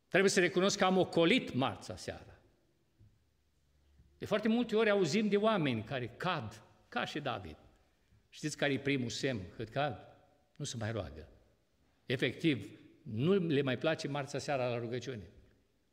Trebuie 0.08 0.30
să 0.30 0.40
recunosc 0.40 0.78
că 0.78 0.84
am 0.84 0.98
ocolit 0.98 1.54
marța 1.54 1.96
seara. 1.96 2.33
De 4.24 4.30
foarte 4.30 4.48
multe 4.48 4.76
ori 4.76 4.90
auzim 4.90 5.28
de 5.28 5.36
oameni 5.36 5.82
care 5.82 6.14
cad, 6.16 6.62
ca 6.88 7.04
și 7.04 7.20
David. 7.20 7.56
Știți 8.28 8.56
care 8.56 8.72
e 8.72 8.78
primul 8.78 9.08
semn 9.08 9.40
cât 9.56 9.68
cad? 9.68 9.98
Nu 10.56 10.64
se 10.64 10.76
mai 10.78 10.92
roagă. 10.92 11.28
Efectiv, 12.06 12.70
nu 13.02 13.32
le 13.32 13.62
mai 13.62 13.78
place 13.78 14.08
marța 14.08 14.38
seara 14.38 14.68
la 14.68 14.78
rugăciune. 14.78 15.30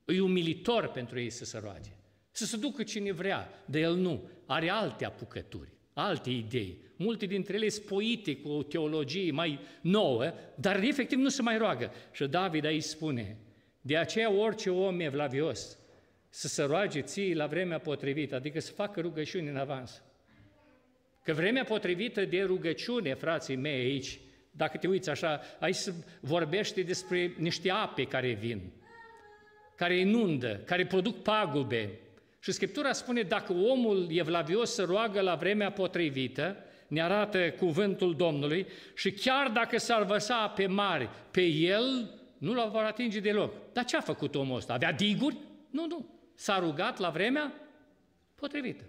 E 0.05 0.21
umilitor 0.21 0.88
pentru 0.88 1.19
ei 1.19 1.29
să 1.29 1.45
se 1.45 1.57
roage. 1.57 1.89
Să 2.32 2.45
se 2.45 2.57
ducă 2.57 2.84
cine 2.84 3.11
vrea, 3.11 3.49
de 3.65 3.79
el 3.79 3.95
nu. 3.95 4.29
Are 4.45 4.69
alte 4.69 5.05
apucături, 5.05 5.73
alte 5.93 6.29
idei. 6.29 6.77
Multe 6.95 7.25
dintre 7.25 7.55
ele 7.55 7.69
spoite 7.69 8.38
cu 8.38 8.49
o 8.49 8.63
teologie 8.63 9.32
mai 9.32 9.59
nouă, 9.82 10.34
dar 10.55 10.84
efectiv 10.84 11.19
nu 11.19 11.29
se 11.29 11.41
mai 11.41 11.57
roagă. 11.57 11.91
Și 12.11 12.25
David 12.25 12.65
aici 12.65 12.84
spune, 12.84 13.38
de 13.82 13.97
aceea 13.97 14.32
orice 14.32 14.69
om 14.69 14.99
evlavios 14.99 15.77
să 16.34 16.47
se 16.47 16.63
roage 16.63 17.01
ție 17.01 17.36
la 17.36 17.47
vremea 17.47 17.79
potrivită, 17.79 18.36
adică 18.36 18.59
să 18.59 18.71
facă 18.71 19.01
rugăciuni 19.01 19.49
în 19.49 19.57
avans. 19.57 20.01
Că 21.23 21.34
vremea 21.34 21.63
potrivită 21.63 22.25
de 22.25 22.41
rugăciune, 22.41 23.13
frații 23.13 23.55
mei, 23.55 23.86
aici, 23.86 24.19
dacă 24.51 24.77
te 24.77 24.88
uiți 24.88 25.09
așa, 25.09 25.41
aici 25.59 25.75
se 25.75 25.93
vorbește 26.19 26.82
despre 26.82 27.34
niște 27.38 27.69
ape 27.69 28.03
care 28.03 28.32
vin, 28.32 28.61
care 29.75 29.97
inundă, 29.97 30.61
care 30.65 30.86
produc 30.86 31.21
pagube. 31.21 31.89
Și 32.39 32.51
Scriptura 32.51 32.91
spune, 32.91 33.21
dacă 33.21 33.53
omul 33.53 34.07
evlavios 34.09 34.73
să 34.73 34.84
roagă 34.84 35.21
la 35.21 35.36
vremea 35.36 35.71
potrivită, 35.71 36.57
ne 36.88 37.01
arată 37.01 37.51
cuvântul 37.51 38.15
Domnului, 38.15 38.67
și 38.95 39.11
chiar 39.11 39.49
dacă 39.49 39.77
s-ar 39.77 40.03
văsa 40.03 40.47
pe 40.47 40.65
mari 40.65 41.09
pe 41.32 41.41
el, 41.41 42.19
nu 42.38 42.53
l 42.53 42.69
vor 42.71 42.84
atinge 42.84 43.19
deloc. 43.19 43.53
Dar 43.73 43.86
ce 43.86 43.97
a 43.97 44.01
făcut 44.01 44.36
omul 44.36 44.55
ăsta? 44.55 44.73
Avea 44.73 44.91
diguri? 44.91 45.38
Nu, 45.69 45.86
nu. 45.88 46.20
S-a 46.41 46.59
rugat 46.59 46.97
la 46.97 47.09
vremea 47.09 47.53
potrivită. 48.35 48.83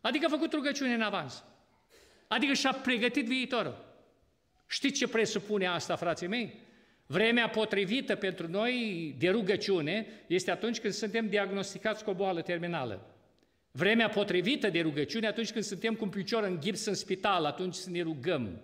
Adică 0.00 0.24
a 0.26 0.28
făcut 0.28 0.52
rugăciune 0.52 0.94
în 0.94 1.00
avans. 1.00 1.44
Adică 2.28 2.52
și-a 2.52 2.72
pregătit 2.72 3.26
viitorul. 3.26 3.84
Știți 4.66 4.98
ce 4.98 5.08
presupune 5.08 5.66
asta, 5.66 5.96
frații 5.96 6.26
mei? 6.26 6.58
Vremea 7.06 7.48
potrivită 7.48 8.14
pentru 8.14 8.48
noi 8.48 9.14
de 9.18 9.28
rugăciune 9.28 10.06
este 10.26 10.50
atunci 10.50 10.80
când 10.80 10.92
suntem 10.92 11.28
diagnosticați 11.28 12.04
cu 12.04 12.10
o 12.10 12.14
boală 12.14 12.42
terminală. 12.42 13.14
Vremea 13.70 14.08
potrivită 14.08 14.68
de 14.68 14.80
rugăciune 14.80 15.26
atunci 15.26 15.52
când 15.52 15.64
suntem 15.64 15.94
cu 15.94 16.04
un 16.04 16.10
picior 16.10 16.42
în 16.42 16.60
gips 16.60 16.84
în 16.84 16.94
spital, 16.94 17.44
atunci 17.44 17.74
să 17.74 17.90
ne 17.90 18.02
rugăm. 18.02 18.60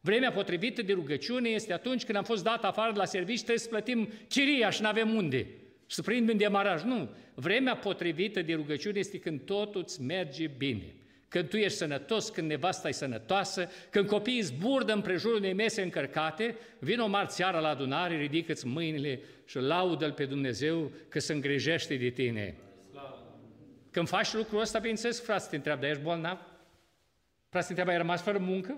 Vremea 0.00 0.32
potrivită 0.32 0.82
de 0.82 0.92
rugăciune 0.92 1.48
este 1.48 1.72
atunci 1.72 2.04
când 2.04 2.18
am 2.18 2.24
fost 2.24 2.44
dat 2.44 2.64
afară 2.64 2.92
de 2.92 2.98
la 2.98 3.04
serviciu, 3.04 3.44
trebuie 3.44 3.58
să 3.58 3.68
plătim 3.68 4.08
chiria 4.28 4.70
și 4.70 4.82
nu 4.82 4.88
avem 4.88 5.14
unde. 5.14 5.46
Să 5.90 6.02
prindem 6.02 6.36
demaraj. 6.36 6.82
Nu. 6.82 7.10
Vremea 7.34 7.76
potrivită 7.76 8.42
de 8.42 8.54
rugăciune 8.54 8.98
este 8.98 9.18
când 9.18 9.40
totul 9.40 9.80
îți 9.80 10.02
merge 10.02 10.46
bine 10.46 10.94
când 11.30 11.48
tu 11.48 11.56
ești 11.56 11.76
sănătos, 11.76 12.28
când 12.28 12.48
nevasta 12.48 12.88
e 12.88 12.92
sănătoasă, 12.92 13.70
când 13.90 14.06
copiii 14.06 14.40
zburdă 14.40 14.92
împrejurul 14.92 15.36
unei 15.36 15.52
mese 15.52 15.82
încărcate, 15.82 16.56
vin 16.78 16.98
o 16.98 17.06
marțiară 17.06 17.58
la 17.58 17.68
adunare, 17.68 18.16
ridică-ți 18.16 18.66
mâinile 18.66 19.20
și 19.44 19.58
laudă-L 19.58 20.12
pe 20.12 20.24
Dumnezeu 20.24 20.92
că 21.08 21.18
se 21.18 21.32
îngrijește 21.32 21.94
de 21.94 22.08
tine. 22.08 22.56
Când 23.90 24.08
faci 24.08 24.32
lucrul 24.32 24.60
ăsta, 24.60 24.78
bineînțeles, 24.78 25.22
frate, 25.22 25.46
te 25.50 25.56
întreabă, 25.56 25.80
dar 25.80 25.90
ești 25.90 26.02
bolnav? 26.02 26.38
Frate, 27.48 27.64
te 27.64 27.68
întreabă, 27.68 27.90
ai 27.90 27.96
rămas 27.96 28.22
fără 28.22 28.38
muncă? 28.38 28.76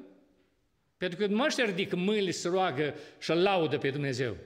Pentru 0.96 1.18
că 1.18 1.26
nu 1.26 1.36
mă 1.36 1.54
ridică 1.64 1.96
mâinile 1.96 2.30
să 2.30 2.48
roagă 2.48 2.94
și 3.18 3.30
laudă 3.30 3.78
pe 3.78 3.90
Dumnezeu. 3.90 4.36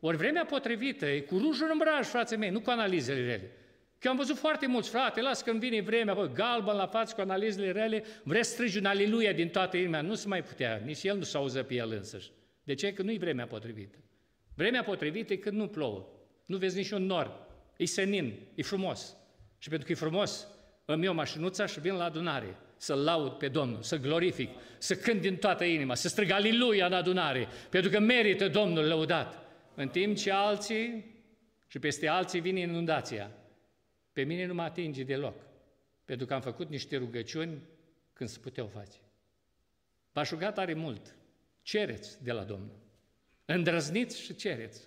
Ori 0.00 0.16
vremea 0.16 0.44
potrivită, 0.44 1.06
e 1.06 1.20
cu 1.20 1.38
rujul 1.38 1.68
în 1.72 1.78
braj, 1.78 2.06
frații 2.06 2.36
mei, 2.36 2.50
nu 2.50 2.60
cu 2.60 2.70
analizele 2.70 3.20
rele. 3.20 3.52
Că 3.98 4.08
am 4.08 4.16
văzut 4.16 4.36
foarte 4.36 4.66
mulți, 4.66 4.90
frate, 4.90 5.20
las 5.20 5.42
când 5.42 5.60
vine 5.60 5.80
vremea, 5.80 6.14
bă, 6.14 6.30
galben 6.32 6.76
la 6.76 6.86
față 6.86 7.14
cu 7.14 7.20
analizele 7.20 7.72
rele, 7.72 8.04
vreți 8.22 8.48
să 8.48 8.54
strigi 8.54 8.78
un 8.78 8.84
aleluia 8.84 9.32
din 9.32 9.48
toată 9.48 9.76
inima, 9.76 10.00
nu 10.00 10.14
se 10.14 10.28
mai 10.28 10.42
putea, 10.42 10.82
nici 10.84 11.02
el 11.02 11.16
nu 11.16 11.22
s-a 11.22 11.38
auză 11.38 11.62
pe 11.62 11.74
el 11.74 11.92
însăși. 11.92 12.30
De 12.62 12.74
ce? 12.74 12.92
Că 12.92 13.02
nu-i 13.02 13.18
vremea 13.18 13.46
potrivită. 13.46 13.98
Vremea 14.54 14.82
potrivită 14.82 15.32
e 15.32 15.36
când 15.36 15.56
nu 15.56 15.66
plouă, 15.66 16.06
nu 16.46 16.56
vezi 16.56 16.76
niciun 16.76 17.06
nor, 17.06 17.46
e 17.76 17.84
senin, 17.84 18.34
e 18.54 18.62
frumos. 18.62 19.16
Și 19.58 19.68
pentru 19.68 19.86
că 19.86 19.92
e 19.92 19.96
frumos, 19.96 20.46
îmi 20.84 21.04
iau 21.04 21.14
mașinuța 21.14 21.66
și 21.66 21.80
vin 21.80 21.94
la 21.94 22.04
adunare 22.04 22.56
să-L 22.76 22.98
laud 22.98 23.32
pe 23.32 23.48
Domnul, 23.48 23.82
să 23.82 23.96
glorific, 23.96 24.50
să 24.78 24.94
cânt 24.94 25.20
din 25.20 25.36
toată 25.36 25.64
inima, 25.64 25.94
să 25.94 26.08
strig 26.08 26.30
aleluia 26.30 26.86
în 26.86 26.92
adunare, 26.92 27.48
pentru 27.70 27.90
că 27.90 27.98
merită 27.98 28.48
Domnul 28.48 28.84
lăudat. 28.84 29.47
În 29.78 29.88
timp 29.88 30.16
ce 30.16 30.30
alții 30.30 31.04
și 31.66 31.78
peste 31.78 32.08
alții 32.08 32.40
vine 32.40 32.60
inundația, 32.60 33.30
pe 34.12 34.22
mine 34.22 34.46
nu 34.46 34.54
mă 34.54 34.62
atinge 34.62 35.02
deloc, 35.02 35.34
pentru 36.04 36.26
că 36.26 36.34
am 36.34 36.40
făcut 36.40 36.68
niște 36.68 36.96
rugăciuni 36.96 37.62
când 38.12 38.28
se 38.28 38.38
puteau 38.38 38.66
face. 38.66 38.98
V-aș 40.12 40.30
ruga 40.30 40.52
tare 40.52 40.74
mult, 40.74 41.16
cereți 41.62 42.24
de 42.24 42.32
la 42.32 42.42
Domnul. 42.42 42.76
Îndrăzniți 43.44 44.20
și 44.20 44.34
cereți. 44.34 44.80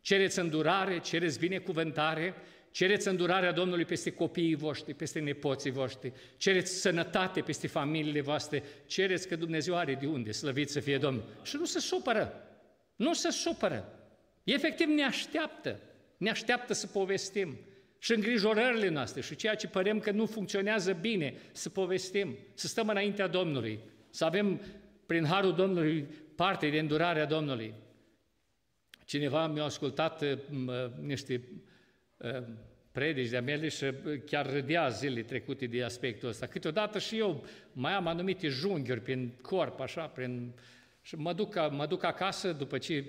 Cereți 0.00 0.38
îndurare, 0.38 1.00
cereți 1.00 1.38
binecuvântare, 1.38 2.34
cereți 2.70 3.08
îndurarea 3.08 3.52
Domnului 3.52 3.84
peste 3.84 4.12
copiii 4.12 4.54
voștri, 4.54 4.94
peste 4.94 5.20
nepoții 5.20 5.70
voștri, 5.70 6.12
cereți 6.36 6.72
sănătate 6.72 7.40
peste 7.40 7.66
familiile 7.66 8.20
voastre, 8.20 8.62
cereți 8.86 9.28
că 9.28 9.36
Dumnezeu 9.36 9.76
are 9.76 9.94
de 9.94 10.06
unde, 10.06 10.32
slăvit 10.32 10.70
să 10.70 10.80
fie 10.80 10.98
Domnul. 10.98 11.24
Și 11.42 11.56
nu 11.56 11.64
se 11.64 11.78
supără, 11.78 12.32
nu 12.96 13.14
se 13.14 13.30
supără. 13.30 13.94
Efectiv 14.44 14.88
ne 14.88 15.02
așteaptă, 15.02 15.80
ne 16.16 16.30
așteaptă 16.30 16.72
să 16.72 16.86
povestim 16.86 17.58
și 17.98 18.14
îngrijorările 18.14 18.88
noastre 18.88 19.20
și 19.20 19.36
ceea 19.36 19.54
ce 19.54 19.68
părem 19.68 19.98
că 19.98 20.10
nu 20.10 20.26
funcționează 20.26 20.92
bine, 20.92 21.34
să 21.52 21.68
povestim, 21.68 22.38
să 22.54 22.66
stăm 22.66 22.88
înaintea 22.88 23.26
Domnului, 23.26 23.80
să 24.10 24.24
avem 24.24 24.60
prin 25.06 25.24
harul 25.24 25.54
Domnului 25.54 26.08
parte 26.36 26.68
de 26.68 26.78
îndurarea 26.78 27.24
Domnului. 27.24 27.74
Cineva 29.04 29.46
mi-a 29.46 29.64
ascultat 29.64 30.22
uh, 30.22 30.38
niște 31.00 31.42
uh, 32.16 32.42
predici 32.92 33.28
de-a 33.28 33.42
mele 33.42 33.68
și 33.68 33.84
chiar 34.26 34.50
râdea 34.52 34.88
zilele 34.88 35.22
trecute 35.22 35.66
de 35.66 35.82
aspectul 35.82 36.28
ăsta. 36.28 36.46
Câteodată 36.46 36.98
și 36.98 37.18
eu 37.18 37.44
mai 37.72 37.92
am 37.92 38.06
anumite 38.06 38.48
junghiuri 38.48 39.00
prin 39.00 39.32
corp, 39.42 39.80
așa, 39.80 40.06
prin... 40.06 40.52
și 41.02 41.16
mă 41.16 41.32
duc, 41.32 41.54
mă 41.70 41.86
duc 41.86 42.04
acasă 42.04 42.52
după 42.52 42.78
ce 42.78 43.04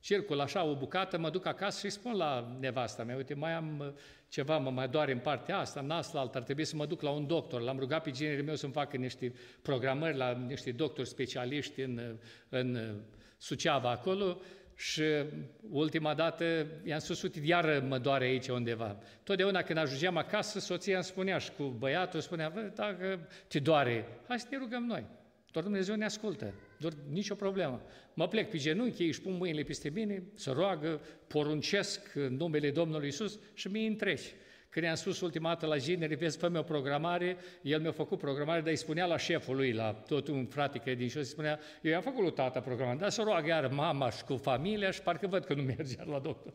circul 0.00 0.40
așa 0.40 0.64
o 0.64 0.74
bucată, 0.74 1.18
mă 1.18 1.30
duc 1.30 1.46
acasă 1.46 1.86
și 1.86 1.92
spun 1.92 2.16
la 2.16 2.56
nevasta 2.60 3.04
mea, 3.04 3.16
uite, 3.16 3.34
mai 3.34 3.52
am 3.52 3.78
uh, 3.78 3.92
ceva, 4.28 4.58
mă 4.58 4.70
mai 4.70 4.88
doare 4.88 5.12
în 5.12 5.18
partea 5.18 5.58
asta, 5.58 5.80
în 5.80 5.90
asta, 5.90 6.18
altă, 6.18 6.38
ar 6.38 6.44
trebui 6.44 6.64
să 6.64 6.76
mă 6.76 6.86
duc 6.86 7.02
la 7.02 7.10
un 7.10 7.26
doctor. 7.26 7.60
L-am 7.60 7.78
rugat 7.78 8.02
pe 8.02 8.10
ginerii 8.10 8.44
meu 8.44 8.54
să-mi 8.54 8.72
facă 8.72 8.96
niște 8.96 9.34
programări 9.62 10.16
la 10.16 10.32
niște 10.32 10.70
doctori 10.70 11.08
specialiști 11.08 11.80
în, 11.80 11.98
uh, 11.98 12.16
în 12.48 12.74
uh, 12.74 12.94
Suceava 13.42 13.90
acolo 13.90 14.40
și 14.76 15.02
ultima 15.70 16.14
dată 16.14 16.66
i-am 16.84 16.98
spus, 16.98 17.22
uite, 17.22 17.40
iară 17.44 17.84
mă 17.88 17.98
doare 17.98 18.24
aici 18.24 18.48
undeva. 18.48 18.96
Totdeauna 19.22 19.62
când 19.62 19.78
ajungeam 19.78 20.16
acasă, 20.16 20.58
soția 20.58 20.94
îmi 20.94 21.04
spunea 21.04 21.38
și 21.38 21.50
cu 21.56 21.64
băiatul, 21.64 22.20
spunea, 22.20 22.72
dacă 22.74 23.28
te 23.48 23.58
doare, 23.58 24.06
hai 24.28 24.38
să 24.38 24.46
ne 24.50 24.56
rugăm 24.56 24.84
noi. 24.84 25.04
Doar 25.52 25.64
Dumnezeu 25.64 25.94
ne 25.94 26.04
ascultă, 26.04 26.54
doar 26.80 26.92
nicio 27.10 27.34
problemă. 27.34 27.82
Mă 28.14 28.28
plec 28.28 28.50
pe 28.50 28.56
genunchi, 28.56 29.02
ei 29.02 29.08
își 29.08 29.20
pun 29.20 29.36
mâinile 29.36 29.62
peste 29.62 29.90
mine, 29.94 30.22
să 30.34 30.50
roagă, 30.50 31.00
poruncesc 31.26 32.14
în 32.14 32.36
numele 32.36 32.70
Domnului 32.70 33.08
Isus 33.08 33.38
și 33.54 33.68
mi 33.68 33.86
întreci. 33.86 34.34
Când 34.68 34.84
i-am 34.84 34.94
spus 34.94 35.20
ultima 35.20 35.48
dată 35.48 35.66
la 35.66 35.78
Gineri, 35.78 36.14
vezi, 36.14 36.38
fă 36.38 36.52
o 36.54 36.62
programare, 36.62 37.36
el 37.62 37.80
mi-a 37.80 37.92
făcut 37.92 38.18
programare, 38.18 38.60
dar 38.60 38.68
îi 38.68 38.76
spunea 38.76 39.06
la 39.06 39.16
șeful 39.16 39.56
lui, 39.56 39.72
la 39.72 39.92
tot 39.92 40.28
un 40.28 40.46
frate 40.46 40.78
credincios, 40.78 41.22
îi 41.22 41.30
spunea, 41.30 41.60
eu 41.82 41.90
i-am 41.90 42.02
făcut 42.02 42.22
lui 42.22 42.32
tata 42.32 42.60
programare, 42.60 42.98
dar 42.98 43.10
să 43.10 43.22
roagă 43.22 43.48
iar 43.48 43.68
mama 43.68 44.10
și 44.10 44.24
cu 44.24 44.36
familia 44.36 44.90
și 44.90 45.02
parcă 45.02 45.26
văd 45.26 45.44
că 45.44 45.54
nu 45.54 45.62
merge 45.62 45.96
la 46.04 46.18
doctor. 46.18 46.52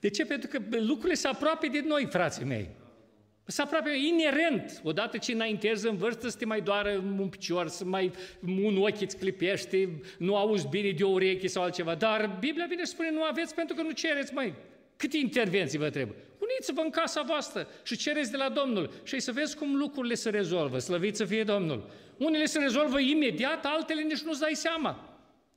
De 0.00 0.10
ce? 0.10 0.24
Pentru 0.24 0.48
că 0.48 0.58
lucrurile 0.70 1.14
se 1.14 1.28
aproape 1.28 1.66
de 1.66 1.84
noi, 1.86 2.06
frații 2.10 2.44
mei. 2.44 2.82
Să 3.46 3.62
aproape 3.62 3.90
inerent, 3.96 4.80
odată 4.82 5.18
ce 5.18 5.32
înaintezi 5.32 5.86
în 5.86 5.96
vârstă, 5.96 6.28
să 6.28 6.36
te 6.36 6.44
mai 6.44 6.60
doară 6.60 7.04
un 7.18 7.28
picior, 7.28 7.68
să 7.68 7.84
mai 7.84 8.10
un 8.64 8.82
ochi 8.82 9.00
îți 9.00 9.18
clipește, 9.18 9.88
nu 10.18 10.36
auzi 10.36 10.68
bine 10.68 10.90
de 10.90 11.04
o 11.04 11.08
ureche 11.08 11.46
sau 11.46 11.62
altceva. 11.62 11.94
Dar 11.94 12.36
Biblia 12.40 12.66
vine 12.68 12.82
și 12.82 12.90
spune, 12.90 13.10
nu 13.10 13.22
aveți 13.22 13.54
pentru 13.54 13.74
că 13.74 13.82
nu 13.82 13.90
cereți, 13.90 14.34
mai. 14.34 14.54
Câte 14.96 15.16
intervenții 15.16 15.78
vă 15.78 15.90
trebuie? 15.90 16.16
Uniți-vă 16.38 16.80
în 16.80 16.90
casa 16.90 17.22
voastră 17.22 17.68
și 17.82 17.96
cereți 17.96 18.30
de 18.30 18.36
la 18.36 18.48
Domnul 18.48 18.90
și 19.02 19.20
să 19.20 19.32
vezi 19.32 19.56
cum 19.56 19.76
lucrurile 19.76 20.14
se 20.14 20.30
rezolvă, 20.30 20.78
slăviți 20.78 21.18
să 21.18 21.24
fie 21.24 21.44
Domnul. 21.44 21.90
Unele 22.16 22.44
se 22.44 22.58
rezolvă 22.58 23.00
imediat, 23.00 23.66
altele 23.66 24.02
nici 24.02 24.22
nu-ți 24.22 24.40
dai 24.40 24.54
seama. 24.54 25.13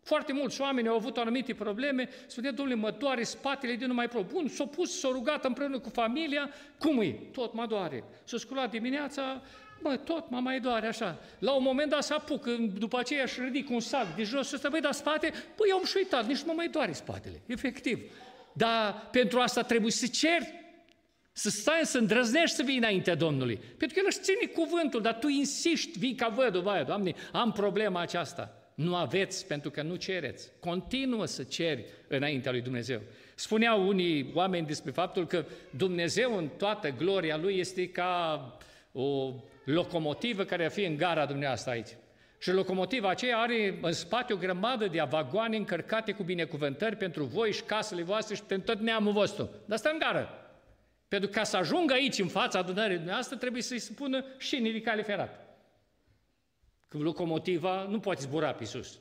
Foarte 0.07 0.33
mulți 0.33 0.61
oameni 0.61 0.87
au 0.87 0.95
avut 0.95 1.17
anumite 1.17 1.53
probleme, 1.53 2.09
spunea, 2.27 2.51
domnule, 2.51 2.79
mă 2.79 2.91
doare 2.91 3.23
spatele 3.23 3.75
de 3.75 3.85
nu 3.85 3.93
mai 3.93 4.07
pot. 4.07 4.27
Bun, 4.31 4.47
s-a 4.47 4.65
pus, 4.65 4.99
s-a 4.99 5.09
rugat 5.11 5.45
împreună 5.45 5.79
cu 5.79 5.89
familia, 5.89 6.49
cum 6.79 7.01
e? 7.01 7.11
Tot 7.11 7.53
mă 7.53 7.65
doare. 7.65 8.03
S-a 8.23 8.37
sculat 8.37 8.69
dimineața, 8.69 9.41
bă, 9.81 9.95
tot 9.95 10.29
mă 10.29 10.39
mai 10.39 10.59
doare 10.59 10.87
așa. 10.87 11.19
La 11.39 11.51
un 11.51 11.63
moment 11.63 11.89
dat 11.89 12.03
se 12.03 12.13
apucă, 12.13 12.51
după 12.79 12.99
aceea 12.99 13.23
își 13.23 13.41
ridic 13.41 13.69
un 13.69 13.79
sac 13.79 14.15
de 14.15 14.23
jos 14.23 14.47
și 14.47 14.55
ăsta, 14.55 14.69
băi, 14.69 14.81
dar 14.81 14.91
spate, 14.91 15.29
păi, 15.29 15.69
eu 15.69 15.77
am 15.77 15.85
și 15.85 15.97
uitat, 15.97 16.27
nici 16.27 16.39
nu 16.39 16.45
mă 16.47 16.53
mai 16.55 16.67
doare 16.67 16.91
spatele, 16.91 17.41
efectiv. 17.45 17.99
Dar 18.53 19.07
pentru 19.11 19.39
asta 19.39 19.61
trebuie 19.61 19.91
să 19.91 20.07
ceri, 20.07 20.53
să 21.31 21.49
stai, 21.49 21.81
să 21.83 21.97
îndrăznești 21.97 22.55
să 22.55 22.63
vii 22.63 22.77
înaintea 22.77 23.15
Domnului. 23.15 23.55
Pentru 23.55 23.87
că 23.87 23.99
El 23.99 24.05
își 24.05 24.19
ține 24.19 24.45
cuvântul, 24.45 25.01
dar 25.01 25.13
tu 25.13 25.27
insiști, 25.27 25.99
vii 25.99 26.15
ca 26.15 26.27
văduvă, 26.27 26.83
Doamne, 26.87 27.13
am 27.31 27.51
problema 27.51 28.01
aceasta. 28.01 28.61
Nu 28.77 28.95
aveți 28.95 29.47
pentru 29.47 29.69
că 29.69 29.81
nu 29.81 29.95
cereți. 29.95 30.49
Continuă 30.59 31.25
să 31.25 31.43
ceri 31.43 31.85
înaintea 32.07 32.51
lui 32.51 32.61
Dumnezeu. 32.61 33.01
Spuneau 33.35 33.87
unii 33.87 34.31
oameni 34.33 34.65
despre 34.65 34.91
faptul 34.91 35.27
că 35.27 35.45
Dumnezeu 35.69 36.37
în 36.37 36.47
toată 36.57 36.89
gloria 36.89 37.37
Lui 37.37 37.57
este 37.57 37.89
ca 37.89 38.57
o 38.91 39.33
locomotivă 39.65 40.43
care 40.43 40.65
ar 40.65 40.71
fi 40.71 40.83
în 40.83 40.95
gara 40.95 41.25
dumneavoastră 41.25 41.71
aici. 41.71 41.97
Și 42.37 42.51
locomotiva 42.51 43.09
aceea 43.09 43.37
are 43.37 43.79
în 43.81 43.91
spate 43.91 44.33
o 44.33 44.37
grămadă 44.37 44.87
de 44.87 45.03
vagoane 45.09 45.57
încărcate 45.57 46.11
cu 46.11 46.23
binecuvântări 46.23 46.95
pentru 46.95 47.23
voi 47.23 47.51
și 47.51 47.63
casele 47.63 48.03
voastre 48.03 48.35
și 48.35 48.43
pentru 48.43 48.73
tot 48.73 48.83
neamul 48.83 49.11
vostru. 49.11 49.49
Dar 49.65 49.77
stă 49.77 49.89
în 49.89 49.99
gară. 49.99 50.29
Pentru 51.07 51.29
ca 51.29 51.43
să 51.43 51.57
ajungă 51.57 51.93
aici, 51.93 52.19
în 52.19 52.27
fața 52.27 52.59
adunării 52.59 52.95
dumneavoastră, 52.95 53.37
trebuie 53.37 53.61
să-i 53.61 53.79
spună 53.79 54.25
și 54.37 54.55
în 54.55 54.81
cale 54.81 55.01
ferată. 55.01 55.46
Că 56.87 56.97
locomotiva 56.97 57.87
nu 57.89 57.99
poate 57.99 58.21
zbura 58.21 58.51
pe 58.51 58.65
sus. 58.65 58.99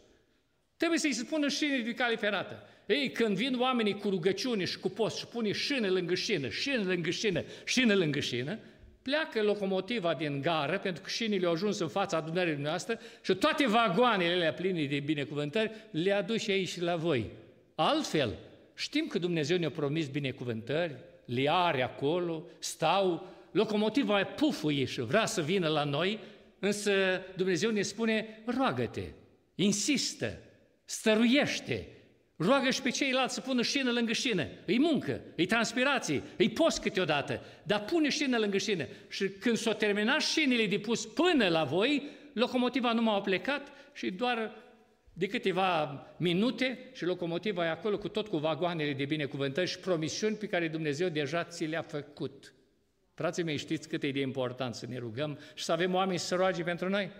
Trebuie 0.76 0.99
să-i 0.99 1.12
spună 1.12 1.49
șine 1.49 1.78
de 1.78 1.95
cale 1.95 2.16
ferată. 2.16 2.62
Ei, 2.87 3.11
când 3.11 3.37
vin 3.37 3.61
oamenii 3.61 3.99
cu 3.99 4.09
rugăciune 4.09 4.64
și 4.64 4.78
cu 4.78 4.89
post 4.89 5.16
și 5.16 5.26
pune 5.26 5.53
șină 5.53 5.89
lângă 5.89 6.14
șină, 6.14 6.49
șină 6.49 6.82
lângă 6.82 7.11
șină, 7.11 7.43
șină 7.64 7.95
lângă 7.95 8.20
șină, 8.20 8.59
pleacă 9.03 9.43
locomotiva 9.43 10.14
din 10.14 10.41
gară, 10.41 10.78
pentru 10.78 11.03
că 11.03 11.09
șinile 11.09 11.47
au 11.47 11.53
ajuns 11.53 11.78
în 11.78 11.89
fața 11.89 12.16
adunării 12.16 12.55
noastre 12.57 12.99
și 13.22 13.34
toate 13.34 13.66
vagoanele 13.66 14.32
alea 14.32 14.53
pline 14.53 14.84
de 14.84 15.01
binecuvântări 15.01 15.70
le 15.91 16.12
aduce 16.12 16.51
aici 16.51 16.80
la 16.80 16.97
voi. 16.97 17.30
Altfel, 17.74 18.34
știm 18.74 19.07
că 19.07 19.18
Dumnezeu 19.18 19.59
ne-a 19.59 19.70
promis 19.70 20.09
binecuvântări, 20.09 20.95
le 21.24 21.51
are 21.51 21.82
acolo, 21.82 22.45
stau, 22.59 23.26
locomotiva 23.51 24.24
pufuie 24.24 24.84
și 24.84 25.01
vrea 25.01 25.26
să 25.26 25.41
vină 25.41 25.68
la 25.68 25.84
noi, 25.84 26.18
însă 26.59 26.93
Dumnezeu 27.37 27.71
ne 27.71 27.83
spune, 27.83 28.43
roagă-te, 28.47 29.03
insistă, 29.55 30.39
stăruiește, 30.85 31.89
roagă 32.37 32.71
și 32.71 32.83
pe 32.83 32.91
ceilalți 32.91 33.35
să 33.35 33.41
pună 33.41 33.63
șină 33.63 33.91
lângă 33.91 34.13
șină. 34.13 34.47
Îi 34.67 34.79
muncă, 34.79 35.21
îi 35.37 35.47
transpirație, 35.47 36.23
îi 36.37 36.51
post 36.51 36.81
câteodată, 36.81 37.41
dar 37.63 37.85
pune 37.85 38.09
șină 38.09 38.39
lângă 38.39 38.59
șină. 38.59 38.87
Și 39.09 39.29
când 39.29 39.57
s-au 39.57 39.73
terminat 39.73 40.21
șinile 40.21 40.67
de 40.67 40.79
pus 40.79 41.07
până 41.07 41.49
la 41.49 41.65
voi, 41.65 42.03
locomotiva 42.33 42.93
nu 42.93 43.03
m-a 43.03 43.21
plecat 43.21 43.73
și 43.93 44.11
doar 44.11 44.55
de 45.13 45.27
câteva 45.27 46.01
minute 46.19 46.91
și 46.93 47.05
locomotiva 47.05 47.65
e 47.65 47.69
acolo 47.69 47.99
cu 47.99 48.09
tot 48.09 48.29
cu 48.29 48.37
vagoanele 48.37 48.93
de 48.93 49.05
binecuvântări 49.05 49.69
și 49.69 49.79
promisiuni 49.79 50.37
pe 50.37 50.47
care 50.47 50.69
Dumnezeu 50.69 51.09
deja 51.09 51.45
ți 51.45 51.65
le-a 51.65 51.83
făcut. 51.83 52.55
Frații 53.17 53.43
mei, 53.43 53.57
știți 53.57 53.89
cât 53.89 54.03
e 54.03 54.11
de 54.11 54.21
important 54.21 54.75
să 54.75 54.87
ne 54.87 54.99
rugăm 54.99 55.39
și 55.55 55.64
să 55.64 55.73
avem 55.73 55.95
oameni 55.95 56.19
să 56.19 56.35
roage 56.35 56.62
pentru 56.62 56.89
noi? 56.89 57.11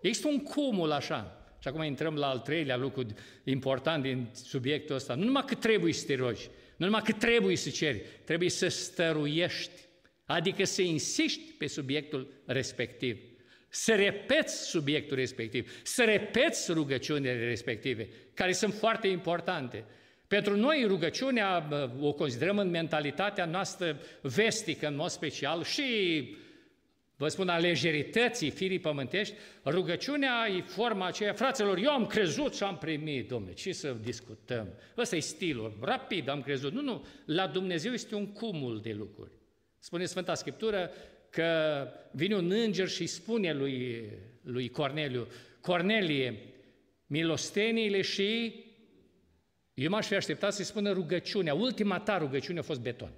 Există 0.00 0.28
un 0.28 0.42
cumul 0.42 0.92
așa. 0.92 1.46
Și 1.58 1.68
acum 1.68 1.82
intrăm 1.82 2.14
la 2.14 2.26
al 2.26 2.38
treilea 2.38 2.76
lucru 2.76 3.06
important 3.44 4.02
din 4.02 4.28
subiectul 4.32 4.94
ăsta. 4.94 5.14
Nu 5.14 5.24
numai 5.24 5.44
că 5.46 5.54
trebuie 5.54 5.92
să 5.92 6.06
te 6.06 6.14
rogi, 6.14 6.48
nu 6.76 6.84
numai 6.84 7.02
că 7.04 7.12
trebuie 7.12 7.56
să 7.56 7.70
ceri, 7.70 8.02
trebuie 8.24 8.50
să 8.50 8.68
stăruiești, 8.68 9.80
adică 10.24 10.64
să 10.64 10.82
insiști 10.82 11.52
pe 11.58 11.66
subiectul 11.66 12.32
respectiv, 12.46 13.18
să 13.68 13.94
repeți 13.94 14.68
subiectul 14.68 15.16
respectiv, 15.16 15.80
să 15.82 16.04
repeți 16.04 16.72
rugăciunile 16.72 17.46
respective, 17.48 18.08
care 18.34 18.52
sunt 18.52 18.74
foarte 18.74 19.08
importante. 19.08 19.84
Pentru 20.28 20.56
noi 20.56 20.84
rugăciunea 20.86 21.68
o 22.00 22.12
considerăm 22.12 22.58
în 22.58 22.70
mentalitatea 22.70 23.44
noastră 23.44 24.00
vestică, 24.20 24.86
în 24.86 24.96
mod 24.96 25.08
special, 25.08 25.62
și 25.62 25.84
vă 27.16 27.28
spun, 27.28 27.48
a 27.48 27.58
lejerității 27.58 28.50
firii 28.50 28.78
pământești, 28.78 29.34
rugăciunea 29.64 30.48
e 30.56 30.60
forma 30.60 31.06
aceea, 31.06 31.32
fraților, 31.32 31.78
eu 31.78 31.90
am 31.90 32.06
crezut 32.06 32.54
și 32.54 32.62
am 32.62 32.78
primit, 32.78 33.28
domne, 33.28 33.52
ce 33.52 33.72
să 33.72 33.96
discutăm? 34.02 34.68
Ăsta 34.96 35.16
e 35.16 35.20
stilul, 35.20 35.78
rapid 35.80 36.28
am 36.28 36.42
crezut. 36.42 36.72
Nu, 36.72 36.80
nu, 36.80 37.04
la 37.24 37.46
Dumnezeu 37.46 37.92
este 37.92 38.14
un 38.14 38.32
cumul 38.32 38.80
de 38.80 38.92
lucruri. 38.92 39.30
Spune 39.78 40.04
Sfânta 40.04 40.34
Scriptură 40.34 40.90
că 41.30 41.82
vine 42.10 42.36
un 42.36 42.50
înger 42.50 42.88
și 42.88 43.06
spune 43.06 43.52
lui, 43.52 44.04
lui 44.42 44.68
Corneliu, 44.68 45.26
Cornelie, 45.60 46.38
milosteniile 47.06 48.02
și 48.02 48.54
eu 49.76 49.90
m-aș 49.90 50.06
fi 50.06 50.14
așteptat 50.14 50.52
să-i 50.52 50.64
spună 50.64 50.92
rugăciunea, 50.92 51.54
ultima 51.54 52.00
ta 52.00 52.18
rugăciune 52.18 52.58
a 52.58 52.62
fost 52.62 52.80
beton. 52.80 53.10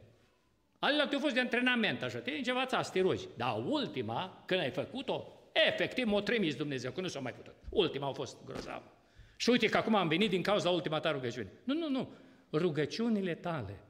Alelalte 0.78 1.14
au 1.14 1.20
fost 1.20 1.34
de 1.34 1.40
antrenament, 1.40 2.02
așa, 2.02 2.18
te 2.18 2.30
încevața 2.30 2.82
să 2.82 2.90
te 2.92 3.00
rogi. 3.00 3.28
Dar 3.36 3.64
ultima, 3.66 4.44
când 4.46 4.61
ai 4.61 4.70
făcut-o, 4.70 5.26
efectiv 5.52 6.06
m-a 6.06 6.22
trimis 6.22 6.54
Dumnezeu, 6.54 6.90
că 6.90 7.00
nu 7.00 7.09
s-a 7.09 7.20
mai 7.20 7.32
putut. 7.32 7.54
Ultima 7.68 8.09
a 8.09 8.12
fost 8.12 8.36
grozavă. 8.44 8.92
Și 9.36 9.50
uite 9.50 9.66
că 9.68 9.76
acum 9.76 9.94
am 9.94 10.09
venit 10.09 10.30
din 10.30 10.42
cauza 10.42 10.70
ultima 10.70 11.00
ta 11.00 11.11
rugăciune. 11.11 11.52
Nu, 11.64 11.74
nu, 11.74 11.88
nu. 11.88 12.09
Rugăciunile 12.52 13.34
tale, 13.34 13.80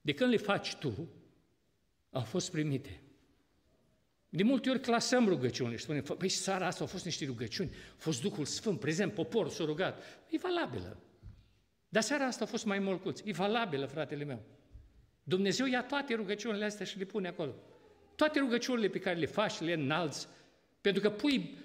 de 0.00 0.12
când 0.12 0.30
le 0.30 0.36
faci 0.36 0.74
tu, 0.74 1.08
au 2.10 2.22
fost 2.22 2.50
primite. 2.50 3.00
De 4.28 4.42
multe 4.42 4.70
ori 4.70 4.80
clasăm 4.80 5.28
rugăciunile 5.28 5.76
și 5.76 5.82
spunem, 5.82 6.02
păi 6.02 6.28
seara 6.28 6.66
asta 6.66 6.80
au 6.80 6.86
fost 6.86 7.04
niște 7.04 7.24
rugăciuni, 7.24 7.70
a 7.70 7.96
fost 7.96 8.20
Duhul 8.20 8.44
Sfânt 8.44 8.80
prezent, 8.80 9.12
poporul 9.12 9.50
s-a 9.50 9.64
rugat. 9.64 10.02
E 10.28 10.38
valabilă. 10.38 10.98
Dar 11.94 12.02
seara 12.02 12.24
asta 12.24 12.44
a 12.44 12.46
fost 12.46 12.64
mai 12.64 12.78
mulcuț. 12.78 13.20
E 13.24 13.32
valabilă, 13.32 13.86
fratele 13.86 14.24
meu. 14.24 14.42
Dumnezeu 15.22 15.66
ia 15.66 15.82
toate 15.82 16.14
rugăciunile 16.14 16.64
astea 16.64 16.86
și 16.86 16.98
le 16.98 17.04
pune 17.04 17.28
acolo. 17.28 17.54
Toate 18.16 18.38
rugăciunile 18.38 18.88
pe 18.88 18.98
care 18.98 19.18
le 19.18 19.26
faci, 19.26 19.60
le 19.60 19.72
înalți, 19.72 20.28
pentru 20.80 21.02
că 21.02 21.10
pui 21.10 21.58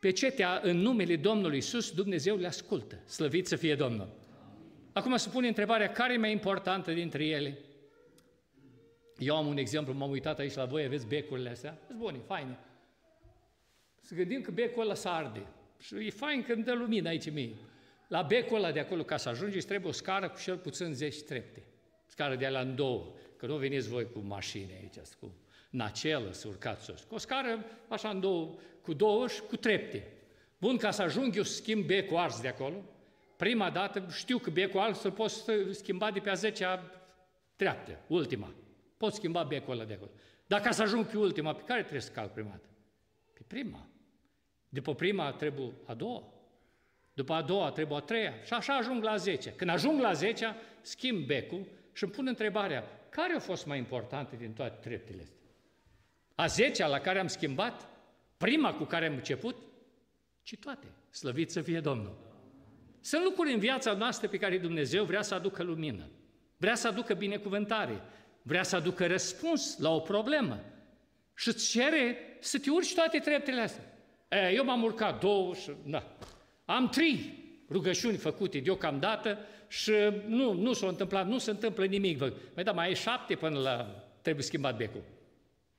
pecetea 0.00 0.60
în 0.62 0.76
numele 0.76 1.16
Domnului 1.16 1.54
Iisus, 1.54 1.90
Dumnezeu 1.90 2.36
le 2.36 2.46
ascultă. 2.46 2.98
Slăvit 3.06 3.46
să 3.46 3.56
fie 3.56 3.74
Domnul. 3.74 4.08
Acum 4.92 5.16
se 5.16 5.28
pune 5.28 5.48
întrebarea, 5.48 5.92
care 5.92 6.12
e 6.12 6.18
mai 6.18 6.32
importantă 6.32 6.92
dintre 6.92 7.24
ele? 7.24 7.58
Eu 9.18 9.36
am 9.36 9.46
un 9.46 9.56
exemplu, 9.56 9.92
m-am 9.92 10.10
uitat 10.10 10.38
aici 10.38 10.54
la 10.54 10.64
voi, 10.64 10.84
aveți 10.84 11.06
becurile 11.06 11.50
astea? 11.50 11.78
Sunt 11.86 11.98
bune, 11.98 12.18
faine. 12.26 12.58
Să 14.00 14.14
gândim 14.14 14.40
că 14.40 14.50
becul 14.50 14.82
ăla 14.82 14.94
s 14.94 15.04
arde. 15.04 15.46
Și 15.80 15.94
e 15.94 16.10
fain 16.10 16.42
când 16.42 16.64
dă 16.64 16.74
lumină 16.74 17.08
aici 17.08 17.30
mie. 17.30 17.54
La 18.08 18.22
becul 18.22 18.56
ăla 18.56 18.72
de 18.72 18.80
acolo, 18.80 19.02
ca 19.02 19.16
să 19.16 19.28
ajungeți, 19.28 19.66
trebuie 19.66 19.90
o 19.90 19.92
scară 19.92 20.28
cu 20.28 20.40
cel 20.40 20.56
puțin 20.56 20.94
10 20.94 21.22
trepte 21.22 21.62
scară 22.08 22.36
de 22.36 22.46
alea 22.46 22.60
în 22.60 22.74
două, 22.74 23.14
că 23.36 23.46
nu 23.46 23.56
veniți 23.56 23.88
voi 23.88 24.10
cu 24.12 24.18
mașini 24.18 24.72
aici, 24.80 25.08
cu 25.20 25.32
nacelă 25.70 26.32
să 26.32 26.48
urcați 26.48 26.84
sus. 26.84 27.02
Cu 27.02 27.14
o 27.14 27.18
scară 27.18 27.64
așa 27.88 28.08
în 28.08 28.20
două, 28.20 28.54
cu 28.82 28.92
două 28.92 29.28
și 29.28 29.40
cu 29.40 29.56
trepte. 29.56 30.12
Bun, 30.58 30.76
ca 30.76 30.90
să 30.90 31.02
ajung 31.02 31.36
eu 31.36 31.42
să 31.42 31.52
schimb 31.52 31.84
becul 31.86 32.16
ars 32.16 32.40
de 32.40 32.48
acolo, 32.48 32.82
prima 33.36 33.70
dată 33.70 34.06
știu 34.10 34.38
că 34.38 34.50
becul 34.50 34.80
ars 34.80 35.00
să 35.00 35.10
pot 35.10 35.30
schimba 35.70 36.10
de 36.10 36.18
pe 36.18 36.30
a 36.30 36.34
zecea 36.34 36.90
treaptă, 37.56 37.98
ultima. 38.06 38.54
Pot 38.96 39.14
schimba 39.14 39.42
becul 39.42 39.72
ăla 39.72 39.84
de 39.84 39.94
acolo. 39.94 40.10
Dar 40.46 40.60
ca 40.60 40.70
să 40.70 40.82
ajung 40.82 41.06
pe 41.06 41.18
ultima, 41.18 41.54
pe 41.54 41.62
care 41.62 41.80
trebuie 41.80 42.00
să 42.00 42.10
calc 42.10 42.32
prima 42.32 42.50
dată? 42.50 42.68
Pe 43.32 43.40
prima. 43.46 43.88
După 44.68 44.94
prima 44.94 45.32
trebuie 45.32 45.72
a 45.84 45.94
doua. 45.94 46.32
După 47.18 47.32
a 47.32 47.42
doua 47.42 47.70
trebuie 47.70 47.98
a 47.98 48.00
treia. 48.00 48.34
Și 48.44 48.52
așa 48.52 48.76
ajung 48.76 49.02
la 49.02 49.16
zece. 49.16 49.50
Când 49.50 49.70
ajung 49.70 50.00
la 50.00 50.12
zecea, 50.12 50.56
schimb 50.80 51.26
becul 51.26 51.66
și 51.92 52.04
îmi 52.04 52.12
pun 52.12 52.26
întrebarea, 52.26 52.84
care 53.08 53.32
au 53.32 53.38
fost 53.38 53.66
mai 53.66 53.78
importante 53.78 54.36
din 54.36 54.52
toate 54.52 54.88
treptele 54.88 55.22
astea? 55.22 55.38
A 56.34 56.46
zecea 56.46 56.86
la 56.86 56.98
care 56.98 57.18
am 57.18 57.26
schimbat? 57.26 57.88
Prima 58.36 58.74
cu 58.74 58.84
care 58.84 59.06
am 59.06 59.14
început? 59.14 59.56
Ci 60.42 60.56
toate. 60.60 60.86
Slăvit 61.10 61.50
să 61.50 61.60
fie 61.60 61.80
Domnul. 61.80 62.16
Sunt 63.00 63.24
lucruri 63.24 63.52
în 63.52 63.58
viața 63.58 63.92
noastră 63.92 64.28
pe 64.28 64.38
care 64.38 64.58
Dumnezeu 64.58 65.04
vrea 65.04 65.22
să 65.22 65.34
aducă 65.34 65.62
lumină, 65.62 66.08
vrea 66.56 66.74
să 66.74 66.88
aducă 66.88 67.14
binecuvântare, 67.14 68.02
vrea 68.42 68.62
să 68.62 68.76
aducă 68.76 69.06
răspuns 69.06 69.78
la 69.78 69.90
o 69.90 70.00
problemă 70.00 70.60
și 71.34 71.48
îți 71.48 71.70
cere 71.70 72.16
să 72.40 72.58
te 72.58 72.70
urci 72.70 72.94
toate 72.94 73.18
treptele 73.18 73.60
astea. 73.60 73.84
E, 74.28 74.52
eu 74.54 74.64
m-am 74.64 74.82
urcat 74.82 75.20
două 75.20 75.54
și... 75.54 75.72
Da. 75.84 76.16
Am 76.70 76.88
trei 76.88 77.32
rugăciuni 77.70 78.16
făcute 78.16 78.58
deocamdată 78.58 79.38
și 79.68 79.92
nu, 80.26 80.52
nu 80.52 80.72
s-a 80.72 80.86
întâmplat, 80.86 81.28
nu 81.28 81.38
se 81.38 81.50
întâmplă 81.50 81.84
nimic. 81.84 82.18
Păi 82.54 82.64
da, 82.64 82.72
mai 82.72 82.90
e 82.90 82.94
șapte 82.94 83.34
până 83.34 83.58
la 83.58 84.04
trebuie 84.22 84.44
schimbat 84.44 84.76
becul. 84.76 85.02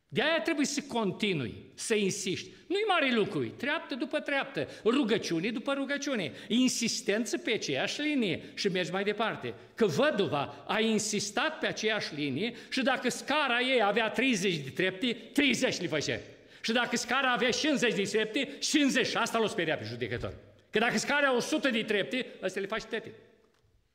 De 0.07 0.21
aia 0.21 0.41
trebuie 0.41 0.65
să 0.65 0.81
continui, 0.87 1.63
să 1.73 1.95
insiști. 1.95 2.49
Nu-i 2.67 2.83
mare 2.87 3.13
lucru, 3.13 3.47
treaptă 3.47 3.95
după 3.95 4.19
treaptă, 4.19 4.67
rugăciune 4.83 5.49
după 5.49 5.73
rugăciune, 5.73 6.31
insistență 6.47 7.37
pe 7.37 7.51
aceeași 7.51 8.01
linie 8.01 8.41
și 8.53 8.67
mergi 8.67 8.91
mai 8.91 9.03
departe. 9.03 9.53
Că 9.75 9.85
văduva 9.85 10.63
a 10.67 10.79
insistat 10.79 11.59
pe 11.59 11.67
aceeași 11.67 12.15
linie 12.15 12.53
și 12.69 12.81
dacă 12.81 13.09
scara 13.09 13.61
ei 13.61 13.83
avea 13.83 14.09
30 14.09 14.55
de 14.55 14.69
trepte, 14.69 15.17
30 15.33 15.79
le 15.79 15.87
făcea. 15.87 16.19
Și 16.61 16.71
dacă 16.71 16.95
scara 16.95 17.31
avea 17.31 17.49
50 17.49 17.93
de 17.93 18.01
trepte, 18.01 18.49
50. 18.59 19.15
Asta 19.15 19.39
l-o 19.39 19.47
speria 19.47 19.77
pe 19.77 19.85
judecător. 19.85 20.33
Că 20.70 20.80
dacă 20.80 20.97
scara 20.97 21.28
are 21.28 21.38
100 21.38 21.70
de 21.70 21.84
trepte, 21.84 22.26
ăsta 22.43 22.59
le 22.59 22.65
faci 22.65 22.84
tete. 22.84 23.13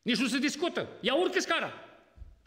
Nici 0.03 0.17
nu 0.17 0.27
se 0.27 0.39
discută. 0.39 0.89
Ea 1.01 1.15
urcă 1.15 1.41
scara. 1.41 1.73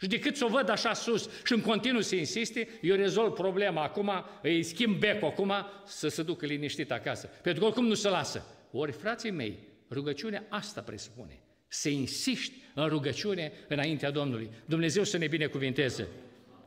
Și 0.00 0.08
decât 0.08 0.36
să 0.36 0.44
o 0.44 0.48
văd 0.48 0.68
așa 0.68 0.92
sus 0.92 1.28
și 1.44 1.52
în 1.52 1.60
continuu 1.60 2.00
să 2.00 2.16
insiste, 2.16 2.68
eu 2.80 2.96
rezolv 2.96 3.32
problema 3.32 3.82
acum, 3.82 4.10
îi 4.42 4.62
schimb 4.62 4.98
becul 4.98 5.28
acum 5.28 5.52
să 5.86 6.08
se 6.08 6.22
ducă 6.22 6.46
liniștit 6.46 6.92
acasă. 6.92 7.26
Pentru 7.42 7.60
că 7.60 7.66
oricum 7.66 7.86
nu 7.86 7.94
se 7.94 8.08
lasă. 8.08 8.44
Ori, 8.70 8.92
frații 8.92 9.30
mei, 9.30 9.68
Rugăciunea 9.90 10.44
asta 10.48 10.80
presupune. 10.80 11.40
Să 11.68 11.88
insiști 11.88 12.52
în 12.74 12.88
rugăciune 12.88 13.52
înaintea 13.68 14.10
Domnului. 14.10 14.50
Dumnezeu 14.64 15.04
să 15.04 15.16
ne 15.16 15.26
binecuvinteze. 15.26 16.08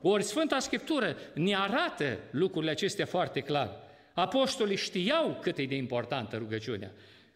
Ori 0.02 0.24
Sfânta 0.24 0.60
Scriptură 0.60 1.16
ne 1.34 1.56
arată 1.56 2.18
lucrurile 2.32 2.72
acestea 2.72 3.06
foarte 3.06 3.40
clar. 3.40 3.72
Apostolii 4.14 4.76
știau 4.76 5.40
cât 5.42 5.58
e 5.58 5.66
de 5.66 5.76
importantă 5.76 6.38
rugăciunea. 6.38 6.92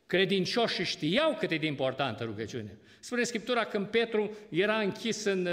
Credincioșii 0.05 0.83
știau 0.83 1.35
cât 1.39 1.51
e 1.51 1.57
de 1.57 1.65
importantă 1.65 2.23
rugăciunea. 2.23 2.71
Spune 2.99 3.23
Scriptura, 3.23 3.63
când 3.63 3.87
Petru 3.87 4.37
era 4.49 4.79
închis 4.79 5.23
în, 5.23 5.47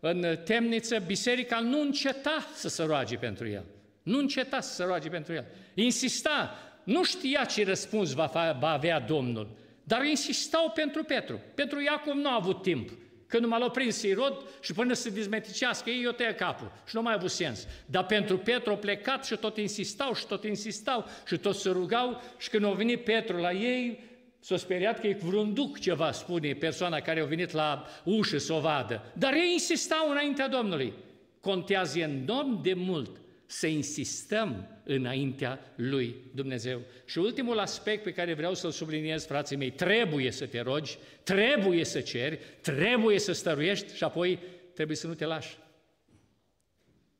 în 0.00 0.38
temniță, 0.44 0.98
biserica 1.06 1.60
nu 1.60 1.80
înceta 1.80 2.46
să 2.54 2.68
se 2.68 2.82
roage 2.82 3.16
pentru 3.16 3.48
el. 3.48 3.64
Nu 4.02 4.18
înceta 4.18 4.60
să 4.60 4.74
se 4.74 4.84
roage 4.84 5.08
pentru 5.08 5.34
el. 5.34 5.44
Insista, 5.74 6.58
nu 6.84 7.04
știa 7.04 7.44
ce 7.44 7.64
răspuns 7.64 8.12
va, 8.12 8.56
va 8.60 8.70
avea 8.70 9.00
Domnul, 9.00 9.56
dar 9.84 10.04
insistau 10.04 10.70
pentru 10.74 11.04
Petru. 11.04 11.40
Pentru 11.54 11.80
Iacov 11.80 12.14
nu 12.14 12.28
a 12.28 12.34
avut 12.34 12.62
timp. 12.62 12.90
Când 13.32 13.46
m-a 13.46 13.68
prins 13.68 14.02
Irod 14.02 14.42
și 14.60 14.72
până 14.72 14.92
să 14.92 15.10
dezmeticească 15.10 15.90
ei, 15.90 16.02
eu 16.02 16.10
tăia 16.10 16.34
capul. 16.34 16.72
Și 16.86 16.94
nu 16.96 17.02
mai 17.02 17.12
a 17.12 17.16
avut 17.16 17.30
sens. 17.30 17.66
Dar 17.86 18.06
pentru 18.06 18.38
Petru 18.38 18.72
a 18.72 18.76
plecat 18.76 19.24
și 19.24 19.36
tot 19.36 19.56
insistau 19.56 20.14
și 20.14 20.26
tot 20.26 20.44
insistau 20.44 21.04
și 21.26 21.36
tot 21.36 21.54
se 21.54 21.68
rugau 21.68 22.22
și 22.38 22.48
când 22.48 22.64
a 22.64 22.70
venit 22.70 23.04
Petru 23.04 23.36
la 23.36 23.52
ei, 23.52 24.04
s-a 24.40 24.56
speriat 24.56 25.00
că 25.00 25.06
e 25.06 25.18
vreun 25.22 25.54
duc 25.54 25.78
ceva, 25.78 26.12
spune 26.12 26.52
persoana 26.52 27.00
care 27.00 27.20
a 27.20 27.24
venit 27.24 27.50
la 27.50 27.86
ușă 28.04 28.38
să 28.38 28.52
o 28.52 28.60
vadă. 28.60 29.12
Dar 29.12 29.32
ei 29.32 29.52
insistau 29.52 30.10
înaintea 30.10 30.48
Domnului. 30.48 30.92
Contează 31.40 31.98
enorm 31.98 32.62
de 32.62 32.74
mult 32.74 33.21
să 33.52 33.66
insistăm 33.66 34.80
înaintea 34.84 35.72
lui 35.76 36.16
Dumnezeu. 36.34 36.80
Și 37.04 37.18
ultimul 37.18 37.58
aspect 37.58 38.02
pe 38.02 38.12
care 38.12 38.34
vreau 38.34 38.54
să-l 38.54 38.70
subliniez, 38.70 39.26
frații 39.26 39.56
mei, 39.56 39.70
trebuie 39.70 40.30
să 40.30 40.46
te 40.46 40.60
rogi, 40.60 40.98
trebuie 41.22 41.84
să 41.84 42.00
ceri, 42.00 42.38
trebuie 42.60 43.18
să 43.18 43.32
stăruiești 43.32 43.96
și 43.96 44.04
apoi 44.04 44.38
trebuie 44.74 44.96
să 44.96 45.06
nu 45.06 45.14
te 45.14 45.24
lași. 45.24 45.58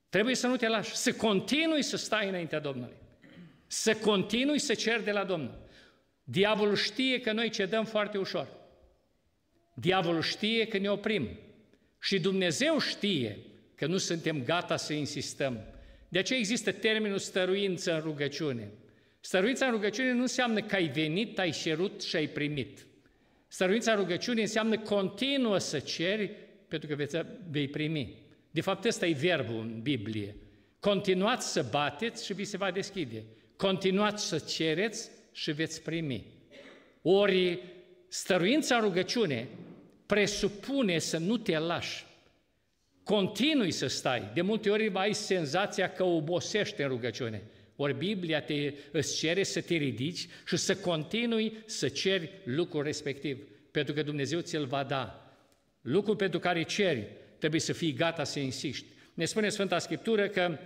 Trebuie 0.08 0.34
să 0.34 0.46
nu 0.46 0.56
te 0.56 0.68
lași, 0.68 0.96
să 0.96 1.12
continui 1.12 1.82
să 1.82 1.96
stai 1.96 2.28
înaintea 2.28 2.60
Domnului, 2.60 2.96
să 3.66 3.94
continui 3.94 4.58
să 4.58 4.74
ceri 4.74 5.04
de 5.04 5.12
la 5.12 5.24
Domnul. 5.24 5.58
Diavolul 6.24 6.76
știe 6.76 7.20
că 7.20 7.32
noi 7.32 7.50
cedăm 7.50 7.84
foarte 7.84 8.18
ușor. 8.18 8.48
Diavolul 9.74 10.22
știe 10.22 10.66
că 10.66 10.78
ne 10.78 10.90
oprim. 10.90 11.38
Și 12.00 12.20
Dumnezeu 12.20 12.78
știe 12.78 13.38
că 13.74 13.86
nu 13.86 13.96
suntem 13.96 14.44
gata 14.44 14.76
să 14.76 14.92
insistăm. 14.92 15.64
De 16.12 16.18
aceea 16.18 16.38
există 16.38 16.72
termenul 16.72 17.18
stăruință 17.18 17.94
în 17.94 18.00
rugăciune. 18.00 18.70
Stăruința 19.20 19.66
în 19.66 19.72
rugăciune 19.72 20.12
nu 20.12 20.20
înseamnă 20.20 20.62
că 20.62 20.74
ai 20.74 20.86
venit, 20.86 21.38
ai 21.38 21.50
cerut 21.50 22.02
și 22.02 22.16
ai 22.16 22.26
primit. 22.26 22.86
Stăruința 23.48 23.92
în 23.92 23.98
rugăciune 23.98 24.40
înseamnă 24.40 24.78
continuă 24.78 25.58
să 25.58 25.78
ceri 25.78 26.30
pentru 26.68 26.88
că 26.88 26.94
veți, 26.94 27.16
vei 27.50 27.68
primi. 27.68 28.14
De 28.50 28.60
fapt, 28.60 28.84
ăsta 28.84 29.06
e 29.06 29.12
verbul 29.12 29.60
în 29.60 29.80
Biblie. 29.82 30.36
Continuați 30.80 31.52
să 31.52 31.66
bateți 31.70 32.24
și 32.24 32.32
vi 32.32 32.44
se 32.44 32.56
va 32.56 32.70
deschide. 32.70 33.24
Continuați 33.56 34.26
să 34.26 34.38
cereți 34.38 35.10
și 35.32 35.52
veți 35.52 35.82
primi. 35.82 36.26
Ori 37.02 37.62
stăruința 38.08 38.74
în 38.76 38.82
rugăciune 38.82 39.48
presupune 40.06 40.98
să 40.98 41.18
nu 41.18 41.36
te 41.36 41.58
lași, 41.58 42.04
continui 43.04 43.70
să 43.70 43.86
stai. 43.86 44.30
De 44.34 44.40
multe 44.40 44.70
ori 44.70 44.90
ai 44.94 45.14
senzația 45.14 45.92
că 45.92 46.04
obosești 46.04 46.82
în 46.82 46.88
rugăciune. 46.88 47.42
Ori 47.76 47.96
Biblia 47.96 48.40
te, 48.40 48.74
îți 48.90 49.16
cere 49.16 49.42
să 49.42 49.60
te 49.60 49.74
ridici 49.74 50.26
și 50.46 50.56
să 50.56 50.76
continui 50.76 51.56
să 51.66 51.88
ceri 51.88 52.30
lucrul 52.44 52.82
respectiv, 52.82 53.38
pentru 53.70 53.94
că 53.94 54.02
Dumnezeu 54.02 54.40
ți-l 54.40 54.64
va 54.64 54.84
da. 54.84 55.32
Lucrul 55.80 56.16
pentru 56.16 56.38
care 56.38 56.62
ceri, 56.62 57.06
trebuie 57.38 57.60
să 57.60 57.72
fii 57.72 57.92
gata 57.92 58.24
să 58.24 58.38
insiști. 58.38 58.86
Ne 59.14 59.24
spune 59.24 59.48
Sfânta 59.48 59.78
Scriptură 59.78 60.28
că 60.28 60.58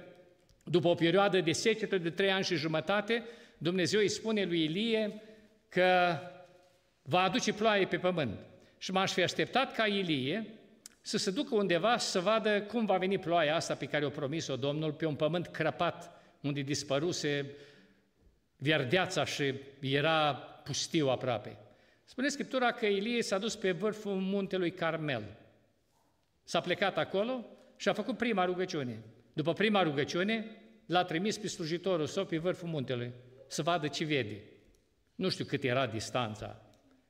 după 0.64 0.88
o 0.88 0.94
perioadă 0.94 1.40
de 1.40 1.52
secetă 1.52 1.98
de 1.98 2.10
trei 2.10 2.30
ani 2.30 2.44
și 2.44 2.54
jumătate, 2.54 3.24
Dumnezeu 3.58 4.00
îi 4.00 4.08
spune 4.08 4.44
lui 4.44 4.62
Ilie 4.62 5.22
că 5.68 6.18
va 7.02 7.22
aduce 7.22 7.52
ploaie 7.52 7.86
pe 7.86 7.96
pământ. 7.96 8.38
Și 8.78 8.90
m-aș 8.92 9.12
fi 9.12 9.22
așteptat 9.22 9.74
ca 9.74 9.86
Ilie 9.86 10.46
să 11.06 11.18
se 11.18 11.30
ducă 11.30 11.54
undeva 11.54 11.98
să 11.98 12.20
vadă 12.20 12.62
cum 12.62 12.86
va 12.86 12.96
veni 12.96 13.18
ploaia 13.18 13.54
asta 13.54 13.74
pe 13.74 13.86
care 13.86 14.04
o 14.04 14.10
promis-o 14.10 14.56
Domnul 14.56 14.92
pe 14.92 15.06
un 15.06 15.14
pământ 15.14 15.46
crăpat, 15.46 16.10
unde 16.40 16.60
dispăruse 16.60 17.54
verdeața 18.56 19.24
și 19.24 19.54
era 19.80 20.34
pustiu 20.64 21.08
aproape. 21.08 21.56
Spune 22.04 22.28
Scriptura 22.28 22.72
că 22.72 22.86
Ilie 22.86 23.22
s-a 23.22 23.38
dus 23.38 23.56
pe 23.56 23.72
vârful 23.72 24.14
muntelui 24.14 24.70
Carmel. 24.70 25.36
S-a 26.44 26.60
plecat 26.60 26.98
acolo 26.98 27.44
și 27.76 27.88
a 27.88 27.92
făcut 27.92 28.16
prima 28.16 28.44
rugăciune. 28.44 29.02
După 29.32 29.52
prima 29.52 29.82
rugăciune, 29.82 30.56
l-a 30.86 31.04
trimis 31.04 31.38
pe 31.38 31.48
slujitorul 31.48 32.06
său 32.06 32.24
pe 32.24 32.38
vârful 32.38 32.68
muntelui 32.68 33.12
să 33.48 33.62
vadă 33.62 33.88
ce 33.88 34.04
vede. 34.04 34.42
Nu 35.14 35.28
știu 35.28 35.44
cât 35.44 35.62
era 35.62 35.86
distanța. 35.86 36.62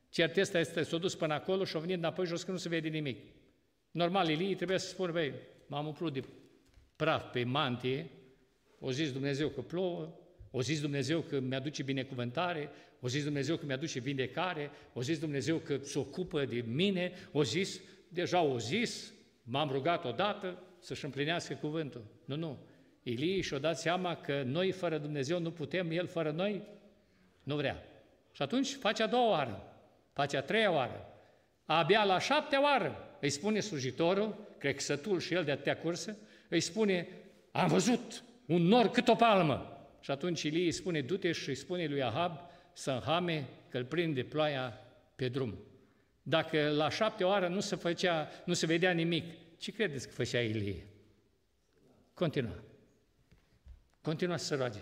Cert 0.08 0.36
este, 0.36 0.58
este 0.58 0.82
s-a 0.82 0.96
dus 0.96 1.14
până 1.14 1.34
acolo 1.34 1.64
și 1.64 1.76
a 1.76 1.78
venit 1.78 1.96
înapoi 1.96 2.26
jos 2.26 2.42
că 2.42 2.50
nu 2.50 2.56
se 2.56 2.68
vede 2.68 2.88
nimic. 2.88 3.35
Normal, 3.96 4.28
Ilie 4.28 4.54
trebuie 4.54 4.78
să 4.78 4.88
spună, 4.88 5.12
băi, 5.12 5.32
m-am 5.66 5.86
umplut 5.86 6.12
de 6.12 6.22
praf 6.96 7.24
pe 7.32 7.44
mantie, 7.44 8.10
o 8.80 8.90
zis 8.90 9.12
Dumnezeu 9.12 9.48
că 9.48 9.60
plouă, 9.60 10.18
o 10.50 10.62
zis 10.62 10.80
Dumnezeu 10.80 11.20
că 11.20 11.40
mi-aduce 11.40 11.82
binecuvântare, 11.82 12.70
o 13.00 13.08
zis 13.08 13.24
Dumnezeu 13.24 13.56
că 13.56 13.66
mi-aduce 13.66 14.00
vindecare, 14.00 14.70
o 14.92 15.02
zis 15.02 15.18
Dumnezeu 15.18 15.56
că 15.56 15.76
se 15.76 15.98
ocupă 15.98 16.44
de 16.44 16.64
mine, 16.66 17.12
o 17.32 17.42
zis, 17.42 17.80
deja 18.08 18.40
o 18.40 18.58
zis, 18.58 19.12
m-am 19.42 19.70
rugat 19.70 20.04
odată 20.04 20.62
să-și 20.78 21.04
împlinească 21.04 21.54
cuvântul. 21.54 22.04
Nu, 22.24 22.36
nu. 22.36 22.58
Ilie 23.02 23.40
și-a 23.40 23.58
dat 23.58 23.78
seama 23.78 24.16
că 24.16 24.42
noi 24.42 24.72
fără 24.72 24.98
Dumnezeu 24.98 25.40
nu 25.40 25.50
putem, 25.50 25.90
El 25.90 26.06
fără 26.06 26.30
noi 26.30 26.62
nu 27.42 27.56
vrea. 27.56 27.82
Și 28.32 28.42
atunci 28.42 28.74
face 28.74 29.02
a 29.02 29.06
doua 29.06 29.28
oară, 29.28 29.80
face 30.12 30.36
a 30.36 30.42
treia 30.42 30.72
oară, 30.72 31.06
abia 31.64 32.04
la 32.04 32.18
șaptea 32.18 32.62
oară 32.62 33.05
îi 33.20 33.30
spune 33.30 33.60
slujitorul, 33.60 34.46
cred 34.58 34.74
că 34.74 34.80
sătul 34.80 35.20
și 35.20 35.34
el 35.34 35.44
de 35.44 35.50
atâtea 35.50 35.76
cursă, 35.76 36.16
îi 36.48 36.60
spune, 36.60 37.08
am 37.52 37.68
văzut 37.68 38.24
un 38.46 38.62
nor 38.62 38.90
cât 38.90 39.08
o 39.08 39.14
palmă. 39.14 39.70
Și 40.00 40.10
atunci 40.10 40.42
Ilie 40.42 40.64
îi 40.64 40.72
spune, 40.72 41.00
du-te 41.00 41.32
și 41.32 41.48
îi 41.48 41.54
spune 41.54 41.86
lui 41.86 42.02
Ahab 42.02 42.38
să 42.72 42.90
înhame 42.90 43.48
că 43.68 43.76
îl 43.76 43.84
prinde 43.84 44.22
ploaia 44.22 44.80
pe 45.16 45.28
drum. 45.28 45.58
Dacă 46.22 46.68
la 46.68 46.90
șapte 46.90 47.24
oară 47.24 47.48
nu 47.48 47.60
se, 47.60 47.76
făcea, 47.76 48.28
nu 48.44 48.52
se 48.52 48.66
vedea 48.66 48.90
nimic, 48.90 49.24
ce 49.58 49.72
credeți 49.72 50.06
că 50.06 50.12
făcea 50.12 50.40
Ilie? 50.40 50.86
Continua. 52.14 52.62
Continua 54.00 54.36
să 54.36 54.44
se 54.44 54.54
roage. 54.54 54.80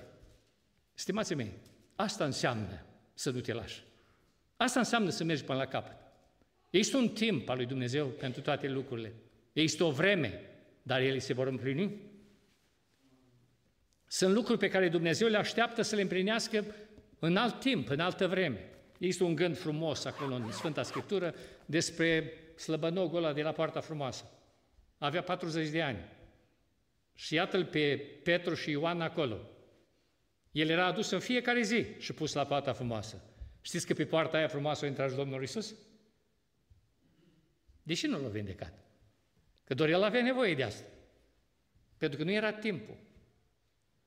Stimații 0.95 1.35
mei, 1.35 1.53
asta 1.97 2.25
înseamnă 2.25 2.85
să 3.15 3.31
nu 3.31 3.41
te 3.41 3.53
lași. 3.53 3.85
Asta 4.57 4.79
înseamnă 4.79 5.11
să 5.11 5.25
mergi 5.25 5.45
până 5.45 5.59
la 5.59 5.67
capăt. 5.67 5.97
Există 6.77 6.97
un 6.97 7.09
timp 7.09 7.49
al 7.49 7.57
lui 7.57 7.67
Dumnezeu 7.67 8.07
pentru 8.07 8.41
toate 8.41 8.69
lucrurile. 8.69 9.13
Există 9.53 9.85
o 9.85 9.91
vreme, 9.91 10.41
dar 10.83 11.01
ele 11.01 11.19
se 11.19 11.33
vor 11.33 11.47
împlini. 11.47 12.01
Sunt 14.07 14.35
lucruri 14.35 14.59
pe 14.59 14.69
care 14.69 14.89
Dumnezeu 14.89 15.29
le 15.29 15.37
așteaptă 15.37 15.83
să 15.83 15.95
le 15.95 16.03
împlinească 16.03 16.65
în 17.19 17.37
alt 17.37 17.61
timp, 17.61 17.89
în 17.89 18.01
altă 18.01 18.27
vreme. 18.27 18.71
Există 18.99 19.25
un 19.25 19.35
gând 19.35 19.57
frumos 19.57 20.05
acolo 20.05 20.35
în 20.35 20.53
Sfânta 20.53 20.83
Scriptură 20.83 21.35
despre 21.67 22.33
slăbănogul 22.57 23.19
ăla 23.19 23.33
de 23.33 23.43
la 23.43 23.53
Poarta 23.53 23.81
Frumoasă. 23.81 24.31
Avea 24.99 25.23
40 25.23 25.69
de 25.69 25.83
ani. 25.83 25.99
Și 27.15 27.35
iată-l 27.35 27.65
pe 27.65 27.97
Petru 28.23 28.55
și 28.55 28.71
Ioan 28.71 29.01
acolo. 29.01 29.41
El 30.53 30.69
era 30.69 30.87
adus 30.87 31.11
în 31.11 31.21
fiecare 31.21 31.63
zi 31.63 31.87
și 31.99 32.13
pus 32.13 32.33
la 32.33 32.47
Poarta 32.47 32.73
Frumoasă. 32.73 33.23
Știți 33.61 33.87
că 33.87 33.95
pe 33.95 34.05
poarta 34.05 34.37
aia 34.37 34.49
frumoasă 34.49 34.85
a 34.85 34.89
intrat 34.89 35.11
și 35.11 35.17
Domnul 35.17 35.43
Isus? 35.43 35.75
Deși 37.85 38.07
nu 38.07 38.23
l-a 38.23 38.29
vindecat. 38.29 38.73
Că 39.65 39.75
doar 39.75 39.89
el 39.89 40.03
avea 40.03 40.23
nevoie 40.23 40.55
de 40.55 40.63
asta. 40.63 40.87
Pentru 41.99 42.19
că 42.19 42.25
nu 42.25 42.33
era 42.33 42.53
timpul. 42.53 42.97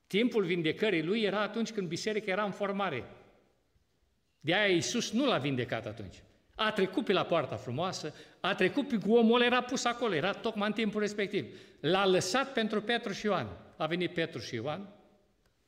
Timpul 0.06 0.44
vindecării 0.44 1.02
lui 1.02 1.22
era 1.22 1.40
atunci 1.42 1.72
când 1.72 1.88
biserica 1.88 2.30
era 2.30 2.44
în 2.44 2.50
formare. 2.50 3.04
De 4.40 4.54
aia 4.54 4.74
Iisus 4.74 5.10
nu 5.10 5.26
l-a 5.26 5.38
vindecat 5.38 5.86
atunci. 5.86 6.22
A 6.54 6.72
trecut 6.72 7.04
pe 7.04 7.12
la 7.12 7.24
poarta 7.24 7.56
frumoasă, 7.56 8.14
a 8.40 8.54
trecut 8.54 8.88
pe 8.88 8.98
omul 9.08 9.42
era 9.42 9.62
pus 9.62 9.84
acolo, 9.84 10.14
era 10.14 10.32
tocmai 10.32 10.68
în 10.68 10.74
timpul 10.74 11.00
respectiv. 11.00 11.46
L-a 11.80 12.06
lăsat 12.06 12.52
pentru 12.52 12.82
Petru 12.82 13.12
și 13.12 13.26
Ioan. 13.26 13.48
A 13.76 13.86
venit 13.86 14.14
Petru 14.14 14.40
și 14.40 14.54
Ioan, 14.54 14.88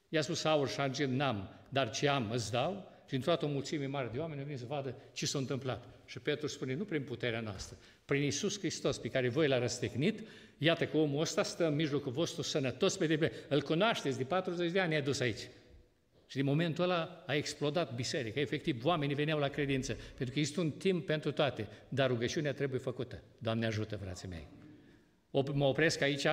i-a 0.08 0.20
spus 0.20 0.44
aur 0.44 0.68
și 0.68 0.80
argint 0.80 1.12
n-am, 1.12 1.48
dar 1.68 1.90
ce 1.90 2.08
am 2.08 2.30
îți 2.30 2.50
dau. 2.50 2.90
Și 3.08 3.14
într-o 3.14 3.36
o 3.40 3.46
mulțime 3.46 3.86
mare 3.86 4.10
de 4.12 4.18
oameni 4.18 4.44
vin 4.44 4.56
să 4.56 4.64
vadă 4.68 4.94
ce 5.12 5.26
s-a 5.26 5.38
întâmplat. 5.38 5.84
Și 6.10 6.18
Petru 6.18 6.46
spune, 6.46 6.74
nu 6.74 6.84
prin 6.84 7.02
puterea 7.02 7.40
noastră, 7.40 7.76
prin 8.04 8.22
Iisus 8.22 8.58
Hristos, 8.58 8.98
pe 8.98 9.08
care 9.08 9.28
voi 9.28 9.48
l-a 9.48 9.58
răstignit, 9.58 10.20
iată 10.58 10.86
că 10.86 10.96
omul 10.96 11.20
ăsta 11.20 11.42
stă 11.42 11.66
în 11.66 11.74
mijlocul 11.74 12.12
vostru 12.12 12.42
sănătos 12.42 12.96
pe 12.96 13.06
deplin. 13.06 13.30
Îl 13.48 13.62
cunoașteți, 13.62 14.18
de 14.18 14.24
40 14.24 14.72
de 14.72 14.80
ani 14.80 14.94
e 14.94 15.00
dus 15.00 15.20
aici. 15.20 15.48
Și 16.26 16.36
din 16.36 16.44
momentul 16.44 16.84
ăla 16.84 17.24
a 17.26 17.34
explodat 17.34 17.94
biserica. 17.94 18.40
Efectiv, 18.40 18.84
oamenii 18.84 19.14
veneau 19.14 19.38
la 19.38 19.48
credință, 19.48 19.96
pentru 20.16 20.34
că 20.34 20.40
este 20.40 20.60
un 20.60 20.70
timp 20.70 21.06
pentru 21.06 21.32
toate, 21.32 21.68
dar 21.88 22.08
rugăciunea 22.08 22.52
trebuie 22.52 22.80
făcută. 22.80 23.22
Doamne 23.38 23.66
ajută, 23.66 23.96
frații 23.96 24.28
mei! 24.28 24.46
Mă 25.52 25.64
opresc 25.64 26.00
aici 26.00 26.26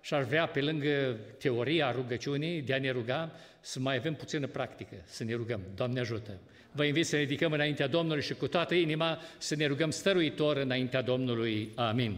și 0.00 0.14
aș 0.14 0.24
vrea, 0.26 0.46
pe 0.46 0.60
lângă 0.60 1.16
teoria 1.38 1.90
rugăciunii, 1.90 2.62
de 2.62 2.74
a 2.74 2.78
ne 2.78 2.90
ruga, 2.90 3.32
să 3.60 3.80
mai 3.80 3.96
avem 3.96 4.14
puțină 4.14 4.46
practică, 4.46 4.96
să 5.04 5.24
ne 5.24 5.34
rugăm. 5.34 5.60
Doamne 5.74 6.00
ajută! 6.00 6.40
Vă 6.72 6.84
invit 6.84 7.06
să 7.06 7.16
ne 7.16 7.22
ridicăm 7.22 7.52
înaintea 7.52 7.86
Domnului 7.86 8.22
și 8.22 8.34
cu 8.34 8.46
toată 8.48 8.74
inima 8.74 9.18
să 9.38 9.54
ne 9.54 9.66
rugăm 9.66 9.90
stăruitor 9.90 10.56
înaintea 10.56 11.02
Domnului. 11.02 11.72
Amin. 11.74 12.16